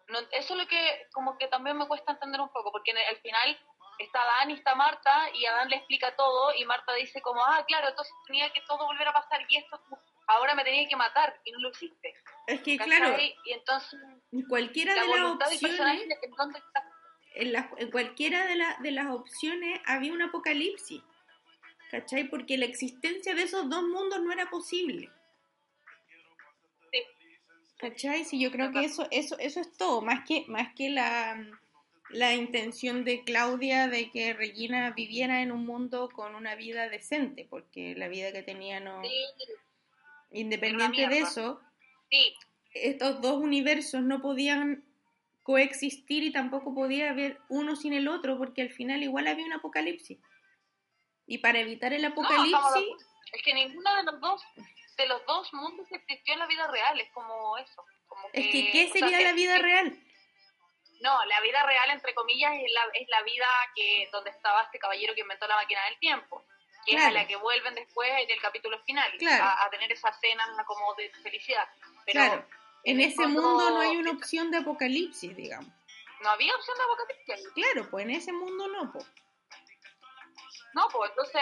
No, 0.10 0.20
eso 0.32 0.54
es 0.54 0.60
lo 0.60 0.68
que 0.68 1.08
como 1.14 1.38
que 1.38 1.48
también 1.48 1.78
me 1.78 1.88
cuesta 1.88 2.12
entender 2.12 2.42
un 2.42 2.50
poco, 2.50 2.72
porque 2.72 2.92
en 2.92 2.98
el- 2.98 3.06
al 3.08 3.18
final 3.18 3.58
está 4.00 4.22
Adán 4.22 4.52
y 4.52 4.56
está 4.56 4.76
Marta 4.76 5.30
y 5.34 5.46
Adán 5.46 5.70
le 5.70 5.78
explica 5.78 6.14
todo 6.18 6.54
y 6.54 6.66
Marta 6.66 6.94
dice 6.94 7.22
como, 7.22 7.42
ah, 7.44 7.64
claro, 7.66 7.88
entonces 7.88 8.14
tenía 8.28 8.52
que 8.52 8.62
todo 8.68 8.86
volver 8.86 9.08
a 9.08 9.14
pasar 9.14 9.40
y 9.48 9.58
esto 9.58 9.80
ahora 10.28 10.56
me 10.56 10.64
tenía 10.66 10.88
que 10.90 10.96
matar 10.98 11.40
y 11.46 11.52
no 11.54 11.60
lo 11.60 11.70
hiciste. 11.70 12.14
Es 12.48 12.62
que 12.62 12.78
¿cachai? 12.78 12.98
claro, 12.98 13.18
Y 13.46 13.54
entonces 13.54 14.00
cualquiera 14.50 14.94
la 14.96 15.02
de 15.04 15.08
las 15.08 15.24
opciones, 15.54 16.02
¿en 16.22 16.32
dónde 16.32 16.60
está? 16.60 16.84
En, 17.36 17.54
las- 17.54 17.68
en 17.78 17.92
cualquiera 17.92 18.46
de, 18.46 18.56
la- 18.56 18.78
de 18.82 18.92
las 18.92 19.08
opciones 19.08 19.80
había 19.86 20.14
un 20.14 20.22
apocalipsis. 20.22 21.02
¿Cachai? 21.92 22.28
Porque 22.28 22.58
la 22.58 22.66
existencia 22.66 23.36
de 23.36 23.44
esos 23.44 23.70
dos 23.70 23.84
mundos 23.84 24.20
no 24.22 24.32
era 24.32 24.50
posible. 24.50 25.10
¿Cachai? 27.78 28.24
Sí, 28.24 28.40
yo 28.40 28.50
creo 28.52 28.72
que 28.72 28.86
eso, 28.86 29.08
eso, 29.12 29.38
eso 29.40 29.60
es 29.60 29.74
todo, 29.78 30.02
más 30.02 30.26
que, 30.26 30.46
más 30.48 30.74
que 30.74 30.90
la, 30.90 31.46
la 32.10 32.34
intención 32.34 33.04
de 33.04 33.24
Claudia 33.24 33.88
de 33.90 34.10
que 34.10 34.34
Regina 34.34 34.92
viviera 34.92 35.42
en 35.42 35.52
un 35.52 35.66
mundo 35.66 36.10
con 36.10 36.34
una 36.36 36.56
vida 36.56 36.88
decente, 36.88 37.46
porque 37.50 37.94
la 37.96 38.08
vida 38.08 38.32
que 38.32 38.42
tenía 38.44 38.80
no... 38.80 39.02
Sí, 39.04 39.10
Independiente 40.32 41.08
de 41.08 41.20
eso, 41.20 41.62
sí, 42.10 42.34
estos 42.74 43.22
dos 43.22 43.36
universos 43.38 44.02
no 44.02 44.20
podían 44.22 44.84
coexistir 45.44 46.24
y 46.24 46.32
tampoco 46.32 46.74
podía 46.74 47.10
haber 47.12 47.40
uno 47.50 47.76
sin 47.76 47.94
el 47.94 48.08
otro, 48.08 48.38
porque 48.38 48.62
al 48.62 48.72
final 48.72 49.04
igual 49.04 49.28
había 49.28 49.46
un 49.46 49.54
apocalipsis. 49.54 50.20
Y 51.28 51.38
para 51.40 51.60
evitar 51.60 51.94
el 51.94 52.04
apocalipsis, 52.06 52.56
es 53.32 53.42
que 53.44 53.54
ninguno 53.54 53.96
de 53.96 54.04
los 54.04 54.20
dos, 54.20 54.42
de 54.98 55.06
los 55.08 55.26
dos 55.26 55.54
mundos 55.54 55.88
existió 55.92 56.34
en 56.34 56.40
la 56.40 56.48
vida 56.48 56.68
real, 56.68 57.00
es 57.00 57.12
como 57.12 57.58
eso. 57.58 57.84
Como 58.08 58.28
es 58.32 58.48
que 58.48 58.72
¿qué 58.72 58.86
o 58.86 58.94
sea, 58.94 59.02
sería 59.02 59.18
que- 59.20 59.24
la 59.24 59.34
vida 59.34 59.56
que- 59.58 59.62
real? 59.64 60.00
No, 61.02 61.26
la 61.26 61.42
vida 61.42 61.62
real, 61.66 61.90
entre 61.90 62.14
comillas, 62.14 62.54
es 62.56 62.72
la, 62.72 62.82
es 62.94 63.08
la 63.10 63.22
vida 63.24 63.46
que 63.76 64.08
donde 64.12 64.30
estaba 64.30 64.64
este 64.64 64.80
caballero 64.80 65.14
que 65.14 65.22
inventó 65.22 65.48
la 65.48 65.56
máquina 65.58 65.84
del 65.86 66.00
tiempo, 66.00 66.46
que 66.86 66.96
es 66.96 67.02
a 67.04 67.12
la 67.12 67.28
que 67.28 67.36
vuelven 67.36 67.76
después 67.76 68.10
en 68.10 68.30
el 68.30 68.40
capítulo 68.42 68.80
final, 68.86 69.12
Claro. 69.18 69.44
a, 69.44 69.66
a 69.66 69.70
tener 69.70 69.92
esa 69.92 70.14
cena 70.14 70.46
como 70.66 70.94
de 70.96 71.10
felicidad. 71.22 71.68
Pero 72.06 72.20
claro, 72.20 72.46
en 72.84 73.00
ese 73.02 73.26
mundo 73.28 73.70
no 73.70 73.80
hay 73.80 73.98
una 73.98 74.12
opción 74.12 74.52
de 74.52 74.58
apocalipsis, 74.58 75.36
digamos. 75.36 75.70
No 76.22 76.30
había 76.30 76.56
opción 76.56 76.78
de 76.78 76.84
apocalipsis. 76.84 77.54
Claro, 77.54 77.90
pues 77.90 78.04
en 78.06 78.12
ese 78.12 78.32
mundo 78.32 78.68
no, 78.68 78.92
pues. 78.92 79.06
No, 80.74 80.88
pues 80.90 81.10
entonces 81.12 81.42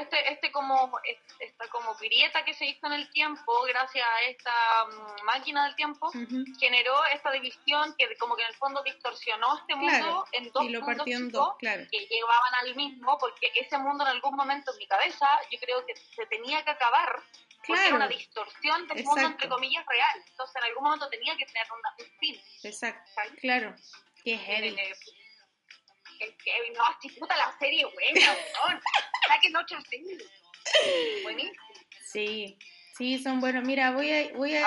este, 0.00 0.32
este 0.32 0.52
como 0.52 0.98
es- 1.04 1.18
esta 1.38 1.68
como 1.68 1.94
grieta 1.94 2.44
que 2.44 2.52
se 2.52 2.66
hizo 2.66 2.86
en 2.88 2.94
el 2.94 3.08
tiempo 3.10 3.62
gracias 3.62 4.06
a 4.06 4.22
esta 4.22 4.52
mm, 4.86 5.24
máquina 5.24 5.64
del 5.66 5.76
tiempo 5.76 6.10
generó 6.58 6.92
esta 7.14 7.30
división 7.30 7.94
que 7.96 8.14
como 8.18 8.34
que 8.36 8.42
en 8.42 8.48
el 8.48 8.54
fondo 8.56 8.82
distorsionó 8.82 9.56
este 9.58 9.74
mundo 9.76 9.96
Claro, 9.96 10.24
en 10.32 10.50
dos 10.52 10.64
y 10.64 10.68
lo 10.70 10.80
mundos 10.82 11.06
en 11.06 11.30
dos, 11.30 11.54
claro. 11.58 11.84
que 11.90 12.06
llevaban 12.06 12.54
al 12.60 12.74
mismo 12.74 13.16
porque 13.18 13.52
ese 13.54 13.78
mundo 13.78 14.04
en 14.04 14.10
algún 14.10 14.34
momento 14.34 14.72
en 14.72 14.78
mi 14.78 14.86
cabeza 14.88 15.26
yo 15.50 15.58
creo 15.60 15.86
que 15.86 15.94
se 15.96 16.26
tenía 16.26 16.62
que 16.64 16.70
acabar 16.70 17.22
porque 17.66 17.80
era 17.80 17.90
Claro, 17.90 17.96
una 17.96 18.08
distorsión 18.08 18.88
del 18.88 18.96
mundo 19.04 19.10
Exacto. 19.20 19.26
entre 19.32 19.48
comillas 19.48 19.84
real 19.86 20.22
entonces 20.26 20.56
en 20.56 20.62
algún 20.64 20.84
momento 20.84 21.08
tenía 21.08 21.36
que 21.36 21.46
tener 21.46 21.66
una- 21.72 21.94
un 21.98 22.18
fin 22.18 22.40
exacto, 22.62 23.10
¿cachai? 23.14 23.36
claro. 23.36 23.74
Qué 24.24 24.36
heavy. 24.38 24.68
Eh, 24.78 24.94
es 26.18 26.34
que 26.42 26.70
no, 26.72 26.84
puta 27.20 27.36
la 27.36 27.56
serie 27.58 27.84
buena, 27.84 27.94
weón. 28.68 28.80
Saquen 29.28 29.56
otra 29.56 29.80
serie. 29.82 30.18
Buenísimo. 31.22 31.62
Sí, 32.12 32.58
sí, 32.96 33.22
son 33.22 33.40
buenos. 33.40 33.62
Mira, 33.64 33.92
voy 33.92 34.10
a, 34.12 34.32
voy 34.32 34.56
a, 34.56 34.66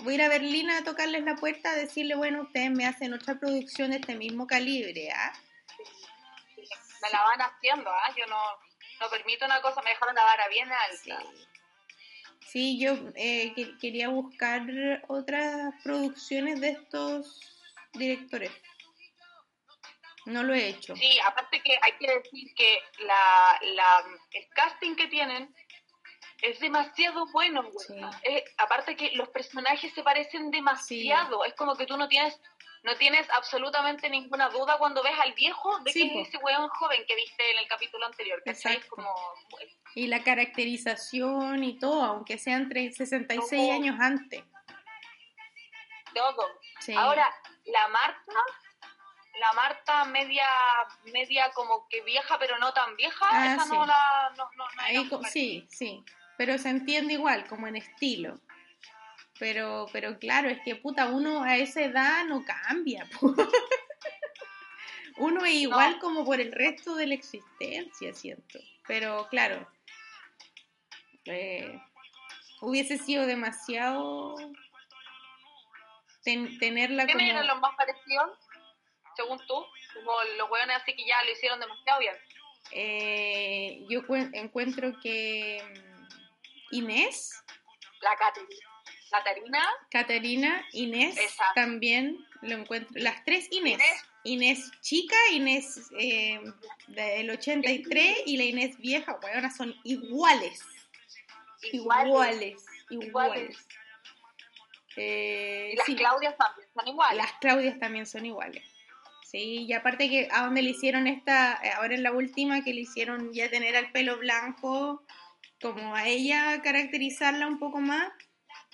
voy 0.00 0.12
a 0.12 0.14
ir 0.14 0.22
a 0.22 0.28
Berlín 0.28 0.70
a 0.70 0.84
tocarles 0.84 1.22
la 1.24 1.36
puerta, 1.36 1.70
a 1.70 1.74
decirle, 1.76 2.14
bueno, 2.14 2.42
ustedes 2.42 2.70
me 2.70 2.84
hacen 2.86 3.14
otra 3.14 3.36
producción 3.38 3.90
de 3.92 3.98
este 3.98 4.14
mismo 4.16 4.46
calibre, 4.46 5.10
¿ah? 5.12 5.32
Me 7.02 7.10
la 7.10 7.22
van 7.22 7.40
haciendo, 7.40 7.90
¿ah? 7.90 8.14
Yo 8.16 8.26
no, 8.26 8.38
no 9.00 9.08
permito 9.08 9.44
una 9.46 9.60
cosa, 9.62 9.80
me 9.82 9.90
dejaron 9.90 10.14
la 10.14 10.24
vara 10.24 10.48
bien 10.48 10.70
alta. 10.70 11.20
Sí, 11.22 11.46
yo 12.78 12.94
eh, 13.14 13.52
que- 13.54 13.76
quería 13.78 14.08
buscar 14.08 14.62
otras 15.08 15.74
producciones 15.82 16.60
de 16.60 16.70
estos 16.70 17.40
directores. 17.92 18.50
No 20.26 20.42
lo 20.42 20.54
he 20.54 20.68
hecho. 20.68 20.96
Sí, 20.96 21.18
aparte 21.24 21.60
que 21.62 21.78
hay 21.80 21.92
que 22.00 22.06
decir 22.08 22.52
que 22.56 22.78
la, 23.04 23.60
la, 23.74 24.04
el 24.32 24.48
casting 24.48 24.96
que 24.96 25.06
tienen 25.06 25.54
es 26.42 26.58
demasiado 26.58 27.26
bueno, 27.32 27.62
güey. 27.62 27.86
Sí. 27.86 27.94
Eh, 28.24 28.44
aparte 28.58 28.96
que 28.96 29.12
los 29.12 29.28
personajes 29.28 29.92
se 29.94 30.02
parecen 30.02 30.50
demasiado. 30.50 31.44
Es 31.44 31.54
como 31.54 31.76
que 31.76 31.86
tú 31.86 31.96
no 31.96 32.08
tienes 32.08 32.40
no 32.82 32.94
tienes 32.96 33.28
absolutamente 33.30 34.08
ninguna 34.10 34.48
duda 34.48 34.78
cuando 34.78 35.02
ves 35.02 35.18
al 35.18 35.32
viejo 35.34 35.78
de 35.80 35.92
Sí, 35.92 36.10
que 36.12 36.22
es 36.22 36.28
ese 36.28 36.38
weón 36.38 36.68
joven 36.68 37.04
que 37.06 37.14
viste 37.16 37.50
en 37.52 37.58
el 37.58 37.68
capítulo 37.68 38.06
anterior. 38.06 38.42
¿cachai? 38.44 38.72
Es 38.72 38.78
Exacto. 38.84 38.96
como 38.96 39.14
Y 39.94 40.06
la 40.06 40.22
caracterización 40.22 41.64
y 41.64 41.78
todo, 41.78 42.02
aunque 42.04 42.38
sean 42.38 42.62
entre 42.62 42.92
66 42.92 43.48
Todo. 43.62 43.72
años 43.72 43.96
antes. 44.00 44.44
todo. 46.14 46.46
Sí. 46.80 46.94
Ahora, 46.94 47.32
la 47.66 47.88
Marta, 47.88 48.32
la 49.40 49.52
Marta 49.52 50.04
media, 50.06 50.46
media 51.12 51.50
como 51.52 51.88
que 51.88 52.00
vieja, 52.02 52.38
pero 52.38 52.58
no 52.58 52.72
tan 52.72 52.96
vieja, 52.96 53.26
Ah, 53.30 53.54
esa 53.54 53.64
sí. 53.64 53.72
no 53.72 53.84
la, 53.86 54.32
no, 54.36 54.44
no, 54.56 54.64
no 54.64 54.82
Ahí 54.82 55.10
sí, 55.30 55.66
sí, 55.70 56.04
pero 56.38 56.56
se 56.58 56.68
entiende 56.70 57.14
igual, 57.14 57.46
como 57.48 57.66
en 57.66 57.76
estilo. 57.76 58.38
Pero, 59.38 59.86
pero 59.92 60.18
claro, 60.18 60.48
es 60.48 60.58
que 60.64 60.76
puta, 60.76 61.06
uno 61.08 61.42
a 61.42 61.56
esa 61.56 61.82
edad 61.82 62.24
no 62.24 62.44
cambia. 62.44 63.06
po. 63.20 63.34
Uno 65.18 65.44
es 65.44 65.54
igual 65.54 65.92
No. 65.94 65.98
como 65.98 66.24
por 66.24 66.40
el 66.40 66.52
resto 66.52 66.94
de 66.94 67.06
la 67.06 67.14
existencia, 67.14 68.12
siento. 68.14 68.58
Pero 68.86 69.26
claro, 69.28 69.66
eh, 71.24 71.80
hubiese 72.60 72.98
sido 72.98 73.26
demasiado 73.26 74.36
ten- 76.22 76.58
tenerla 76.58 77.06
¿Quiénes 77.06 77.24
como... 77.28 77.30
eran 77.38 77.46
los 77.46 77.60
más 77.60 77.74
parecidos, 77.76 78.38
según 79.16 79.38
tú? 79.46 79.54
Como 79.94 80.12
los 80.38 80.50
weones 80.50 80.76
así 80.76 80.94
que 80.94 81.06
ya 81.06 81.22
lo 81.24 81.32
hicieron 81.32 81.60
demasiado 81.60 81.98
bien. 82.00 82.14
Eh, 82.72 83.84
yo 83.88 84.02
cuen- 84.06 84.30
encuentro 84.34 84.92
que 85.02 85.62
mm, 85.62 86.74
Inés 86.74 87.42
La 88.02 88.14
Caterina. 88.16 88.65
Caterina, 89.10 89.62
Caterina, 89.90 90.64
Inés 90.72 91.16
Exacto. 91.18 91.52
también 91.54 92.16
lo 92.42 92.56
encuentro. 92.56 92.92
Las 93.00 93.24
tres 93.24 93.48
Inés. 93.50 93.74
Inés. 93.74 94.04
Inés, 94.24 94.70
chica, 94.80 95.14
Inés 95.32 95.88
eh, 95.98 96.40
del 96.88 97.30
83 97.30 98.22
y 98.26 98.36
la 98.36 98.44
Inés 98.44 98.76
vieja, 98.78 99.18
weona, 99.22 99.50
son 99.54 99.74
iguales. 99.84 100.60
igual. 101.72 102.06
Iguales. 102.08 102.64
Iguales. 102.90 103.06
Iguales. 103.08 103.66
Eh, 104.96 105.70
Y 105.72 105.76
las 105.76 105.86
sí, 105.86 105.94
Claudias 105.96 106.36
también 106.36 106.68
son 106.74 106.88
iguales. 106.88 107.16
las 107.16 107.32
Claudias 107.34 107.78
también 107.78 108.06
son 108.06 108.26
iguales. 108.26 108.64
Sí, 109.24 109.64
y 109.66 109.72
aparte 109.72 110.08
que 110.08 110.28
a 110.30 110.44
donde 110.44 110.62
le 110.62 110.70
hicieron 110.70 111.06
esta, 111.06 111.60
eh, 111.62 111.70
ahora 111.76 111.94
en 111.94 112.02
la 112.02 112.12
última, 112.12 112.62
que 112.62 112.72
le 112.72 112.82
hicieron 112.82 113.32
ya 113.32 113.50
tener 113.50 113.74
el 113.74 113.90
pelo 113.92 114.18
blanco, 114.18 115.02
como 115.60 115.94
a 115.94 116.06
ella 116.06 116.62
caracterizarla 116.62 117.46
un 117.46 117.58
poco 117.58 117.80
más, 117.80 118.10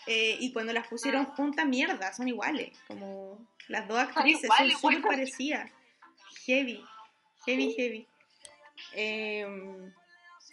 eh, 0.06 0.36
y 0.40 0.52
cuando 0.52 0.72
las 0.72 0.86
pusieron 0.88 1.24
juntas, 1.26 1.66
mierda, 1.66 2.12
son 2.12 2.28
iguales, 2.28 2.76
como 2.86 3.38
las 3.68 3.86
dos 3.88 3.98
actrices 3.98 4.50
son 4.56 4.70
súper 4.70 4.90
weón. 4.98 5.02
parecidas. 5.02 5.70
Heavy, 6.46 6.84
heavy, 7.46 7.74
heavy. 7.74 8.08
Eh, 8.94 9.46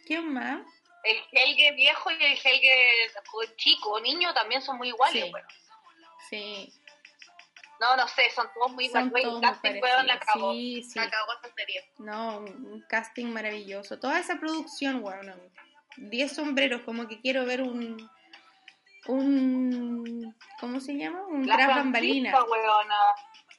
¿Qué 0.06 0.20
más? 0.22 0.62
El 1.04 1.18
Helge 1.32 1.72
viejo 1.76 2.12
y 2.12 2.16
el 2.16 2.34
Helge 2.34 3.12
chico 3.56 3.91
o 3.91 4.00
niño 4.02 4.34
también 4.34 4.62
son 4.62 4.78
muy 4.78 4.89
iguales, 4.89 5.24
Sí. 5.26 5.32
weón. 5.32 5.47
Sí, 6.30 6.74
No, 7.80 7.95
no 7.95 8.08
sé, 8.10 8.30
son 8.36 8.47
todos 8.54 8.74
muy 8.74 8.89
son 8.89 9.08
iguales. 9.08 9.24
todos 9.30 9.41
El 9.41 9.50
casting, 9.50 9.80
weón, 9.82 10.08
la. 10.08 10.20
Sí, 10.34 10.84
sí. 10.84 11.00
La 11.00 11.10
cagó 11.10 11.32
esta 11.34 11.54
serie. 11.56 11.89
No, 11.97 12.38
un 12.39 12.66
un 12.74 12.82
casting 12.82 13.28
maravilloso. 13.28 13.97
Toda 14.00 14.20
esa 14.20 14.38
producción, 14.39 15.02
bueno, 15.02 15.34
10 15.97 16.32
sombreros, 16.36 16.82
como 16.82 17.08
que 17.08 17.20
quiero 17.22 17.45
ver 17.45 17.62
un. 17.62 18.10
Un 19.14 20.36
¿Cómo 20.60 20.80
se 20.80 20.93
llama? 20.97 21.26
Un 21.28 21.47
La 21.47 21.55
tras 21.55 21.70
bambalina. 21.76 22.43
weona. 22.43 22.95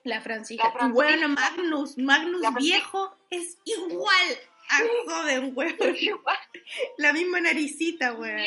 La 0.04 0.20
Francisca. 0.20 0.64
La 0.64 0.70
Francisca. 0.72 0.94
Bueno, 0.94 1.28
Magnus, 1.28 1.98
Magnus 1.98 2.40
La 2.40 2.50
viejo 2.50 3.16
es 3.30 3.58
igual 3.64 4.38
a 4.68 4.78
joven, 5.10 5.52
weón. 5.54 5.76
La 6.98 7.12
misma 7.12 7.40
naricita, 7.40 8.12
weón. 8.14 8.38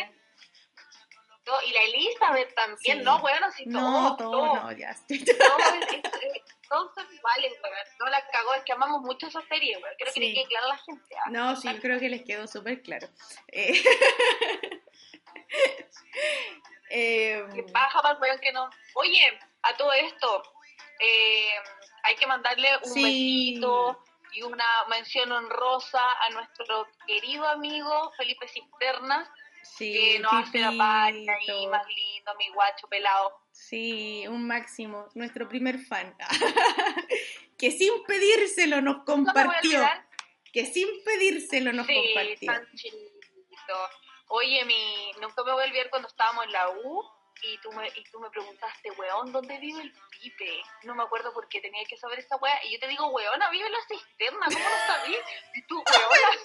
Y 1.68 1.74
la 1.74 1.82
Elizabeth 1.84 2.56
también, 2.56 3.00
Sí. 3.00 3.04
¿no, 3.04 3.18
weón? 3.18 3.44
Así 3.44 3.66
No, 3.66 4.16
todo, 4.16 4.18
todo, 4.18 4.32
todo. 4.32 4.56
no, 4.64 4.72
ya. 4.72 4.94
Todo 4.96 5.04
es- 5.18 5.26
es- 5.94 6.04
es- 6.04 6.42
todos 6.70 6.92
son 6.96 7.06
iguales, 7.14 7.52
weón. 7.62 7.76
No 8.00 8.06
la 8.08 8.26
cagó, 8.32 8.54
es 8.56 8.64
que 8.64 8.72
amamos 8.72 9.02
mucho 9.02 9.28
esa 9.28 9.42
serie, 9.48 9.76
weón. 9.78 9.94
Creo 9.98 10.14
que 10.14 10.20
Sí. 10.22 10.28
le 10.28 10.34
quede 10.34 10.46
claro 10.48 10.66
a 10.68 10.70
la 10.70 10.78
gente. 10.78 11.16
¿ah? 11.18 11.30
No, 11.30 11.56
sí, 11.56 11.68
creo 11.82 12.00
que 12.00 12.10
les 12.10 12.24
quedó 12.24 12.48
súper 12.48 12.82
claro. 12.82 13.08
Eh, 13.50 13.84
eh, 16.96 17.44
Que 17.56 17.62
baja 17.72 18.02
para 18.02 18.14
el 18.16 18.22
weón 18.22 18.40
que 18.40 18.52
no. 18.52 18.70
Oye, 18.94 19.40
a 19.64 19.76
todo 19.76 19.92
esto, 19.94 20.44
eh, 21.00 21.50
hay 22.04 22.16
que 22.16 22.28
mandarle 22.28 22.70
un 22.84 22.94
Sí. 22.94 23.04
besito 23.04 24.04
y 24.34 24.44
una 24.44 24.66
mención 24.90 25.32
honrosa 25.32 26.02
a 26.22 26.30
nuestro 26.32 26.88
querido 27.08 27.48
amigo 27.48 28.12
Felipe 28.18 28.48
Cisternas, 28.48 29.28
sí, 29.64 29.92
que 29.94 30.20
nos 30.20 30.34
hace 30.34 30.60
la 30.60 30.72
página 30.78 31.36
Pipito. 31.40 31.70
más 31.70 31.88
lindo, 31.88 32.36
mi 32.38 32.50
guacho 32.50 32.88
pelado. 32.88 33.40
Sí, 33.52 34.26
un 34.28 34.46
máximo, 34.48 35.08
nuestro 35.16 35.48
primer 35.50 35.80
fan. 35.80 36.16
que 37.58 37.72
sin 37.72 38.04
pedírselo 38.06 38.82
nos 38.82 38.98
No 38.98 39.06
compartió. 39.06 39.80
olvidar. 39.80 40.06
Que 40.52 40.66
sin 40.68 40.88
pedírselo 41.04 41.72
nos 41.74 41.88
Sí, 41.88 41.94
compartió. 41.96 42.52
tan. 42.52 42.68
Oye, 44.28 44.64
mi, 44.66 45.12
nunca 45.22 45.44
me 45.44 45.52
voy 45.52 45.64
a 45.64 45.68
olvidar 45.68 45.90
cuando 45.90 46.08
estábamos 46.08 46.46
en 46.46 46.52
la 46.52 46.70
U 46.70 47.04
y 47.42 47.58
tú 47.60 47.72
me, 47.74 47.88
y 47.90 48.04
tú 48.06 48.20
me 48.20 48.30
preguntaste, 48.30 48.92
weón, 48.92 49.32
¿dónde 49.32 49.58
vive 49.60 49.82
el 49.82 49.94
Pipe? 50.12 50.62
No 50.84 50.96
me 50.96 51.04
acuerdo 51.04 51.34
por 51.34 51.48
qué 51.50 51.60
tenía 51.62 51.84
que 51.86 51.98
saber 51.98 52.20
esa 52.20 52.38
weá. 52.38 52.64
Y 52.66 52.74
yo 52.74 52.80
te 52.80 52.88
digo, 52.88 53.08
weona, 53.10 53.50
vive 53.50 53.66
en 53.68 53.72
la 53.74 53.82
cisterna, 53.88 54.46
¿cómo 54.46 54.60
no 54.60 54.88
sabías? 54.88 55.22
Y 55.56 55.62
tú, 55.68 55.78
weona. 55.78 56.38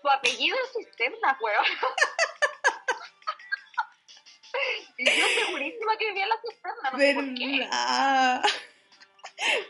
Tu 0.00 0.08
apellido 0.08 0.56
es 0.64 0.72
cisterna, 0.72 1.38
weón. 1.40 1.64
y 4.98 5.04
yo 5.04 5.26
segurísima 5.28 5.96
que 5.96 6.06
vivía 6.08 6.24
en 6.24 6.28
la 6.28 6.40
cisterna, 6.40 6.90
no 6.90 6.98
sé 6.98 7.14
por 7.14 7.34
qué. 7.34 7.68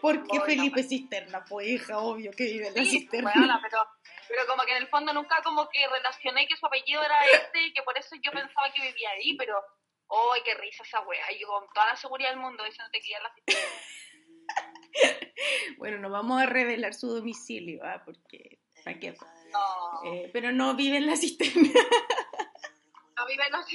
Porque 0.03 0.41
Felipe 0.41 0.83
Cisterna, 0.83 1.45
pues 1.47 1.67
hija, 1.67 1.99
obvio 1.99 2.31
que 2.33 2.45
vive 2.45 2.69
en 2.69 2.75
la 2.75 2.83
Sí, 2.85 2.91
cisterna. 2.91 3.33
weona, 3.35 3.61
pero, 3.63 3.87
pero 4.33 4.47
como 4.47 4.63
que 4.63 4.71
en 4.71 4.79
el 4.79 4.89
fondo 4.89 5.13
nunca 5.13 5.43
como 5.43 5.69
que 5.69 5.87
relacioné 5.89 6.47
que 6.49 6.57
su 6.57 6.65
apellido 6.65 7.03
era 7.03 7.23
este 7.27 7.67
y 7.67 7.73
que 7.75 7.83
por 7.83 7.99
eso 7.99 8.17
yo 8.23 8.33
pensaba 8.33 8.73
que 8.73 8.81
vivía 8.81 9.11
ahí, 9.11 9.37
pero 9.37 9.63
¡ay, 10.09 10.41
qué 10.43 10.55
risa 10.55 10.85
esa 10.85 11.01
wea! 11.01 11.31
Y 11.33 11.41
yo 11.41 11.49
con 11.49 11.69
toda 11.75 11.89
la 11.89 11.97
seguridad 11.97 12.31
del 12.31 12.39
mundo 12.39 12.65
diciéndote 12.65 12.99
que 13.03 13.11
ya 13.11 13.21
la 13.21 13.31
Bueno, 15.77 15.99
no 15.99 16.09
vamos 16.09 16.41
a 16.41 16.47
revelar 16.47 16.95
su 16.95 17.09
domicilio, 17.15 17.85
¿ah? 17.85 18.01
porque 18.07 18.59
¿para 18.83 18.99
qué? 18.99 19.15
No, 19.51 20.03
Eh, 20.11 20.31
pero 20.33 20.51
no 20.51 20.75
vive 20.77 20.97
en 20.97 21.09
la 21.09 21.17
cisterna. 21.17 21.69
no 23.17 23.27
vive 23.27 23.45
en 23.45 23.53
la 23.53 23.61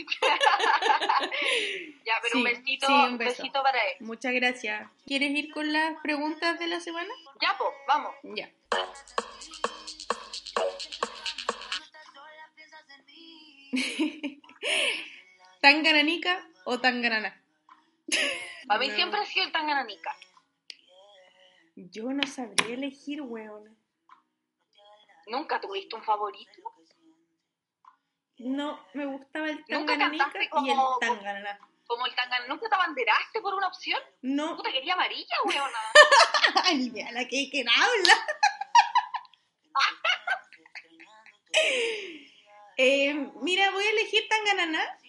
Ya, 2.04 2.16
pero 2.20 2.32
Sí, 2.32 2.38
un 2.40 2.44
besito, 2.46 2.88
sí, 2.88 2.94
un 2.94 3.00
un 3.12 3.18
beso. 3.20 3.44
besito 3.44 3.62
para 3.62 3.80
él. 3.80 3.96
Muchas 4.00 4.34
gracias. 4.34 4.90
¿Quieres 5.06 5.30
ir 5.30 5.54
con 5.54 5.72
las 5.72 6.02
preguntas 6.02 6.58
de 6.58 6.66
la 6.66 6.80
semana? 6.80 7.14
Ya, 7.42 7.56
pues, 7.60 7.70
vamos. 7.88 8.16
Ya. 8.24 8.50
¿Tangananica 15.62 16.48
o 16.66 16.80
Tangananá? 16.80 17.42
Para 18.68 18.80
mí 18.80 18.88
No. 18.90 18.96
siempre 18.96 19.20
ha 19.20 19.26
sido 19.26 19.46
el 19.46 19.52
Tangananica. 19.52 20.16
Yo 21.76 22.12
no 22.12 22.26
sabría 22.28 22.76
elegir, 22.76 23.22
weona. 23.22 23.72
¿Nunca 25.28 25.60
tuviste 25.60 25.96
un 25.96 26.04
favorito? 26.04 26.52
No, 28.40 28.80
me 28.94 29.06
gustaba 29.06 29.50
el 29.50 29.64
Tangananica 29.66 30.32
y 30.64 30.70
el 30.70 30.78
Tangananá. 31.00 31.60
Como 31.86 32.06
el. 32.06 32.14
¿Nunca 32.50 32.70
te 32.70 32.76
abanderaste 32.76 33.42
por 33.42 33.54
una 33.54 33.68
opción? 33.68 34.02
No, 34.22 34.58
Puta, 34.58 34.72
quería 34.72 34.94
amarilla, 34.94 35.36
weona. 35.46 35.80
Ay, 36.64 36.92
ya 36.94 37.12
la 37.12 37.26
que 37.28 37.50
que 37.50 37.62
habla. 37.62 38.14
Eh, 42.80 43.12
mira, 43.42 43.72
voy 43.72 43.84
a 43.84 43.90
elegir 43.90 44.28
Tangananá. 44.30 45.00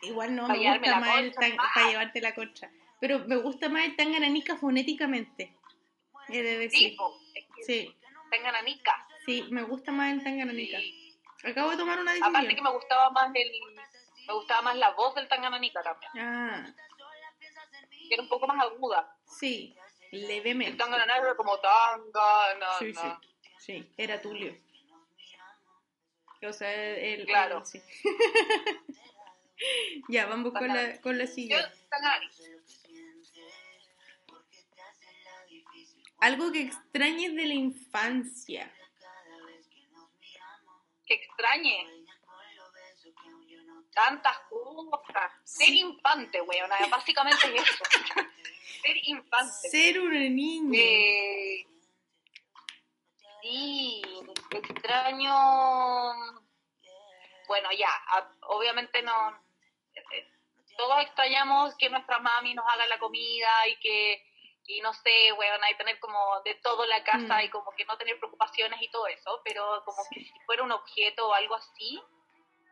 Igual 0.00 0.34
no 0.34 0.48
me 0.48 0.56
gusta 0.56 0.98
más 1.00 1.18
el 1.18 1.34
tan- 1.34 1.56
para 1.74 1.88
llevarte 1.90 2.20
la 2.22 2.34
concha. 2.34 2.70
Pero 3.00 3.18
me 3.26 3.36
gusta 3.36 3.68
más 3.68 3.84
el 3.84 3.96
Tangananica 3.96 4.56
fonéticamente. 4.56 5.54
He 6.28 6.42
de 6.42 6.56
decir. 6.58 6.90
Tipo, 6.92 7.20
es 7.34 7.44
que 7.54 7.62
Sí, 7.64 7.96
Tangananica. 8.30 9.06
sí, 9.26 9.44
me 9.50 9.62
gusta 9.64 9.92
más 9.92 10.10
el 10.14 10.24
Tangananica. 10.24 10.78
Sí. 10.78 11.18
Acabo 11.44 11.70
de 11.72 11.76
tomar 11.76 11.98
una 12.00 12.12
Aparte 12.12 12.32
que 12.32 12.38
decisión. 12.46 12.64
me 12.64 12.70
gustaba 12.72 13.10
más 13.10 13.30
el 13.34 13.50
me 14.26 14.32
gustaba 14.32 14.62
más 14.62 14.76
la 14.76 14.90
voz 14.92 15.14
del 15.14 15.28
Tangananica 15.28 15.82
también, 15.82 16.10
Ah, 16.18 16.74
que 18.08 18.14
era 18.14 18.22
un 18.22 18.28
poco 18.30 18.46
más 18.46 18.58
aguda. 18.64 19.14
sí, 19.26 19.76
El 20.12 20.26
levemente. 20.26 20.76
Tangananá 20.78 21.18
era 21.18 21.36
como 21.36 21.58
Tangana. 21.60 22.66
Sí, 22.78 22.94
sí, 22.94 23.08
sí, 23.58 23.92
era 23.98 24.20
Tulio. 24.20 24.56
O 26.42 26.52
sea, 26.52 26.72
el... 26.72 27.20
el- 27.20 27.26
Claro. 27.26 27.64
sí. 27.64 27.80
ya, 30.08 30.26
vamos 30.26 30.52
con 30.52 30.68
la, 30.68 31.00
con 31.00 31.18
la 31.18 31.26
siguiente. 31.26 31.66
Algo 36.18 36.50
que 36.50 36.62
extrañes 36.62 37.34
de 37.34 37.46
la 37.46 37.54
infancia. 37.54 38.72
Que 41.06 41.14
extrañe. 41.14 41.86
Tantas 43.94 44.38
cosas. 44.50 45.30
Ser 45.44 45.70
infante, 45.70 46.40
weón. 46.42 46.68
Básicamente 46.90 47.38
es 47.54 47.62
eso. 47.62 47.84
Ser 48.82 48.96
infante. 49.04 49.68
Ser 49.70 50.00
una 50.00 50.20
niña. 50.20 50.78
Eh, 50.78 51.66
sí, 53.42 54.02
extraño. 54.50 55.34
Bueno, 57.48 57.68
ya, 57.72 57.90
obviamente 58.48 59.02
no. 59.02 59.12
eh, 59.94 60.28
Todos 60.76 61.00
extrañamos 61.02 61.74
que 61.78 61.88
nuestra 61.90 62.18
mami 62.18 62.54
nos 62.54 62.66
haga 62.68 62.86
la 62.86 62.98
comida 62.98 63.66
y 63.68 63.76
que, 63.76 64.22
y 64.66 64.80
no 64.80 64.92
sé, 64.92 65.32
weón, 65.32 65.62
hay 65.64 65.74
tener 65.76 65.98
como 66.00 66.40
de 66.44 66.54
todo 66.56 66.82
en 66.84 66.90
la 66.90 67.02
casa 67.04 67.38
Mm. 67.38 67.44
y 67.44 67.50
como 67.50 67.70
que 67.72 67.84
no 67.84 67.96
tener 67.96 68.18
preocupaciones 68.18 68.80
y 68.82 68.90
todo 68.90 69.06
eso, 69.06 69.40
pero 69.44 69.82
como 69.84 70.02
que 70.10 70.20
si 70.20 70.32
fuera 70.44 70.64
un 70.64 70.72
objeto 70.72 71.28
o 71.28 71.32
algo 71.34 71.54
así, 71.54 72.02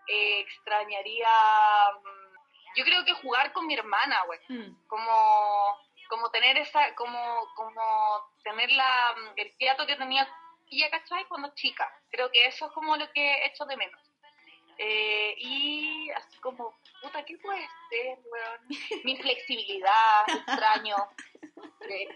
eh, 0.09 0.41
extrañaría. 0.41 1.31
mm, 2.03 2.35
Yo 2.77 2.85
creo 2.85 3.05
que 3.05 3.15
jugar 3.15 3.53
con 3.53 3.67
mi 3.67 3.75
hermana, 3.75 4.25
weón 4.25 4.43
Mm, 4.49 4.87
como 4.89 5.79
como 6.11 6.31
tener 6.31 6.59
esa 6.59 6.95
como 6.97 7.47
como 7.55 7.83
tener 8.43 8.71
la 8.73 9.15
el 9.37 9.51
fiato 9.57 9.87
que 9.87 9.97
tenía 9.97 10.29
ella 10.71 10.91
¿cachai? 10.91 11.25
cuando 11.27 11.53
chica 11.55 11.87
creo 12.11 12.31
que 12.31 12.47
eso 12.47 12.67
es 12.67 12.73
como 12.73 12.97
lo 12.97 13.11
que 13.13 13.45
echo 13.47 13.65
de 13.67 13.77
menos 13.77 14.01
Eh, 14.79 15.35
y 15.39 16.11
así 16.11 16.37
como 16.41 16.75
puta 17.01 17.25
qué 17.25 17.39
puede 17.39 17.65
ser 17.91 18.19
weón? 18.33 18.61
mi 19.05 19.17
flexibilidad 19.17 20.27
extraño 20.29 20.97
eh, 21.89 22.09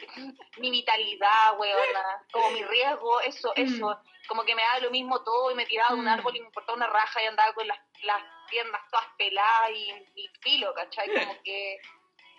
mi 0.57 0.70
vitalidad 0.70 1.57
weona 1.59 2.05
como 2.32 2.51
mi 2.51 2.62
riesgo 2.64 3.20
eso 3.20 3.53
Mm. 3.57 3.62
eso 3.62 4.01
como 4.28 4.42
que 4.44 4.55
me 4.57 4.62
da 4.62 4.80
lo 4.80 4.90
mismo 4.90 5.22
todo 5.22 5.51
y 5.53 5.55
me 5.55 5.66
tiraba 5.66 5.94
de 5.94 6.01
un 6.01 6.07
Mm. 6.07 6.16
árbol 6.16 6.36
y 6.36 6.40
me 6.40 6.46
importaba 6.46 6.76
una 6.76 6.86
raja 6.88 7.22
y 7.22 7.26
andaba 7.26 7.53
con 7.55 7.66
las, 7.66 7.78
las 8.03 8.22
piernas 8.51 8.80
todas 8.90 9.07
peladas 9.16 9.70
y, 9.70 9.90
y 10.20 10.28
filo 10.42 10.74
¿cachai? 10.74 11.09
como 11.14 11.40
que 11.44 11.78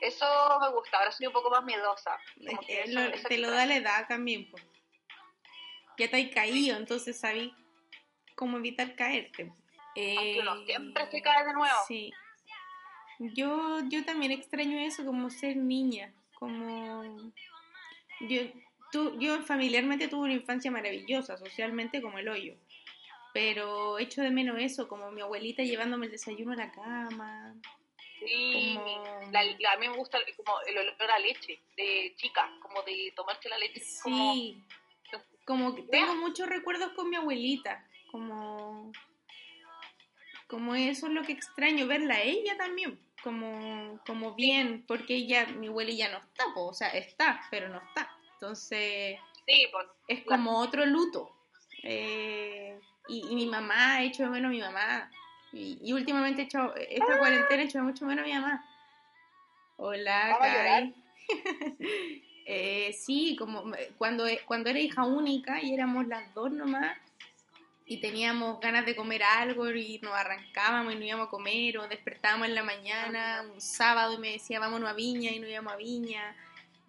Eso 0.01 0.25
me 0.61 0.69
gusta, 0.71 0.97
ahora 0.97 1.11
soy 1.11 1.27
un 1.27 1.33
poco 1.33 1.49
más 1.49 1.61
miedosa. 1.63 2.17
Como 2.47 2.61
que 2.61 2.83
eso- 2.83 2.93
lo- 2.99 3.13
eso 3.15 3.27
te 3.27 3.37
lo 3.37 3.51
da 3.51 3.65
la 3.65 3.75
edad 3.75 4.07
también, 4.07 4.49
pues. 4.49 4.63
Ya 5.99 6.09
te 6.09 6.21
has 6.23 6.33
caído, 6.33 6.77
entonces 6.77 7.19
sabí 7.19 7.53
cómo 8.35 8.57
evitar 8.57 8.95
caerte. 8.95 9.51
Aunque 9.95 10.39
uno 10.41 10.55
Eh, 10.61 10.65
siempre 10.65 11.11
se 11.11 11.21
cae 11.21 11.45
de 11.45 11.53
nuevo. 11.53 11.77
Sí. 11.87 12.11
Yo, 13.19 13.79
yo 13.89 14.05
también 14.05 14.31
extraño 14.31 14.79
eso, 14.79 15.05
como 15.05 15.29
ser 15.29 15.57
niña, 15.57 16.13
como... 16.35 17.31
Yo, 18.21 18.41
tú, 18.93 19.19
yo 19.19 19.41
familiarmente 19.43 20.07
tuve 20.07 20.23
una 20.25 20.33
infancia 20.33 20.71
maravillosa, 20.71 21.37
socialmente 21.37 22.01
como 22.01 22.17
el 22.19 22.29
hoyo. 22.29 22.55
Pero 23.33 23.99
echo 23.99 24.21
de 24.21 24.31
menos 24.31 24.57
eso, 24.59 24.87
como 24.87 25.11
mi 25.11 25.21
abuelita 25.21 25.63
llevándome 25.63 26.05
el 26.05 26.13
desayuno 26.13 26.53
a 26.53 26.55
la 26.55 26.71
cama. 26.71 27.55
Sí, 28.25 28.73
Como- 28.75 29.31
la- 29.31 29.43
la- 29.43 29.71
a 29.73 29.77
mí 29.77 29.87
me 29.89 29.95
gusta 29.97 30.17
como 30.37 30.59
el 30.61 30.77
olor 30.77 31.11
a 31.11 31.19
leche, 31.19 31.61
de 31.77 32.13
chica, 32.17 32.49
como 32.61 32.81
de 32.83 33.13
tomarse 33.15 33.47
la 33.49 33.57
leche. 33.57 33.79
Sí, 33.81 33.99
como 34.01 34.33
que 35.75 35.81
tengo 35.83 36.15
muchos 36.15 36.47
recuerdos 36.47 36.91
con 36.93 37.09
mi 37.09 37.15
abuelita, 37.15 37.83
como 38.11 38.91
como 40.47 40.73
eso 40.75 41.07
es 41.07 41.13
lo 41.13 41.23
que 41.23 41.31
extraño 41.33 41.85
verla 41.87 42.15
a 42.15 42.21
ella 42.21 42.55
también, 42.57 42.99
como 43.23 43.99
como 44.05 44.33
bien, 44.35 44.83
porque 44.87 45.15
ella 45.15 45.45
mi 45.47 45.67
abuela 45.67 45.91
ya 45.91 46.11
no 46.11 46.17
está, 46.19 46.45
po, 46.53 46.67
o 46.67 46.73
sea, 46.73 46.89
está, 46.89 47.41
pero 47.51 47.69
no 47.69 47.77
está. 47.79 48.09
Entonces, 48.33 49.17
sí, 49.47 49.67
pues, 49.71 49.87
es 50.07 50.23
Claro. 50.23 50.43
como 50.43 50.59
otro 50.59 50.85
luto. 50.85 51.35
Eh, 51.83 52.79
y, 53.07 53.25
y 53.29 53.35
mi 53.35 53.45
mamá, 53.47 54.01
he 54.01 54.05
hecho 54.07 54.23
de 54.23 54.29
menos 54.29 54.49
a 54.49 54.51
mi 54.51 54.59
mamá. 54.61 55.09
Y, 55.51 55.79
y 55.83 55.93
últimamente 55.93 56.43
he 56.43 56.45
hecho, 56.45 56.75
esta 56.75 57.17
cuarentena 57.17 57.63
he 57.63 57.65
hecho 57.65 57.81
mucho 57.81 58.05
menos 58.05 58.23
a 58.23 58.27
mi 58.27 58.33
mamá. 58.33 58.63
Hola, 59.77 60.37
Vamos. 60.39 60.47
Kai. 60.47 60.95
Eh, 62.51 62.93
sí, 62.93 63.35
como 63.37 63.63
cuando, 63.99 64.25
cuando 64.47 64.71
era 64.71 64.79
hija 64.79 65.03
única 65.03 65.61
y 65.61 65.71
éramos 65.71 66.07
las 66.07 66.33
dos 66.33 66.51
nomás 66.51 66.97
y 67.85 67.97
teníamos 67.97 68.59
ganas 68.59 68.87
de 68.87 68.95
comer 68.95 69.21
algo 69.21 69.69
y 69.69 69.99
nos 69.99 70.15
arrancábamos 70.15 70.93
y 70.93 70.95
nos 70.95 71.05
íbamos 71.05 71.27
a 71.27 71.29
comer 71.29 71.77
o 71.77 71.87
despertábamos 71.87 72.47
en 72.47 72.55
la 72.55 72.63
mañana 72.63 73.45
un 73.53 73.61
sábado 73.61 74.15
y 74.15 74.17
me 74.17 74.31
decía 74.31 74.59
vámonos 74.59 74.89
a 74.89 74.93
Viña 74.93 75.29
y 75.29 75.37
nos 75.37 75.47
íbamos 75.47 75.73
a 75.73 75.75
Viña 75.75 76.35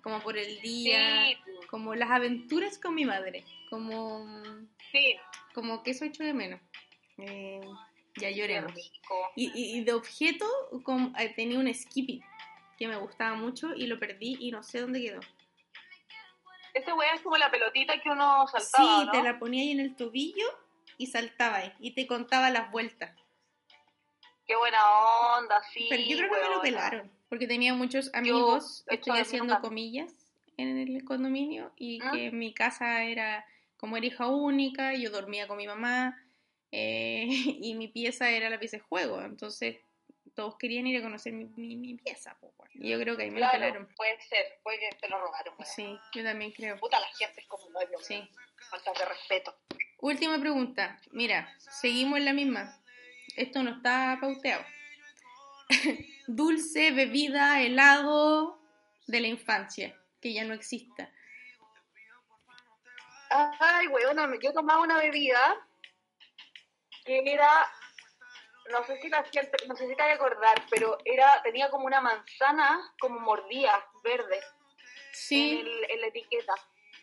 como 0.02 0.20
por 0.20 0.38
el 0.38 0.62
día 0.62 1.26
sí, 1.26 1.36
pues, 1.44 1.66
como 1.66 1.94
las 1.94 2.11
aventuras 2.11 2.78
con 2.78 2.94
mi 2.94 3.04
madre, 3.04 3.44
como, 3.68 4.26
sí, 4.90 5.16
como 5.52 5.82
que 5.82 5.90
eso 5.90 6.06
echo 6.06 6.24
de 6.24 6.32
menos. 6.32 6.58
Eh, 7.18 7.61
ya 8.16 8.30
lloremos. 8.30 8.72
Y, 9.36 9.52
y, 9.54 9.76
y 9.76 9.84
de 9.84 9.92
objeto 9.92 10.46
como, 10.84 11.12
eh, 11.18 11.34
tenía 11.36 11.58
un 11.58 11.72
Skippy 11.72 12.22
que 12.78 12.88
me 12.88 12.96
gustaba 12.96 13.36
mucho 13.36 13.74
y 13.74 13.88
lo 13.88 13.98
perdí 13.98 14.38
y 14.40 14.52
no 14.52 14.62
sé 14.62 14.80
dónde 14.80 15.02
quedó. 15.02 15.20
Ese 16.74 16.92
weá 16.92 17.14
es 17.14 17.22
como 17.22 17.36
la 17.36 17.50
pelotita 17.50 18.00
que 18.00 18.10
uno 18.10 18.46
saltaba, 18.46 19.00
sí, 19.00 19.06
¿no? 19.06 19.12
te 19.12 19.22
la 19.22 19.38
ponía 19.38 19.62
ahí 19.62 19.70
en 19.72 19.80
el 19.80 19.96
tobillo 19.96 20.46
y 20.98 21.06
saltaba 21.06 21.58
ahí 21.58 21.72
y 21.78 21.94
te 21.94 22.06
contaba 22.06 22.50
las 22.50 22.70
vueltas. 22.70 23.16
Qué 24.46 24.56
buena 24.56 24.78
onda, 25.38 25.62
sí. 25.72 25.86
Pero 25.88 26.02
yo 26.02 26.16
creo 26.16 26.30
que 26.30 26.40
me 26.40 26.54
lo 26.54 26.60
pelaron 26.60 27.20
porque 27.30 27.46
tenía 27.46 27.72
muchos 27.74 28.12
amigos, 28.12 28.84
estoy 28.88 29.20
haciendo 29.20 29.60
comillas 29.60 30.12
en 30.56 30.76
el 30.76 31.04
condominio 31.04 31.72
y 31.76 32.00
¿Ah? 32.02 32.10
que 32.12 32.32
mi 32.32 32.52
casa 32.52 33.04
era 33.04 33.46
como 33.76 33.96
era 33.96 34.04
hija 34.04 34.26
única, 34.26 34.94
yo 34.94 35.10
dormía 35.10 35.46
con 35.46 35.56
mi 35.56 35.66
mamá 35.66 36.20
eh, 36.72 37.26
y 37.62 37.74
mi 37.74 37.86
pieza 37.86 38.30
era 38.30 38.50
la 38.50 38.58
pieza 38.58 38.78
de 38.78 38.82
juego, 38.82 39.22
entonces 39.22 39.76
todos 40.41 40.57
querían 40.57 40.86
ir 40.86 40.99
a 40.99 41.03
conocer 41.03 41.34
mi, 41.34 41.45
mi, 41.57 41.76
mi 41.76 41.95
pieza. 41.99 42.34
po, 42.41 42.51
weón. 42.57 42.70
Y 42.74 42.88
yo 42.88 42.99
creo 42.99 43.14
que 43.14 43.24
ahí 43.24 43.30
me 43.30 43.41
lo 43.41 43.51
pelaron. 43.51 43.86
puede 43.95 44.18
ser, 44.22 44.59
puede 44.62 44.78
que 44.78 44.88
te 44.97 45.09
lo 45.09 45.20
robaron. 45.20 45.55
Sí, 45.66 45.99
yo 46.14 46.24
también 46.24 46.51
creo. 46.53 46.78
Puta, 46.78 46.99
la 46.99 47.09
gente 47.09 47.43
es 47.43 47.47
como 47.47 47.66
un 47.66 47.76
hoyo, 47.76 47.99
Sí. 48.01 48.26
falta 48.70 48.93
de 48.99 49.05
respeto. 49.05 49.55
Última 49.99 50.38
pregunta. 50.41 50.99
Mira, 51.12 51.55
seguimos 51.59 52.18
en 52.18 52.24
la 52.24 52.32
misma. 52.32 52.82
Esto 53.36 53.62
no 53.62 53.76
está 53.76 54.16
pauteado. 54.18 54.64
Dulce, 56.26 56.91
bebida, 56.93 57.61
helado 57.61 58.62
de 59.09 59.20
la 59.20 59.26
infancia, 59.28 59.95
que 60.22 60.32
ya 60.32 60.45
no 60.45 60.55
exista. 60.55 61.12
Ay, 63.28 63.88
weón, 63.88 64.41
yo 64.41 64.53
tomaba 64.55 64.80
una 64.80 64.99
bebida 64.99 65.66
que 67.05 67.18
era, 67.26 67.51
no 68.70 68.84
sé 68.84 69.00
si 69.00 69.08
la 69.08 69.22
gente, 69.24 69.56
no 69.68 69.76
sé 69.76 69.86
si 69.88 69.94
te 69.96 70.02
vas 70.02 70.12
a 70.12 70.14
acordar, 70.14 70.62
pero 70.70 70.98
era, 71.04 71.42
tenía 71.42 71.70
como 71.70 71.86
una 71.86 72.00
manzana 72.00 72.94
como 73.00 73.20
mordida, 73.20 73.84
verde, 74.02 74.36
en, 74.38 75.12
Sí, 75.12 75.58
el- 75.60 75.90
en 75.90 76.00
la 76.00 76.06
etiqueta. 76.08 76.54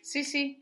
sí, 0.01 0.23
sí. 0.23 0.59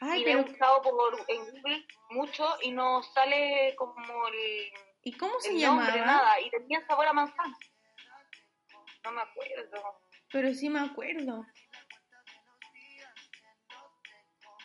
Ay, 0.00 0.20
y 0.22 0.24
me 0.24 0.30
he 0.32 0.34
pero 0.36 0.48
buscado 0.48 0.82
por, 0.82 1.24
en 1.28 1.44
Google 1.50 1.86
mucho 2.10 2.46
y 2.62 2.70
no 2.72 3.02
sale 3.02 3.74
como 3.76 4.28
el, 4.28 4.72
¿y 5.02 5.12
cómo 5.16 5.38
se 5.40 5.50
el 5.50 5.62
nombre, 5.62 5.86
llamaba? 5.92 6.06
nada, 6.06 6.40
y 6.40 6.50
tenía 6.50 6.84
sabor 6.86 7.06
a 7.06 7.12
manzana. 7.12 7.56
No 9.04 9.12
me 9.12 9.22
acuerdo. 9.22 10.00
Pero 10.32 10.52
sí 10.54 10.68
me 10.68 10.80
acuerdo. 10.80 11.46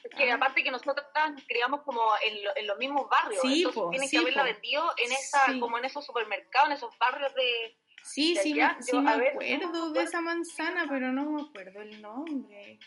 Es 0.03 0.15
que 0.15 0.31
Ah. 0.31 0.35
aparte 0.35 0.63
que 0.63 0.71
nosotros 0.71 0.95
nos 1.15 1.43
criamos 1.45 1.81
como 1.83 2.01
en, 2.25 2.43
lo- 2.43 2.55
en 2.55 2.67
los 2.67 2.77
mismos 2.77 3.09
barrios, 3.09 3.41
Sí, 3.41 3.59
entonces 3.63 3.81
po, 3.81 3.89
tiene 3.89 4.07
sí, 4.07 4.11
que 4.15 4.21
haberla 4.21 4.41
po. 4.43 4.51
vendido 4.53 4.93
en 4.97 5.11
esa, 5.11 5.45
Sí. 5.47 5.59
como 5.59 5.77
en 5.77 5.85
esos 5.85 6.05
supermercados, 6.05 6.69
en 6.69 6.75
esos 6.77 6.97
barrios 6.97 7.33
de 7.35 7.77
Sí, 8.01 8.33
De 8.33 8.41
sí, 8.41 8.53
me, 8.53 8.59
yo, 8.89 9.01
me 9.01 9.17
ver, 9.17 9.31
acuerdo 9.33 9.91
de 9.91 10.03
esa 10.03 10.21
manzana, 10.21 10.85
pero 10.87 11.11
no 11.11 11.29
me 11.31 11.41
acuerdo 11.41 11.81
el 11.81 12.01
nombre. 12.01 12.79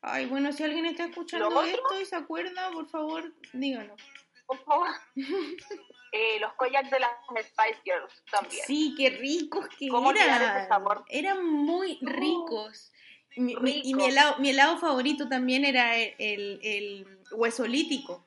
Ay, 0.00 0.26
bueno, 0.26 0.50
si 0.52 0.62
alguien 0.64 0.86
está 0.86 1.04
escuchando 1.04 1.62
esto 1.62 2.00
y 2.00 2.04
se 2.06 2.16
acuerda, 2.16 2.70
por 2.70 2.88
favor, 2.88 3.34
díganos. 3.52 4.00
por 4.46 4.58
favor. 4.64 4.88
Eh, 6.16 6.38
los 6.38 6.52
kojaks 6.54 6.92
de 6.92 7.00
las 7.00 7.10
Spice 7.44 7.80
Girls 7.84 8.22
también. 8.30 8.64
Sí, 8.64 8.94
qué 8.96 9.10
ricos 9.10 9.66
que 9.76 9.88
¿Cómo 9.88 10.10
olvidar 10.10 10.40
ese 10.42 10.44
eran. 10.52 10.68
sabor? 10.68 11.04
Eran 11.08 11.44
muy 11.44 11.98
No. 12.02 12.12
ricos. 12.12 12.92
Mi- 13.36 13.56
mi- 13.56 13.80
y 13.84 13.94
mi 13.94 14.04
helado, 14.04 14.38
mi 14.38 14.50
helado 14.50 14.78
favorito 14.78 15.28
también 15.28 15.64
era 15.64 15.96
el, 15.96 16.14
el, 16.18 16.60
el 16.62 17.18
huesolítico, 17.32 18.24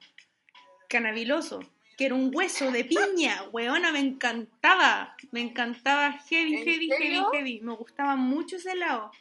canabiloso, 0.89 1.59
que 1.97 2.05
era 2.05 2.15
un 2.15 2.31
hueso 2.33 2.71
de 2.71 2.83
piña. 2.85 3.43
Weona, 3.51 3.91
me 3.91 3.99
encantaba. 3.99 5.15
Me 5.31 5.41
encantaba 5.41 6.13
heavy, 6.29 6.55
¿En 6.57 6.63
heavy, 6.65 6.89
heavy, 6.89 7.21
heavy. 7.31 7.59
Me 7.61 7.73
gustaba 7.75 8.15
mucho 8.15 8.57
ese 8.57 8.71
helado. 8.73 9.11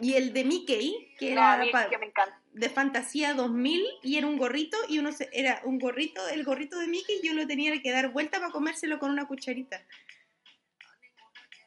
Y 0.00 0.14
el 0.14 0.32
de 0.32 0.44
Mickey, 0.44 1.14
que 1.18 1.32
era 1.32 1.58
que 1.88 1.98
me 1.98 2.12
de 2.52 2.68
fantasía 2.70 3.34
2000 3.34 3.84
y 4.02 4.16
era 4.16 4.26
un 4.26 4.36
gorrito 4.38 4.76
y 4.88 4.98
uno 4.98 5.12
se, 5.12 5.28
era 5.32 5.60
un 5.64 5.78
gorrito, 5.78 6.26
el 6.28 6.42
gorrito 6.44 6.78
de 6.78 6.86
Mickey 6.86 7.20
yo 7.22 7.32
lo 7.34 7.46
tenía 7.46 7.80
que 7.82 7.92
dar 7.92 8.10
vuelta 8.12 8.38
para 8.38 8.50
comérselo 8.50 8.98
con 8.98 9.10
una 9.10 9.26
cucharita. 9.26 9.82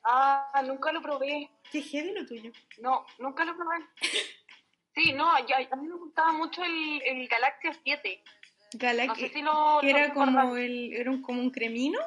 Ah, 0.04 0.64
nunca 0.66 0.92
lo 0.92 1.02
probé. 1.02 1.50
Qué 1.72 1.82
heavy 1.82 2.12
lo 2.14 2.26
tuyo. 2.26 2.52
No, 2.80 3.06
nunca 3.20 3.46
lo 3.46 3.56
probé. 3.56 3.78
Sí, 4.96 5.14
no, 5.14 5.32
ya, 5.48 5.58
a 5.72 5.76
mí 5.78 5.88
me 5.88 5.96
gustaba 5.96 6.34
mucho 6.34 6.62
el, 6.64 7.02
el 7.06 7.28
Galaxia 7.30 7.72
7. 7.84 8.22
No 8.26 8.80
Galaxy, 8.80 9.22
sé 9.22 9.30
si 9.34 9.42
lo. 9.42 9.54
lo 9.54 9.82
era 9.88 10.08
recuerdas. 10.08 10.36
como 10.44 10.58
el, 10.58 10.94
era 10.94 11.10
un, 11.12 11.22
como 11.22 11.40
un 11.40 11.52
cremino. 11.52 12.00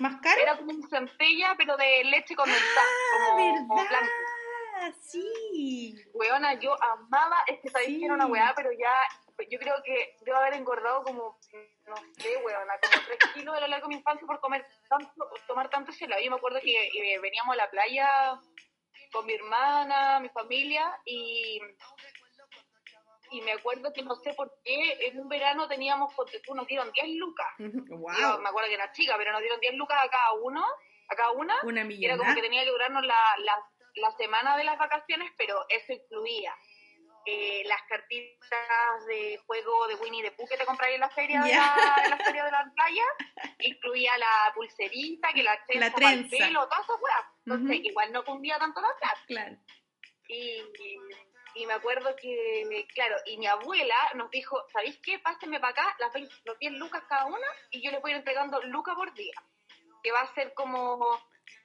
¿Más 0.00 0.20
caro? 0.20 0.40
Era 0.40 0.56
como 0.56 0.72
un 0.72 0.88
centella, 0.88 1.54
pero 1.56 1.76
de 1.76 2.04
leche 2.04 2.34
condensada. 2.34 2.64
ah, 2.72 3.28
como, 3.28 3.68
como 3.68 3.74
verdad. 3.76 3.88
blanco. 4.00 4.94
Sí. 5.00 5.94
Weona, 6.14 6.54
yo 6.54 6.74
amaba, 6.82 7.36
es 7.46 7.60
que 7.60 7.70
sabéis 7.70 7.90
Sí. 7.90 7.98
que 8.00 8.04
era 8.06 8.14
una 8.14 8.26
weá, 8.26 8.52
pero 8.56 8.72
ya, 8.72 8.92
yo 9.50 9.58
creo 9.58 9.74
que 9.84 10.16
debo 10.20 10.38
haber 10.38 10.54
engordado 10.54 11.02
como, 11.02 11.38
no 11.86 11.96
sé, 12.16 12.36
weona, 12.38 12.74
como 12.80 13.04
3 13.06 13.18
kilos 13.34 13.56
a 13.56 13.60
lo 13.60 13.66
largo 13.66 13.86
de 13.88 13.94
mi 13.94 13.98
infancia 13.98 14.26
por 14.26 14.40
comer 14.40 14.64
tanto, 14.88 15.30
tomar 15.46 15.68
tanto 15.70 15.92
helado. 15.98 16.22
Yo 16.22 16.30
me 16.30 16.36
acuerdo 16.36 16.60
que 16.60 16.86
eh, 16.88 17.18
veníamos 17.20 17.52
a 17.54 17.56
la 17.56 17.70
playa 17.70 18.40
con 19.12 19.26
mi 19.26 19.34
hermana, 19.34 20.20
mi 20.20 20.28
familia, 20.30 20.98
y, 21.04 21.60
y 23.30 23.40
me 23.42 23.52
acuerdo 23.52 23.92
que 23.92 24.02
no 24.02 24.14
sé 24.16 24.32
por 24.34 24.52
qué, 24.64 25.08
en 25.08 25.18
un 25.20 25.28
verano 25.28 25.66
teníamos, 25.68 26.14
tú, 26.44 26.54
nos 26.54 26.66
dieron 26.66 26.90
10 26.92 27.08
lucas. 27.16 27.46
Yo 27.58 27.96
Wow. 27.96 28.40
me 28.40 28.48
acuerdo 28.48 28.68
que 28.68 28.74
era 28.74 28.92
chica, 28.92 29.16
pero 29.16 29.32
nos 29.32 29.40
dieron 29.40 29.60
10 29.60 29.74
lucas 29.74 29.98
a 30.04 30.08
cada 30.08 30.32
uno, 30.34 30.64
a 31.08 31.14
cada 31.16 31.32
una. 31.32 31.54
Una 31.64 31.82
Y 31.82 32.04
era 32.04 32.16
como 32.16 32.28
millonada. 32.28 32.34
que 32.34 32.42
tenía 32.42 32.64
que 32.64 32.70
durarnos 32.70 33.04
la, 33.04 33.34
la, 33.38 33.70
la 33.96 34.10
semana 34.16 34.56
de 34.56 34.64
las 34.64 34.78
vacaciones, 34.78 35.30
pero 35.36 35.64
eso 35.68 35.92
incluía 35.92 36.54
eh, 37.26 37.62
las 37.66 37.82
cartitas 37.88 39.06
de 39.06 39.38
juego 39.46 39.86
de 39.88 39.94
Winnie 39.96 40.22
the 40.22 40.32
Pooh 40.32 40.46
que 40.46 40.56
te 40.56 40.66
compráis 40.66 40.94
en 40.94 41.00
la 41.00 41.10
feria, 41.10 41.42
de, 41.42 41.50
la, 41.50 41.96
en 42.04 42.10
la 42.10 42.16
feria 42.18 42.44
de 42.44 42.50
la 42.50 42.72
playa, 42.74 43.04
incluía 43.60 44.16
la 44.18 44.52
pulserita, 44.54 45.32
que 45.32 45.42
la 45.42 45.64
trenza, 45.66 45.86
La 45.86 45.92
para 45.92 46.12
el 46.12 46.28
trenza. 46.28 46.46
pelo, 46.46 46.68
todas 46.68 46.84
esas 46.84 47.00
weas. 47.00 47.24
Entonces, 47.46 47.80
igual 47.84 48.12
no 48.12 48.24
cundía 48.24 48.58
tanto 48.58 48.80
la 48.80 48.96
plata. 48.98 49.20
Claro. 49.26 49.56
Y, 50.28 50.62
y 51.54 51.66
me 51.66 51.74
acuerdo 51.74 52.14
que, 52.16 52.86
claro, 52.94 53.16
y 53.26 53.36
mi 53.36 53.46
abuela 53.46 53.96
nos 54.14 54.30
dijo, 54.30 54.64
¿sabéis 54.72 54.98
qué? 55.02 55.18
Pásenme 55.20 55.60
para 55.60 55.70
acá 55.72 55.96
las 55.98 56.12
20 56.12 56.34
los 56.44 56.58
10 56.58 56.72
lucas 56.74 57.02
cada 57.08 57.26
una 57.26 57.46
y 57.70 57.82
yo 57.82 57.90
le 57.90 58.00
voy 58.00 58.10
a 58.10 58.14
ir 58.14 58.18
entregando 58.18 58.60
lucas 58.62 58.94
por 58.96 59.12
día. 59.14 59.34
Que 60.02 60.12
va 60.12 60.20
a 60.20 60.34
ser 60.34 60.52
como 60.54 61.18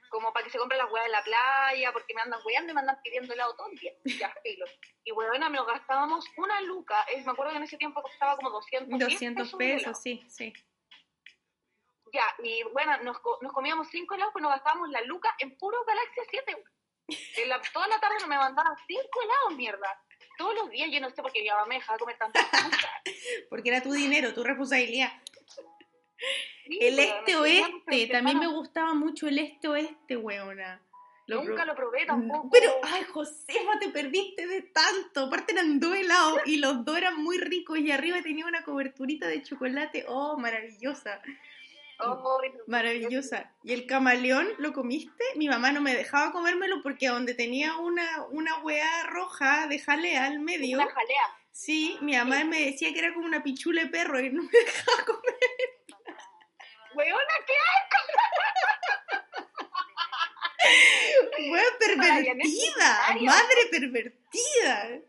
como 0.09 0.33
para 0.33 0.43
que 0.45 0.49
se 0.51 0.57
compren 0.57 0.77
las 0.79 0.91
weas 0.91 1.05
en 1.05 1.11
la 1.11 1.23
playa, 1.23 1.91
porque 1.93 2.13
me 2.13 2.21
andan 2.21 2.39
weando 2.45 2.71
y 2.71 2.75
me 2.75 2.81
andan 2.81 2.99
pidiendo 3.03 3.33
helado 3.33 3.55
todo 3.55 3.67
el 3.71 3.77
día. 3.77 3.93
Ya, 4.19 4.33
filo. 4.43 4.65
Y 5.03 5.11
weona, 5.11 5.49
nos 5.49 5.65
gastábamos 5.67 6.25
una 6.37 6.61
luca, 6.61 7.01
es, 7.03 7.25
me 7.25 7.31
acuerdo 7.31 7.51
que 7.51 7.57
en 7.57 7.63
ese 7.63 7.77
tiempo 7.77 8.01
costaba 8.01 8.35
como 8.35 8.49
200, 8.49 8.99
200 8.99 9.53
un 9.53 9.61
helado. 9.61 9.79
pesos, 9.79 10.01
sí, 10.01 10.23
sí. 10.29 10.53
Ya, 12.11 12.25
y 12.43 12.63
bueno, 12.73 12.97
nos, 13.03 13.17
nos 13.41 13.53
comíamos 13.53 13.87
cinco 13.91 14.15
helados, 14.15 14.33
pues 14.33 14.41
nos 14.41 14.51
gastábamos 14.51 14.89
la 14.89 15.01
luca 15.01 15.33
en 15.37 15.55
puro 15.57 15.77
Galaxia 15.85 16.23
7. 16.29 16.53
güey. 16.53 17.19
En 17.37 17.49
la- 17.49 17.61
toda 17.73 17.87
la 17.87 17.99
tarde 17.99 18.15
me 18.27 18.37
mandaban 18.37 18.75
cinco 18.87 19.21
helados, 19.23 19.55
mierda. 19.55 20.03
Todos 20.37 20.55
los 20.55 20.69
días, 20.69 20.89
yo 20.91 20.99
no 21.01 21.09
sé 21.11 21.21
por 21.21 21.31
qué 21.31 21.41
mi 21.41 21.49
mamá 21.49 21.65
me 21.65 21.75
dejaba 21.75 21.97
comer 21.99 22.17
tantas 22.17 22.45
cosas. 22.49 22.91
Porque 23.49 23.69
era 23.69 23.81
tu 23.83 23.91
dinero, 23.91 24.33
tu 24.33 24.43
responsabilidad. 24.43 25.11
Sí, 26.67 26.77
El 26.81 26.95
weona, 26.97 27.15
este 27.19 27.31
no 27.33 27.43
sé, 27.43 27.59
no 27.59 27.65
oeste, 27.65 27.97
sé, 28.05 28.07
también 28.11 28.39
me 28.39 28.47
gustaba 28.47 28.93
mucho 28.93 29.27
el 29.27 29.39
este 29.39 29.67
oeste, 29.67 30.17
weona. 30.17 30.81
Lo 31.27 31.43
Nunca 31.43 31.57
pro- 31.57 31.65
lo 31.65 31.75
probé 31.75 32.05
tampoco. 32.07 32.49
Pero, 32.51 32.71
ay, 32.81 33.03
Josefa, 33.03 33.77
te 33.79 33.89
perdiste 33.89 34.47
de 34.47 34.63
tanto. 34.63 35.25
Aparte 35.25 35.53
eran 35.53 35.79
dos 35.79 35.95
helados 35.95 36.39
y 36.45 36.57
los 36.57 36.83
dos 36.85 36.97
eran 36.97 37.21
muy 37.21 37.37
ricos 37.37 37.77
y 37.79 37.91
arriba 37.91 38.21
tenía 38.23 38.47
una 38.47 38.63
coberturita 38.63 39.27
de 39.27 39.43
chocolate. 39.43 40.05
Oh, 40.07 40.37
maravillosa. 40.37 41.21
No. 41.99 42.23
Maravillosa. 42.67 43.51
¿Y 43.63 43.73
el 43.73 43.85
camaleón 43.85 44.47
lo 44.57 44.73
comiste? 44.73 45.23
Mi 45.35 45.47
mamá 45.49 45.71
no 45.71 45.81
me 45.81 45.93
dejaba 45.93 46.31
comérmelo 46.31 46.81
porque 46.81 47.09
donde 47.09 47.33
tenía 47.33 47.75
una, 47.77 48.25
una 48.31 48.57
hueá 48.63 49.03
roja 49.07 49.67
de 49.67 49.79
jalea 49.79 50.25
al 50.25 50.39
medio, 50.39 50.77
Una 50.77 50.89
jalea. 50.89 51.23
sí, 51.51 51.97
mi 52.01 52.15
mamá 52.15 52.43
me 52.45 52.61
decía 52.65 52.93
que 52.93 52.99
era 52.99 53.13
como 53.13 53.25
una 53.25 53.43
pichula 53.43 53.83
de 53.83 53.89
perro 53.89 54.19
y 54.19 54.29
no 54.31 54.43
me 54.43 54.49
dejaba 54.49 55.03
comer. 55.05 55.78
Weona, 56.99 57.35
¿qué 57.47 57.53
Hueá 61.49 61.63
pervertida, 61.79 62.33
necesario. 62.33 63.23
madre 63.25 63.61
pervertida. 63.71 64.99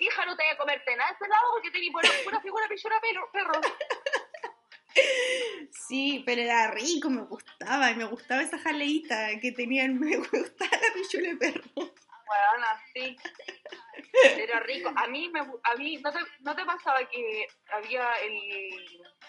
Hija, 0.00 0.24
no 0.24 0.34
te 0.36 0.44
voy 0.44 0.52
a 0.52 0.56
comerte 0.56 0.96
nada 0.96 1.10
de 1.10 1.14
ese 1.16 1.24
helado 1.26 1.44
porque 1.52 1.70
tenés 1.70 1.90
pura, 2.24 2.40
figura 2.40 2.66
pichura 2.68 2.98
perro. 3.02 3.30
perro. 3.32 3.60
Sí, 5.70 6.22
pero 6.24 6.40
era 6.40 6.70
rico, 6.70 7.10
me 7.10 7.22
gustaba, 7.24 7.90
y 7.90 7.94
me 7.96 8.04
gustaba 8.04 8.40
esa 8.42 8.58
jaleita 8.58 9.38
que 9.40 9.52
tenía, 9.52 9.86
me 9.88 10.16
gustaba 10.32 10.70
la 10.72 10.94
pichula 10.94 11.28
de 11.28 11.36
perro. 11.36 11.62
Weona, 11.76 12.82
sí. 12.94 13.16
Era 14.36 14.60
rico. 14.60 14.90
A 14.96 15.06
mí, 15.08 15.28
me, 15.28 15.40
a 15.40 15.74
mí 15.76 15.96
¿no, 15.98 16.12
te, 16.12 16.18
¿no 16.40 16.54
te 16.56 16.64
pasaba 16.64 17.08
que 17.08 17.46
había 17.72 18.12
el 18.24 18.70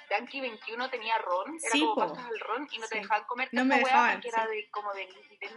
Yankee 0.09 0.41
21 0.41 0.89
tenía 0.89 1.17
ron? 1.19 1.55
Era 1.61 1.71
Sí, 1.71 1.79
como 1.81 1.95
po. 1.95 2.01
pasas 2.01 2.25
al 2.25 2.39
ron 2.39 2.67
y 2.71 2.77
no 2.79 2.87
te 2.87 2.95
Sí. 2.95 3.01
dejaban 3.01 3.23
comer 3.27 3.49
No 3.51 3.65
me 3.65 3.77
dejaban, 3.79 4.13
porque 4.13 4.29
era 4.29 4.45
sí. 4.47 4.55
de, 4.55 4.69
como 4.71 4.93
de, 4.93 5.01
de. 5.05 5.49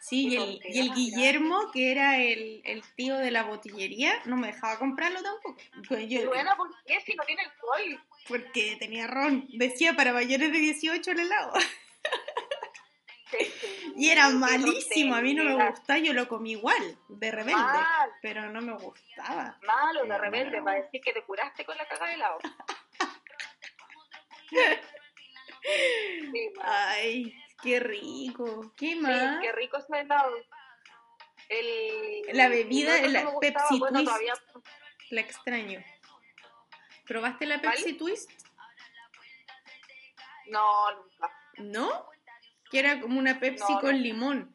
Sí, 0.00 0.26
y 0.26 0.30
Qué 0.30 0.36
el, 0.36 0.60
y 0.76 0.80
el 0.80 0.94
Guillermo, 0.94 1.70
que 1.72 1.92
era 1.92 2.18
el, 2.20 2.62
el 2.64 2.82
tío 2.94 3.16
de 3.16 3.30
la 3.30 3.42
botillería, 3.44 4.14
no 4.26 4.36
me 4.36 4.48
dejaba 4.48 4.78
comprarlo 4.78 5.22
tampoco. 5.22 5.56
Yo- 5.90 5.98
Y 5.98 6.26
buena, 6.26 6.56
¿por 6.56 6.70
qué? 6.84 7.00
Si 7.00 7.14
no 7.14 7.24
tiene 7.24 7.42
alcohol. 7.42 8.02
porque 8.28 8.76
tenía 8.78 9.06
ron. 9.06 9.46
Decía 9.52 9.94
para 9.94 10.12
mayores 10.12 10.50
de 10.52 10.58
18 10.58 11.10
el 11.12 11.20
helado. 11.20 11.52
Y 13.96 14.10
era 14.10 14.28
malísimo, 14.30 15.14
a 15.14 15.20
mí 15.20 15.34
no 15.34 15.44
me 15.44 15.54
gustaba, 15.68 15.98
yo 16.00 16.12
lo 16.12 16.26
comí 16.26 16.52
igual, 16.52 16.98
de 17.08 17.30
rebelde. 17.30 17.62
Mal. 17.62 18.10
Pero 18.22 18.50
no 18.50 18.60
me 18.60 18.72
gustaba. 18.72 19.56
Malo, 19.62 20.04
de 20.04 20.18
rebelde, 20.18 20.50
malo. 20.60 20.64
para 20.64 20.82
decir 20.82 21.00
que 21.00 21.12
te 21.12 21.22
curaste 21.22 21.64
con 21.64 21.76
la 21.76 21.86
caga 21.86 22.06
de 22.08 22.14
helado. 22.14 22.38
Sí, 25.62 26.50
mal. 26.56 26.66
Ay, 26.66 27.34
qué 27.62 27.80
rico. 27.80 28.72
¿Qué 28.76 28.88
Sí, 28.94 28.96
más? 28.96 29.40
qué 29.40 29.52
rico 29.52 29.76
ese 29.78 30.00
helado. 30.00 30.34
El, 31.48 32.22
La 32.32 32.48
bebida, 32.48 32.98
el 32.98 33.12
la 33.12 33.24
me 33.24 33.30
gustaba, 33.32 33.40
Pepsi 33.68 33.78
bueno, 33.78 33.98
Twist. 33.98 34.08
todavía- 34.08 34.34
La 35.10 35.20
extraño. 35.20 35.84
¿Probaste 37.06 37.46
la. 37.46 37.60
Pepsi 37.60 37.92
Twist? 37.94 38.30
No, 40.48 40.92
nunca. 40.94 41.30
¿No? 41.58 42.06
Que 42.74 42.80
era 42.80 43.00
como 43.00 43.20
una 43.20 43.38
Pepsi 43.38 43.72
No, 43.72 43.80
con 43.80 44.02
limón. 44.02 44.52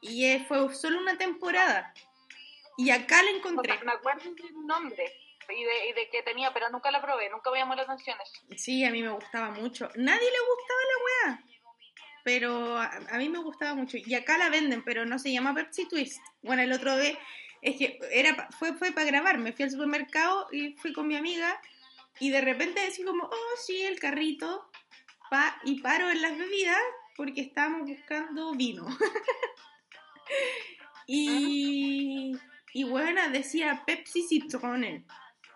Y 0.00 0.24
eh, 0.24 0.42
fue 0.48 0.74
solo 0.74 0.98
una 0.98 1.18
temporada. 1.18 1.92
Y 2.78 2.88
acá 2.88 3.22
la 3.22 3.30
O 3.30 3.36
encontré. 3.36 3.74
sea, 3.74 3.84
me 3.84 3.92
acuerdo 3.92 4.22
del 4.22 4.66
nombre 4.66 5.04
y 5.50 5.64
de, 5.64 5.88
y 5.90 5.92
de 5.92 6.08
que 6.08 6.22
tenía, 6.22 6.50
pero 6.54 6.70
nunca 6.70 6.90
la 6.90 7.02
probé, 7.02 7.28
nunca 7.28 7.50
me 7.50 7.58
llamó 7.58 7.74
la 7.74 7.82
atención 7.82 8.16
eso. 8.22 8.40
Sí, 8.56 8.82
a 8.86 8.90
mí 8.90 9.02
me 9.02 9.10
gustaba 9.10 9.50
mucho. 9.50 9.90
Nadie 9.96 10.30
le 10.30 10.38
gustaba 10.48 10.80
la 10.88 11.04
weá. 11.04 11.44
Pero 12.24 12.78
a, 12.78 12.86
a 12.86 13.18
mí 13.18 13.28
me 13.28 13.40
gustaba 13.40 13.74
mucho. 13.74 13.98
Y 13.98 14.14
acá 14.14 14.38
la 14.38 14.48
venden, 14.48 14.82
pero 14.82 15.04
no 15.04 15.18
se 15.18 15.30
llama 15.30 15.52
Pepsi 15.52 15.86
Twist. 15.86 16.22
Bueno, 16.40 16.62
el 16.62 16.72
otro 16.72 16.96
vez, 16.96 17.18
es 17.60 17.76
que 17.76 17.98
era 18.12 18.48
fue, 18.58 18.72
fue 18.72 18.92
para 18.92 19.06
grabar. 19.08 19.36
Me 19.36 19.52
fui 19.52 19.64
al 19.66 19.70
supermercado 19.70 20.48
y 20.52 20.72
fui 20.72 20.94
con 20.94 21.06
mi 21.06 21.16
amiga. 21.16 21.60
Y 22.18 22.30
de 22.30 22.40
repente 22.40 22.80
decía 22.80 23.04
como, 23.04 23.24
oh, 23.24 23.56
sí, 23.62 23.82
el 23.82 24.00
carrito. 24.00 24.70
Pa, 25.34 25.60
y 25.64 25.80
paro 25.80 26.08
en 26.10 26.22
las 26.22 26.38
bebidas 26.38 26.78
porque 27.16 27.40
estábamos 27.40 27.88
buscando 27.88 28.52
vino. 28.52 28.86
y, 31.08 32.38
y 32.72 32.84
bueno, 32.84 33.20
decía 33.30 33.82
Pepsi 33.84 34.28
Citronen. 34.28 35.04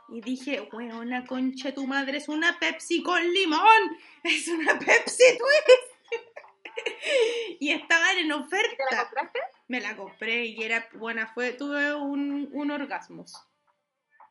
Y 0.09 0.21
dije, 0.21 0.63
weona, 0.73 1.25
concha, 1.27 1.73
tu 1.73 1.87
madre 1.87 2.19
es 2.19 2.29
una 2.29 2.59
Pepsi 2.59 3.05
con 3.05 3.23
limón. 3.23 3.97
Es 4.25 4.49
una 4.49 4.77
Pepsi 4.81 5.39
Twist. 5.39 6.25
y 7.61 7.71
estaban 7.71 8.19
en 8.19 8.19
¿Y 8.19 8.23
te 8.23 8.27
la 8.27 8.37
oferta. 8.37 9.05
compraste? 9.05 9.41
Me 9.69 9.81
la 9.81 9.97
compré 9.97 10.47
y 10.47 10.61
era 10.61 10.89
buena. 10.95 11.33
Fue, 11.35 11.53
tuve 11.53 11.95
un, 11.95 12.49
un 12.53 12.71
orgasmo. 12.73 13.27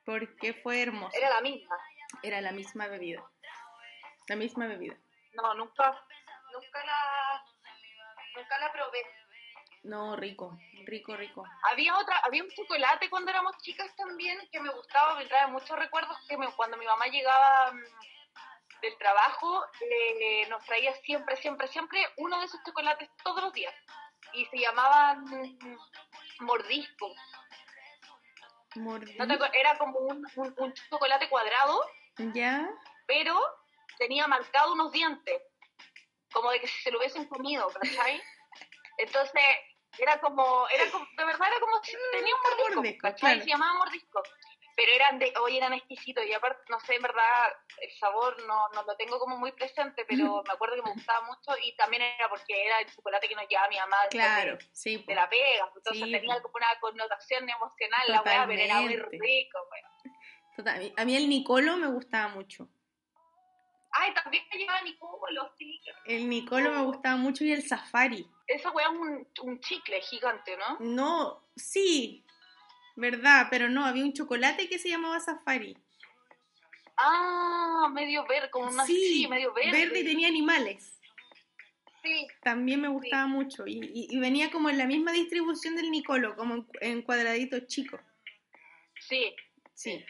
Porque 0.04 0.56
fue 0.56 0.82
hermoso. 0.82 1.16
Era 1.18 1.30
la 1.30 1.40
misma. 1.40 1.76
Era 2.22 2.42
la 2.42 2.52
misma 2.52 2.88
bebida. 2.88 3.24
La 4.28 4.36
misma 4.36 4.68
bebida. 4.68 4.98
No, 5.38 5.54
nunca, 5.54 5.92
nunca 6.54 6.86
la, 6.86 7.46
nunca 8.36 8.58
la 8.60 8.72
probé. 8.72 9.02
No, 9.84 10.16
rico, 10.16 10.58
rico, 10.86 11.16
rico. 11.16 11.44
Había 11.72 11.96
otra, 11.98 12.18
había 12.26 12.44
un 12.44 12.50
chocolate 12.50 13.10
cuando 13.10 13.32
éramos 13.32 13.56
chicas 13.60 13.96
también 13.96 14.38
que 14.52 14.60
me 14.60 14.70
gustaba, 14.70 15.16
me 15.16 15.26
trae 15.28 15.48
muchos 15.48 15.78
recuerdos 15.78 16.18
que 16.28 16.38
me- 16.38 16.52
cuando 16.54 16.76
mi 16.78 16.86
mamá 16.86 17.06
llegaba 17.08 17.72
mm, 17.72 18.82
del 18.82 18.98
trabajo 18.98 19.64
eh, 19.82 20.48
nos 20.50 20.64
traía 20.66 20.94
siempre, 21.04 21.36
siempre, 21.38 21.68
siempre 21.68 22.00
uno 22.18 22.40
de 22.40 22.46
esos 22.46 22.60
chocolates 22.66 23.10
todos 23.24 23.42
los 23.44 23.54
días 23.54 23.74
y 24.34 24.46
se 24.48 24.58
llamaban 24.58 25.24
mm, 25.24 25.78
mordisco. 26.42 27.14
Mordí. 28.76 29.16
¿No 29.18 29.28
te 29.28 29.34
acuer- 29.40 29.52
Era 29.54 29.78
como 29.78 30.00
un, 30.00 30.26
un- 30.36 30.54
un 30.58 30.74
chocolate 30.90 31.30
cuadrado, 31.30 31.82
¿Ya? 32.34 32.70
pero 33.08 33.40
tenía 33.98 34.28
marcado 34.28 34.74
unos 34.74 34.92
dientes, 34.92 35.42
como 36.32 36.52
de 36.52 36.60
que 36.62 36.68
se 36.68 36.92
lo 36.92 37.00
hubiesen 37.00 37.26
comido, 37.28 37.68
¿cachai? 37.70 38.22
Entonces, 38.98 39.42
era 40.00 40.20
como, 40.20 40.68
era 40.70 40.90
como, 40.92 41.06
de 41.18 41.26
verdad 41.26 41.48
era 41.48 41.60
como 41.60 41.84
si 41.84 41.96
tenía 42.12 42.36
un 42.36 42.42
mordisco, 42.42 42.76
mordisco, 42.76 43.02
¿cachai? 43.02 43.20
claro. 43.20 43.42
Se 43.44 43.50
llamaba 43.50 43.74
mordisco. 43.80 44.24
Pero 44.76 44.92
eran 44.92 45.18
de, 45.18 45.34
hoy 45.42 45.58
eran 45.58 45.74
exquisitos 45.74 46.24
y 46.24 46.34
aparte, 46.34 46.62
no 46.70 46.80
sé, 46.82 46.94
en 46.96 47.02
verdad, 47.02 47.52
el 47.82 47.92
sabor 47.98 48.38
no, 48.46 48.70
no 48.76 48.84
lo 48.84 48.96
tengo 48.96 49.18
como 49.18 49.36
muy 49.36 49.52
presente, 49.54 50.06
pero 50.08 50.44
me 50.46 50.54
acuerdo 50.54 50.76
que 50.76 50.84
me 50.84 50.92
gustaba 50.92 51.22
mucho 51.26 51.58
y 51.64 51.76
también 51.76 52.04
era 52.04 52.30
porque 52.30 52.64
era 52.64 52.80
el 52.82 52.94
chocolate 52.94 53.28
que 53.28 53.34
nos 53.34 53.48
llevaba 53.50 53.70
mi 53.70 53.78
mamá 53.78 53.98
Claro, 54.12 54.58
de, 54.58 54.70
sí. 54.74 55.04
de 55.08 55.16
la 55.16 55.28
pega, 55.28 55.72
entonces 55.76 56.04
Sí, 56.04 56.12
tenía 56.12 56.40
como 56.44 56.54
una 56.58 56.68
connotación 56.80 57.50
emocional 57.50 58.02
la 58.08 58.22
weá, 58.22 58.46
pero 58.46 58.62
era 58.62 58.76
muy 58.82 58.94
Totalmente. 58.96 59.18
rico, 59.26 59.58
weá. 59.72 60.14
Total, 60.56 60.94
A 60.96 61.06
mí 61.06 61.16
el 61.18 61.28
Nicolo 61.28 61.78
me 61.78 61.88
gustaba 61.88 62.28
mucho. 62.28 62.70
Ay, 64.00 64.14
también 64.14 64.44
me 64.52 64.60
llevaba 64.60 64.82
Nicolo, 64.82 65.52
sí. 65.58 65.80
El 66.06 66.30
Nicolo 66.30 66.72
me 66.72 66.82
gustaba 66.84 67.16
mucho 67.18 67.44
y 67.44 67.52
el 67.52 67.64
Safari. 67.68 68.28
Esa 68.48 68.72
weá 68.72 68.88
es 68.88 68.92
un, 69.00 69.28
un 69.44 69.60
chicle 69.60 70.00
gigante, 70.02 70.56
¿no? 70.58 70.78
No, 70.80 71.50
sí, 71.56 72.24
verdad, 72.96 73.48
pero 73.50 73.70
no, 73.70 73.86
había 73.86 74.04
un 74.04 74.14
chocolate 74.14 74.70
que 74.70 74.78
se 74.80 74.90
llamaba 74.90 75.20
Safari. 75.20 75.76
Ah, 76.98 77.90
medio 77.94 78.26
verde, 78.26 78.50
como 78.50 78.70
una 78.70 78.86
sí, 78.86 78.96
sí, 79.24 79.28
medio 79.28 79.54
verde. 79.54 80.00
y 80.00 80.04
tenía 80.04 80.28
animales. 80.28 81.00
Sí, 82.04 82.28
También 82.42 82.82
me 82.82 82.88
gustaba 82.88 83.28
mucho. 83.28 83.68
Y, 83.68 83.80
y- 83.94 84.08
y 84.16 84.20
venía 84.20 84.50
como 84.50 84.70
en 84.70 84.78
la 84.78 84.86
misma 84.86 85.12
distribución 85.12 85.76
del 85.76 85.92
Nicolo, 85.92 86.36
como 86.36 86.56
en, 86.56 86.68
en 86.82 87.02
cuadraditos 87.02 87.68
chicos. 87.68 88.00
sí. 89.00 89.36
Sí. 89.74 90.04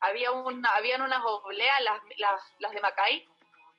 Había 0.00 0.30
una, 0.32 0.68
habían 0.76 1.02
unas 1.02 1.20
obleas, 1.24 1.80
las, 1.82 2.00
las, 2.18 2.40
las 2.60 2.72
de 2.72 2.80
Macay, 2.80 3.28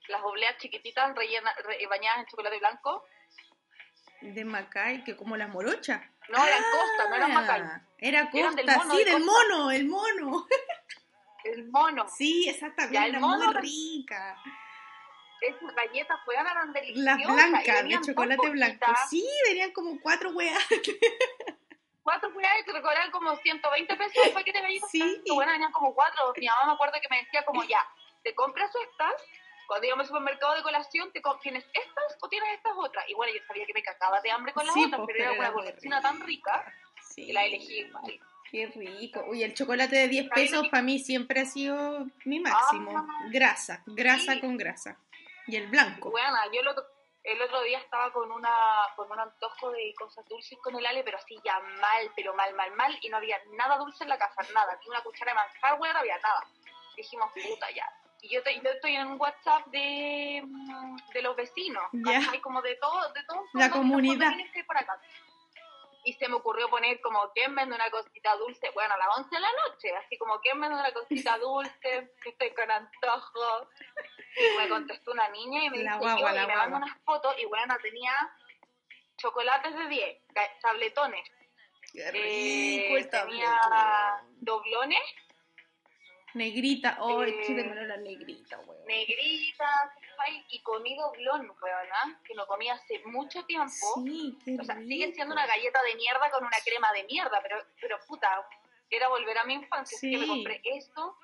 las 0.08 0.22
obleas 0.24 0.58
chiquititas 0.58 1.16
rellenas, 1.16 1.56
re- 1.64 1.86
bañadas 1.88 2.20
en 2.20 2.26
chocolate 2.26 2.60
blanco. 2.60 3.06
De 4.22 4.44
Macay, 4.44 5.04
que 5.04 5.16
como 5.16 5.38
las 5.38 5.50
morochas. 5.50 6.02
No, 6.28 6.46
eran 6.46 6.62
Costa, 6.72 7.10
no 7.10 7.16
eran 7.16 7.34
Macay. 7.34 7.62
Ah, 7.62 7.82
Era 7.98 8.30
Costa, 8.30 8.52
del 8.52 8.66
mono, 8.66 8.92
sí, 8.92 8.98
de 9.04 9.12
del 9.12 9.24
Costa. 9.26 9.32
mono, 9.50 9.72
el 9.72 9.86
mono. 9.88 10.48
El 11.46 11.70
mono. 11.70 12.06
Sí, 12.10 12.50
exactamente, 12.50 12.94
Ya, 12.96 13.06
el 13.06 13.12
era 13.12 13.20
mono 13.20 13.46
muy 13.46 13.62
rica. 13.62 14.36
esas 15.40 15.74
galletas 15.74 16.20
Las 16.28 16.74
deliciosas. 16.74 17.18
y 17.18 17.32
blancas, 17.34 17.84
de 17.88 18.02
chocolate 18.06 18.50
blanco. 18.50 18.86
Sí, 19.10 19.26
venían 19.48 19.72
como 19.72 20.00
cuatro 20.02 20.32
weas. 20.32 20.62
Cuatro 22.04 22.30
weas 22.34 22.60
y 22.62 22.66
te 22.66 22.72
cobraban 22.82 23.12
como 23.12 23.36
120 23.36 23.96
pesos 23.96 24.26
el 24.26 24.34
paquete 24.34 24.58
de 24.58 24.64
galletas. 24.64 24.90
Sí. 24.92 25.22
Bueno, 25.34 25.52
venían 25.52 25.72
como 25.72 25.94
cuatro. 25.94 26.34
Mi 26.38 26.46
mamá 26.48 26.66
me 26.68 26.72
acuerdo 26.74 26.94
que 27.02 27.08
me 27.10 27.22
decía 27.24 27.44
como 27.46 27.64
ya, 27.64 27.86
te 28.24 28.34
compras 28.34 28.72
estas, 28.90 29.14
cuando 29.68 29.86
íbamos 29.88 30.04
al 30.04 30.08
supermercado 30.08 30.56
de 30.56 30.64
colación, 30.64 31.12
te 31.12 31.22
tienes 31.42 31.66
estas 31.74 32.18
o 32.22 32.30
tienes 32.30 32.50
estas 32.56 32.74
otras. 32.78 33.06
Y 33.08 33.14
bueno, 33.14 33.34
yo 33.34 33.40
sabía 33.46 33.66
que 33.66 33.74
me 33.74 33.84
cagaba 33.84 34.20
de 34.22 34.32
hambre 34.32 34.54
con 34.54 34.66
las 34.66 34.74
Sí, 34.74 34.86
otras, 34.86 35.02
pues, 35.02 35.16
pero 35.18 35.30
era 35.32 35.40
una 35.40 35.50
golosina 35.52 36.02
tan 36.02 36.20
rica 36.22 36.74
Sí. 37.02 37.28
que 37.28 37.34
la 37.34 37.46
elegí 37.46 37.80
igual. 37.82 38.20
Qué 38.50 38.66
rico. 38.66 39.24
Uy, 39.28 39.44
el 39.44 39.54
chocolate 39.54 39.96
de 39.96 40.08
10 40.08 40.24
Ahí 40.32 40.46
pesos 40.48 40.64
lo- 40.64 40.72
para 40.72 40.82
mí 40.82 40.98
siempre 40.98 41.42
ha 41.42 41.46
sido 41.46 42.08
mi 42.26 42.40
máximo. 42.40 42.98
Ah. 42.98 43.06
grasa, 43.30 43.84
grasa 43.86 44.34
Sí. 44.34 44.42
con 44.42 44.58
grasa. 44.58 44.98
Y 45.46 45.56
el 45.56 45.68
blanco. 45.68 46.10
Bueno, 46.10 46.36
yo 46.52 46.62
otro, 46.72 46.84
el 47.32 47.42
otro 47.42 47.62
día 47.62 47.78
estaba 47.80 48.12
con 48.12 48.32
una 48.32 48.50
con 48.96 49.12
un 49.12 49.20
antojo 49.20 49.72
de 49.72 49.94
cosas 49.98 50.26
dulces 50.28 50.58
con 50.64 50.76
el 50.76 50.86
Ale, 50.86 51.04
pero 51.04 51.18
así 51.18 51.40
ya 51.44 51.60
mal, 51.60 52.12
pero 52.16 52.34
mal, 52.34 52.54
mal, 52.56 52.72
mal, 52.76 52.98
y 53.02 53.10
no 53.10 53.18
había 53.18 53.38
nada 53.52 53.78
dulce 53.78 54.04
en 54.04 54.10
la 54.10 54.18
casa, 54.18 54.42
nada, 54.54 54.78
ni 54.82 54.90
una 54.90 55.02
cuchara 55.02 55.32
de 55.32 55.36
manjar, 55.36 55.80
weón, 55.80 55.94
no 55.94 56.00
había 56.00 56.18
nada. 56.20 56.44
Dijimos, 56.96 57.32
puta, 57.34 57.70
ya. 57.72 57.88
Y 58.22 58.34
yo, 58.34 58.44
te- 58.44 58.60
yo 58.60 58.70
estoy 58.72 58.96
en 58.96 59.08
un 59.08 59.22
WhatsApp 59.22 59.66
de, 59.68 60.42
mm, 60.46 60.96
de 61.14 61.22
los 61.22 61.36
vecinos. 61.38 61.84
¿cachai? 62.04 62.42
como 62.42 62.62
de 62.62 62.76
todo, 62.76 63.14
de 63.14 63.24
todo 63.24 63.44
La 63.54 63.70
comunidad. 63.70 64.32
por 64.68 64.78
acá. 64.78 65.00
Y 66.06 66.14
se 66.14 66.28
me 66.30 66.36
ocurrió 66.36 66.70
poner 66.70 67.00
como, 67.02 67.32
¿quién 67.34 67.54
vende 67.56 67.76
una 67.76 67.90
cosita 67.92 68.36
dulce? 68.38 68.70
Bueno, 68.72 68.94
a 68.94 68.98
las 68.98 69.08
11 69.18 69.36
de 69.36 69.42
la 69.42 69.50
noche, 69.68 69.96
así 69.98 70.18
como, 70.18 70.40
¿quién 70.40 70.60
vende 70.60 70.76
una 70.76 70.92
cosita 70.94 71.38
dulce? 71.38 72.12
Que 72.22 72.30
estoy 72.30 72.52
con 72.52 72.72
antojo. 72.72 73.70
Y 74.36 74.58
me 74.58 74.70
contestó 74.70 75.12
una 75.12 75.28
niña 75.30 75.66
y 75.66 75.70
me 75.70 75.78
La 75.84 75.94
dice 75.94 76.00
guagua, 76.00 76.30
yo, 76.30 76.36
la 76.36 76.44
y 76.44 76.48
me 76.48 76.56
manda 76.56 76.78
unas 76.78 76.98
fotos, 77.04 77.36
y 77.40 77.46
bueno, 77.46 77.76
tenía 77.82 78.14
chocolates 79.18 79.76
de 79.76 79.88
10, 79.88 80.18
ga- 80.30 80.60
tabletones, 80.62 81.30
Qué 81.92 82.08
eh, 82.14 83.10
tenía 83.12 84.24
doblones, 84.38 85.02
Negrita. 86.36 86.98
Oh, 87.02 87.24
Eh, 87.24 87.30
échale 87.42 87.88
la 87.88 87.98
negrita, 87.98 88.60
weón. 88.60 88.86
negritas, 88.86 89.92
y 90.50 90.62
comí 90.64 90.96
doblón, 90.96 91.52
weona, 91.62 92.22
que 92.26 92.34
no 92.36 92.46
comía 92.48 92.74
hace 92.74 93.00
mucho 93.06 93.44
tiempo. 93.46 93.72
Sí, 94.06 94.38
qué 94.44 94.58
O 94.60 94.64
sea, 94.64 94.76
rico. 94.76 94.88
sigue 94.88 95.14
siendo 95.14 95.34
una 95.34 95.46
galleta 95.46 95.82
de 95.84 95.96
mierda 95.96 96.30
con 96.32 96.44
una 96.46 96.58
crema 96.64 96.92
de 96.94 97.04
mierda, 97.06 97.40
pero, 97.42 97.58
pero 97.82 97.98
puta, 98.08 98.48
era 98.90 99.08
volver 99.08 99.38
a 99.38 99.44
mi 99.46 99.54
infancia. 99.56 99.96
Así 99.98 100.12
que 100.12 100.18
me 100.18 100.28
compré 100.28 100.62
esto, 100.66 101.18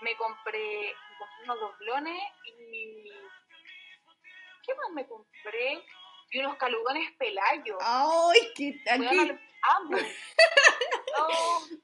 me 0.00 0.16
compré, 0.16 0.94
me 1.10 1.18
compré 1.18 1.44
unos 1.44 1.60
doblones 1.60 2.22
y. 2.44 3.10
¿Qué 4.64 4.74
más 4.76 4.90
me 4.92 5.06
compré? 5.06 5.84
Y 6.30 6.38
unos 6.38 6.56
caludones 6.56 7.12
pelayos. 7.18 7.78
Ay, 7.80 8.52
Weona, 8.98 9.22
aquí. 9.22 9.38
amo. 9.62 9.96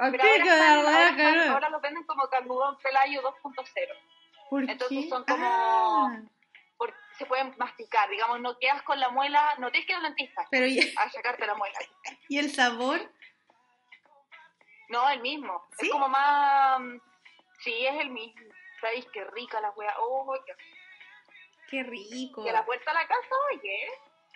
Aquí 0.00 0.16
pero 0.16 0.22
ahora, 0.22 0.36
están- 0.36 0.76
ahora, 0.78 1.08
están- 1.10 1.48
ahora 1.50 1.68
los 1.70 1.82
venden 1.82 2.04
como 2.04 2.28
caludón 2.28 2.78
pelayo 2.78 3.20
2.0. 3.22 3.94
¿Por 4.48 4.62
entonces 4.70 5.04
qué? 5.04 5.08
son 5.10 5.24
como- 5.24 5.44
Ah, 5.46 6.22
se 7.18 7.26
pueden 7.26 7.52
masticar, 7.58 8.08
digamos, 8.08 8.40
no 8.40 8.58
quedas 8.58 8.82
con 8.82 8.98
la 9.00 9.08
muela, 9.10 9.54
no 9.58 9.70
tienes 9.70 9.86
que 9.86 9.92
ir 9.92 9.96
al 9.98 10.04
dentista 10.04 10.46
pero 10.50 10.66
ya- 10.66 10.84
a 10.96 11.10
sacarte 11.10 11.46
la 11.46 11.54
muela. 11.54 11.78
¿y 12.28 12.38
el 12.38 12.50
sabor? 12.54 13.10
No, 14.88 15.08
el 15.10 15.20
mismo. 15.20 15.66
¿Sí? 15.78 15.86
Es 15.86 15.92
como 15.92 16.08
más. 16.08 16.80
Sí, 17.62 17.86
es 17.86 18.00
el 18.00 18.10
mismo. 18.10 18.40
¿Sabéis 18.80 19.06
qué 19.12 19.24
rica 19.24 19.60
la 19.60 19.70
wea? 19.70 19.94
Oh, 19.98 20.34
qué... 20.46 20.52
Qué 21.70 21.82
rico. 21.82 22.46
Y 22.46 22.48
a 22.48 22.52
la 22.52 22.64
puerta 22.64 22.90
de 22.92 22.94
la 22.98 23.06
casa, 23.06 23.34
oye, 23.52 23.90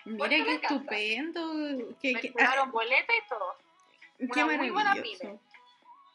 Mira 0.05 0.29
qué 0.29 0.55
estupendo. 0.57 1.97
Qué, 2.03 2.13
me 2.13 2.21
llevaron 2.21 2.71
boleta 2.73 3.13
y 3.17 3.29
todo. 3.29 3.57
Qué 4.19 4.45
Una 4.45 4.57
muy 4.59 4.71
buena 4.71 4.95
pyme. 4.95 5.39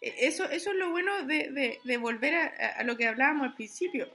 E- 0.02 0.28
Eso, 0.28 0.44
eso 0.46 0.70
es 0.72 0.76
lo 0.76 0.92
bueno 0.92 1.24
de, 1.24 1.50
de- 1.52 1.80
de 1.84 1.98
volver 1.98 2.36
a, 2.36 2.80
a 2.80 2.84
lo 2.84 2.96
que 2.98 3.08
hablábamos 3.08 3.48
al 3.48 3.56
principio. 3.56 4.08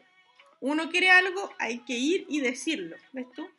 Uno 0.62 0.90
quiere 0.90 1.10
algo, 1.10 1.52
hay 1.58 1.80
que 1.80 1.94
ir 1.94 2.24
y 2.28 2.40
decirlo, 2.40 2.96
¿ves 3.10 3.26
tú? 3.32 3.50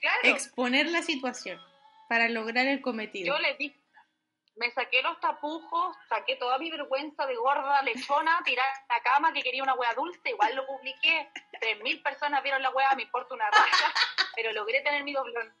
Claro, 0.00 0.18
Exponer 0.24 0.88
la 0.88 1.02
situación 1.02 1.60
para 2.08 2.28
lograr 2.28 2.66
el 2.66 2.82
cometido. 2.82 3.32
yo 3.32 3.40
le 3.40 3.54
di. 3.54 3.72
Me 4.56 4.72
saqué 4.72 5.00
los 5.02 5.20
tapujos, 5.20 5.96
saqué 6.08 6.34
toda 6.34 6.58
mi 6.58 6.68
vergüenza 6.68 7.26
de 7.26 7.36
gorda 7.36 7.80
lechona, 7.82 8.40
tiré 8.44 8.60
a 8.60 8.94
la 8.94 9.02
cama 9.04 9.32
que 9.32 9.40
quería 9.40 9.62
una 9.62 9.74
wea 9.74 9.94
dulce, 9.94 10.30
igual 10.30 10.56
lo 10.56 10.66
publiqué. 10.66 11.30
Tres 11.60 11.80
mil 11.80 12.02
personas 12.02 12.42
vieron 12.42 12.60
la 12.60 12.70
wea, 12.70 12.94
me 12.96 13.04
importa 13.04 13.32
una 13.32 13.48
raja, 13.48 13.94
pero 14.36 14.52
logré 14.52 14.80
tener 14.80 15.04
mi 15.04 15.12
doblón. 15.12 15.54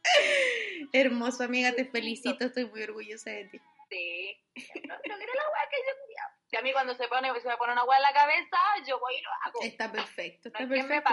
Hermoso, 0.92 1.44
amiga, 1.44 1.72
te 1.72 1.84
felicito, 1.84 2.44
estoy 2.44 2.66
muy 2.66 2.82
orgullosa 2.82 3.30
de 3.30 3.44
ti. 3.44 3.60
Sí, 3.88 4.36
no, 4.56 4.94
logré 4.94 5.26
la 5.26 5.48
wea 5.48 5.68
que 5.70 5.76
yo 5.86 5.94
quería. 6.02 6.41
Y 6.52 6.56
a 6.56 6.62
mí 6.62 6.70
cuando 6.72 6.94
se 6.94 7.08
pone, 7.08 7.28
se 7.40 7.48
me 7.48 7.56
pone 7.56 7.72
una 7.72 7.84
wea 7.84 7.96
en 7.96 8.02
la 8.02 8.12
cabeza, 8.12 8.58
yo 8.86 9.00
voy 9.00 9.14
y 9.14 9.22
lo 9.22 9.30
hago. 9.42 9.62
Está 9.62 9.90
perfecto, 9.90 10.48
está 10.48 10.68
perfecto. 10.68 11.10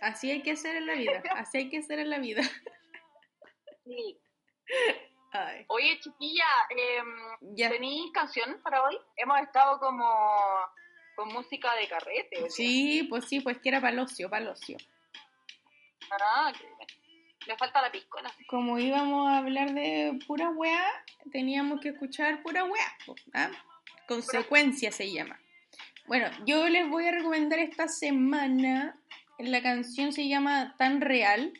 Así 0.00 0.30
hay 0.30 0.40
que 0.40 0.52
hacer 0.52 0.76
en 0.76 0.86
la 0.86 0.94
vida, 0.94 1.20
así 1.36 1.58
hay 1.58 1.68
que 1.68 1.78
hacer 1.78 1.98
en 1.98 2.10
la 2.10 2.18
vida. 2.18 2.42
Sí. 3.84 4.20
Ay, 5.32 5.64
Oye, 5.68 5.98
chiquilla, 5.98 6.46
eh, 6.70 7.02
ya. 7.40 7.70
¿tenéis 7.70 8.12
canción 8.12 8.60
para 8.62 8.82
hoy? 8.82 8.96
Hemos 9.16 9.40
estado 9.40 9.80
como 9.80 10.06
con 11.16 11.32
música 11.32 11.74
de 11.74 11.88
carrete. 11.88 12.48
Sí, 12.48 13.04
pues 13.10 13.24
sí, 13.24 13.40
pues 13.40 13.58
que 13.58 13.70
era 13.70 13.80
palocio, 13.80 14.30
palocio. 14.30 14.78
Ah. 16.12 16.52
Me 17.48 17.56
falta 17.56 17.82
la 17.82 17.90
piscola. 17.90 18.30
Como 18.46 18.78
íbamos 18.78 19.28
a 19.28 19.38
hablar 19.38 19.72
de 19.72 20.18
pura 20.26 20.50
weá, 20.50 20.86
teníamos 21.32 21.80
que 21.80 21.88
escuchar 21.88 22.42
pura 22.42 22.64
weá. 22.64 22.96
¿ah? 23.34 23.50
Consecuencia 24.08 24.90
se 24.90 25.12
llama. 25.12 25.38
Bueno, 26.06 26.30
yo 26.46 26.66
les 26.68 26.88
voy 26.88 27.04
a 27.04 27.12
recomendar 27.12 27.58
esta 27.58 27.88
semana. 27.88 28.98
La 29.38 29.62
canción 29.62 30.12
se 30.12 30.26
llama 30.26 30.74
Tan 30.78 31.02
Real. 31.02 31.52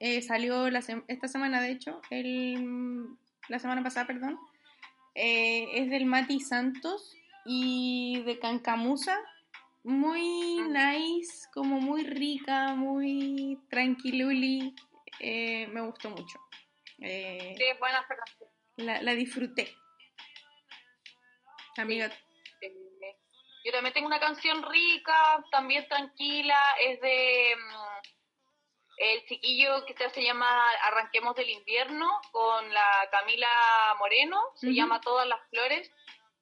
Eh, 0.00 0.20
salió 0.20 0.68
la 0.70 0.82
esta 1.06 1.28
semana, 1.28 1.62
de 1.62 1.70
hecho, 1.70 2.02
el, 2.10 3.06
la 3.48 3.60
semana 3.60 3.82
pasada, 3.84 4.08
perdón. 4.08 4.38
Eh, 5.14 5.68
es 5.74 5.88
del 5.88 6.06
Mati 6.06 6.40
Santos 6.40 7.16
y 7.46 8.20
de 8.26 8.40
Cancamusa. 8.40 9.16
Muy 9.84 10.58
nice, 10.68 11.46
como 11.52 11.80
muy 11.80 12.02
rica, 12.02 12.74
muy 12.74 13.60
tranquiluli. 13.70 14.74
Eh, 15.20 15.68
me 15.68 15.80
gustó 15.82 16.10
mucho. 16.10 16.40
Sí, 16.98 17.04
es 17.06 17.78
buena 17.78 18.00
esta 18.00 18.16
canción. 18.16 18.50
la, 18.78 19.00
la 19.00 19.14
disfruté. 19.14 19.68
Amiga, 21.76 22.10
Eh, 22.60 23.16
Yo 23.64 23.72
también 23.72 23.94
tengo 23.94 24.06
una 24.06 24.20
canción 24.20 24.62
rica, 24.70 25.42
también 25.50 25.88
tranquila, 25.88 26.58
es 26.80 27.00
de 27.00 27.56
mm, 27.56 28.02
el 28.98 29.26
chiquillo 29.26 29.84
que 29.86 29.94
se 30.10 30.22
llama 30.22 30.70
Arranquemos 30.82 31.34
del 31.34 31.48
invierno 31.50 32.20
con 32.30 32.72
la 32.72 33.08
Camila 33.10 33.48
Moreno, 33.98 34.40
se 34.56 34.72
llama 34.74 35.00
Todas 35.00 35.26
las 35.26 35.40
flores. 35.48 35.90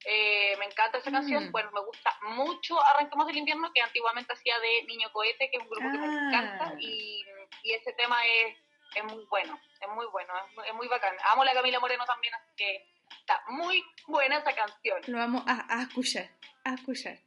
Eh, 0.05 0.57
me 0.59 0.65
encanta 0.65 0.97
esa 0.97 1.11
canción, 1.11 1.47
Mm. 1.47 1.51
bueno, 1.53 1.71
me 1.71 1.79
gusta 1.79 2.13
mucho 2.23 2.77
Arranquemos 2.83 3.25
del 3.25 3.37
invierno, 3.37 3.71
que 3.73 3.81
antiguamente 3.81 4.33
hacía 4.33 4.59
de 4.59 4.83
Niño 4.83 5.09
Cohete, 5.13 5.49
que 5.49 5.55
es 5.57 5.63
un 5.63 5.69
grupo 5.69 5.89
que 5.91 5.97
me 5.97 6.07
Ah. 6.07 6.27
encanta, 6.27 6.73
y, 6.77 7.23
y 7.63 7.71
ese 7.71 7.93
tema 7.93 8.23
es, 8.27 8.57
es 8.95 9.03
muy 9.05 9.23
bueno, 9.29 9.57
es 9.79 9.87
muy 9.89 10.05
bueno, 10.07 10.33
es 10.45 10.55
muy, 10.55 10.67
es 10.67 10.73
muy 10.73 10.87
bacán. 10.89 11.15
Amo 11.31 11.43
a 11.43 11.45
la 11.45 11.53
Camila 11.53 11.79
Moreno 11.79 12.05
también, 12.05 12.33
así 12.33 12.51
que 12.57 12.85
está 13.19 13.41
muy 13.49 13.83
buena 14.07 14.37
esa 14.37 14.53
canción. 14.53 14.97
lo 15.07 15.17
vamos 15.17 15.43
a, 15.47 15.65
a 15.79 15.81
escuchar. 15.83 16.29
A 16.65 16.73
escuchar. 16.75 17.19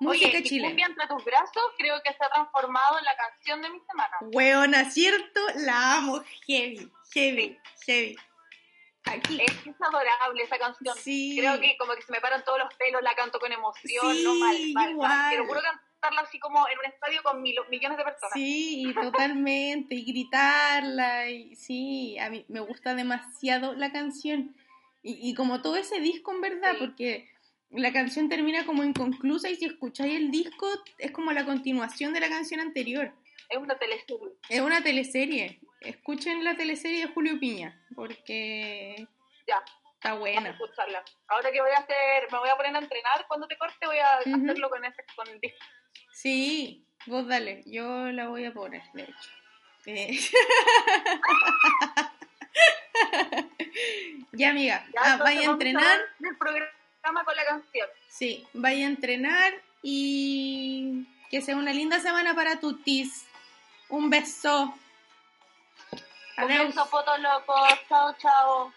Música 0.00 0.28
Oye, 0.28 0.38
y 0.38 0.42
chilena. 0.44 0.68
Cumbia 0.68 0.86
entre 0.86 1.06
tus 1.08 1.24
brazos 1.24 1.62
creo 1.76 2.00
que 2.02 2.12
se 2.14 2.24
ha 2.24 2.28
transformado 2.30 2.98
en 2.98 3.04
la 3.04 3.16
canción 3.16 3.60
de 3.62 3.68
mi 3.70 3.80
semana. 3.80 4.16
Weona, 4.22 4.90
¿cierto? 4.90 5.40
La 5.56 5.96
amo. 5.98 6.22
Heavy, 6.46 6.90
heavy, 7.12 7.58
heavy. 7.86 8.16
Aquí. 9.04 9.40
Es, 9.40 9.50
es 9.66 9.74
adorable 9.80 10.42
esa 10.42 10.58
canción. 10.58 10.94
Sí. 10.96 11.36
Creo 11.38 11.60
que 11.60 11.76
como 11.78 11.94
que 11.94 12.02
se 12.02 12.12
me 12.12 12.20
paran 12.20 12.42
todos 12.44 12.58
los 12.60 12.72
pelos, 12.74 13.02
la 13.02 13.14
canto 13.14 13.38
con 13.38 13.50
emoción, 13.52 14.14
Sí, 14.14 14.22
no 14.24 14.34
mal, 14.34 14.56
mal, 14.74 14.90
igual. 14.90 15.08
mal. 15.08 15.30
Pero 15.32 15.46
puro 15.46 15.60
cantarla 15.62 16.20
así 16.22 16.38
como 16.38 16.66
en 16.68 16.78
un 16.78 16.84
estadio 16.86 17.22
con 17.22 17.42
mil- 17.42 17.56
millones 17.70 17.98
de 17.98 18.04
personas. 18.04 18.32
Sí, 18.34 18.92
totalmente. 18.94 19.94
Y 19.94 20.04
gritarla. 20.04 21.28
Y, 21.28 21.56
sí, 21.56 22.18
a 22.18 22.30
mí 22.30 22.44
me 22.48 22.60
gusta 22.60 22.94
demasiado 22.94 23.74
la 23.74 23.90
canción. 23.92 24.54
Y, 25.02 25.30
y 25.30 25.34
como 25.34 25.62
todo 25.62 25.76
ese 25.76 26.00
disco, 26.00 26.32
en 26.32 26.40
verdad, 26.40 26.72
Sí. 26.72 26.78
porque 26.80 27.28
la 27.70 27.92
canción 27.92 28.28
termina 28.28 28.66
como 28.66 28.82
inconclusa 28.84 29.48
y 29.48 29.56
si 29.56 29.64
escucháis 29.66 30.14
el 30.16 30.30
disco 30.30 30.66
es 30.98 31.10
como 31.12 31.32
la 31.32 31.44
continuación 31.44 32.12
de 32.12 32.20
la 32.20 32.28
canción 32.28 32.60
anterior. 32.60 33.12
Es 33.48 33.58
una 33.58 33.78
teleserie. 33.78 34.28
Es 34.48 34.60
una 34.60 34.82
teleserie. 34.82 35.60
Escuchen 35.80 36.44
la 36.44 36.56
teleserie 36.56 37.06
de 37.06 37.12
Julio 37.12 37.38
Piña, 37.40 37.80
porque 37.94 39.06
Ya, 39.46 39.62
está 39.94 40.14
buena. 40.14 40.50
escucharla. 40.50 41.02
Ahora 41.28 41.50
que 41.50 41.60
voy 41.60 41.70
a 41.70 41.78
hacer, 41.80 42.28
me 42.30 42.38
voy 42.38 42.48
a 42.48 42.56
poner 42.56 42.74
a 42.76 42.78
entrenar 42.80 43.24
cuando 43.28 43.46
te 43.48 43.56
corte, 43.56 43.86
voy 43.86 43.98
a 43.98 44.18
hacerlo 44.18 44.68
con, 44.68 44.84
ese, 44.84 45.04
con 45.16 45.28
el 45.28 45.40
disco. 45.40 45.58
Sí, 46.12 46.84
Vos 47.06 47.26
dale, 47.26 47.62
yo 47.64 48.12
la 48.12 48.28
voy 48.28 48.44
a 48.44 48.52
poner, 48.52 48.82
de 48.92 49.02
hecho. 49.04 49.30
Eh. 49.86 50.18
ya, 54.32 54.50
amiga, 54.50 54.86
Ya, 54.92 55.14
ah, 55.14 55.16
vaya 55.16 55.40
a 55.40 55.52
entrenar. 55.52 56.00
El 56.20 56.36
programa 56.36 57.24
con 57.24 57.36
la 57.36 57.44
canción. 57.44 57.88
Sí, 58.08 58.46
vaya 58.52 58.86
a 58.86 58.88
entrenar 58.88 59.54
y 59.82 61.06
que 61.30 61.40
sea 61.40 61.56
una 61.56 61.72
linda 61.72 62.00
semana 62.00 62.34
para 62.34 62.60
tutis. 62.60 63.26
Un 63.88 64.10
beso. 64.10 64.74
Un 66.38 66.48
beso, 66.48 66.86
fotos 66.86 67.18
locos. 67.20 67.68
Chao, 67.88 68.14
chao. 68.18 68.72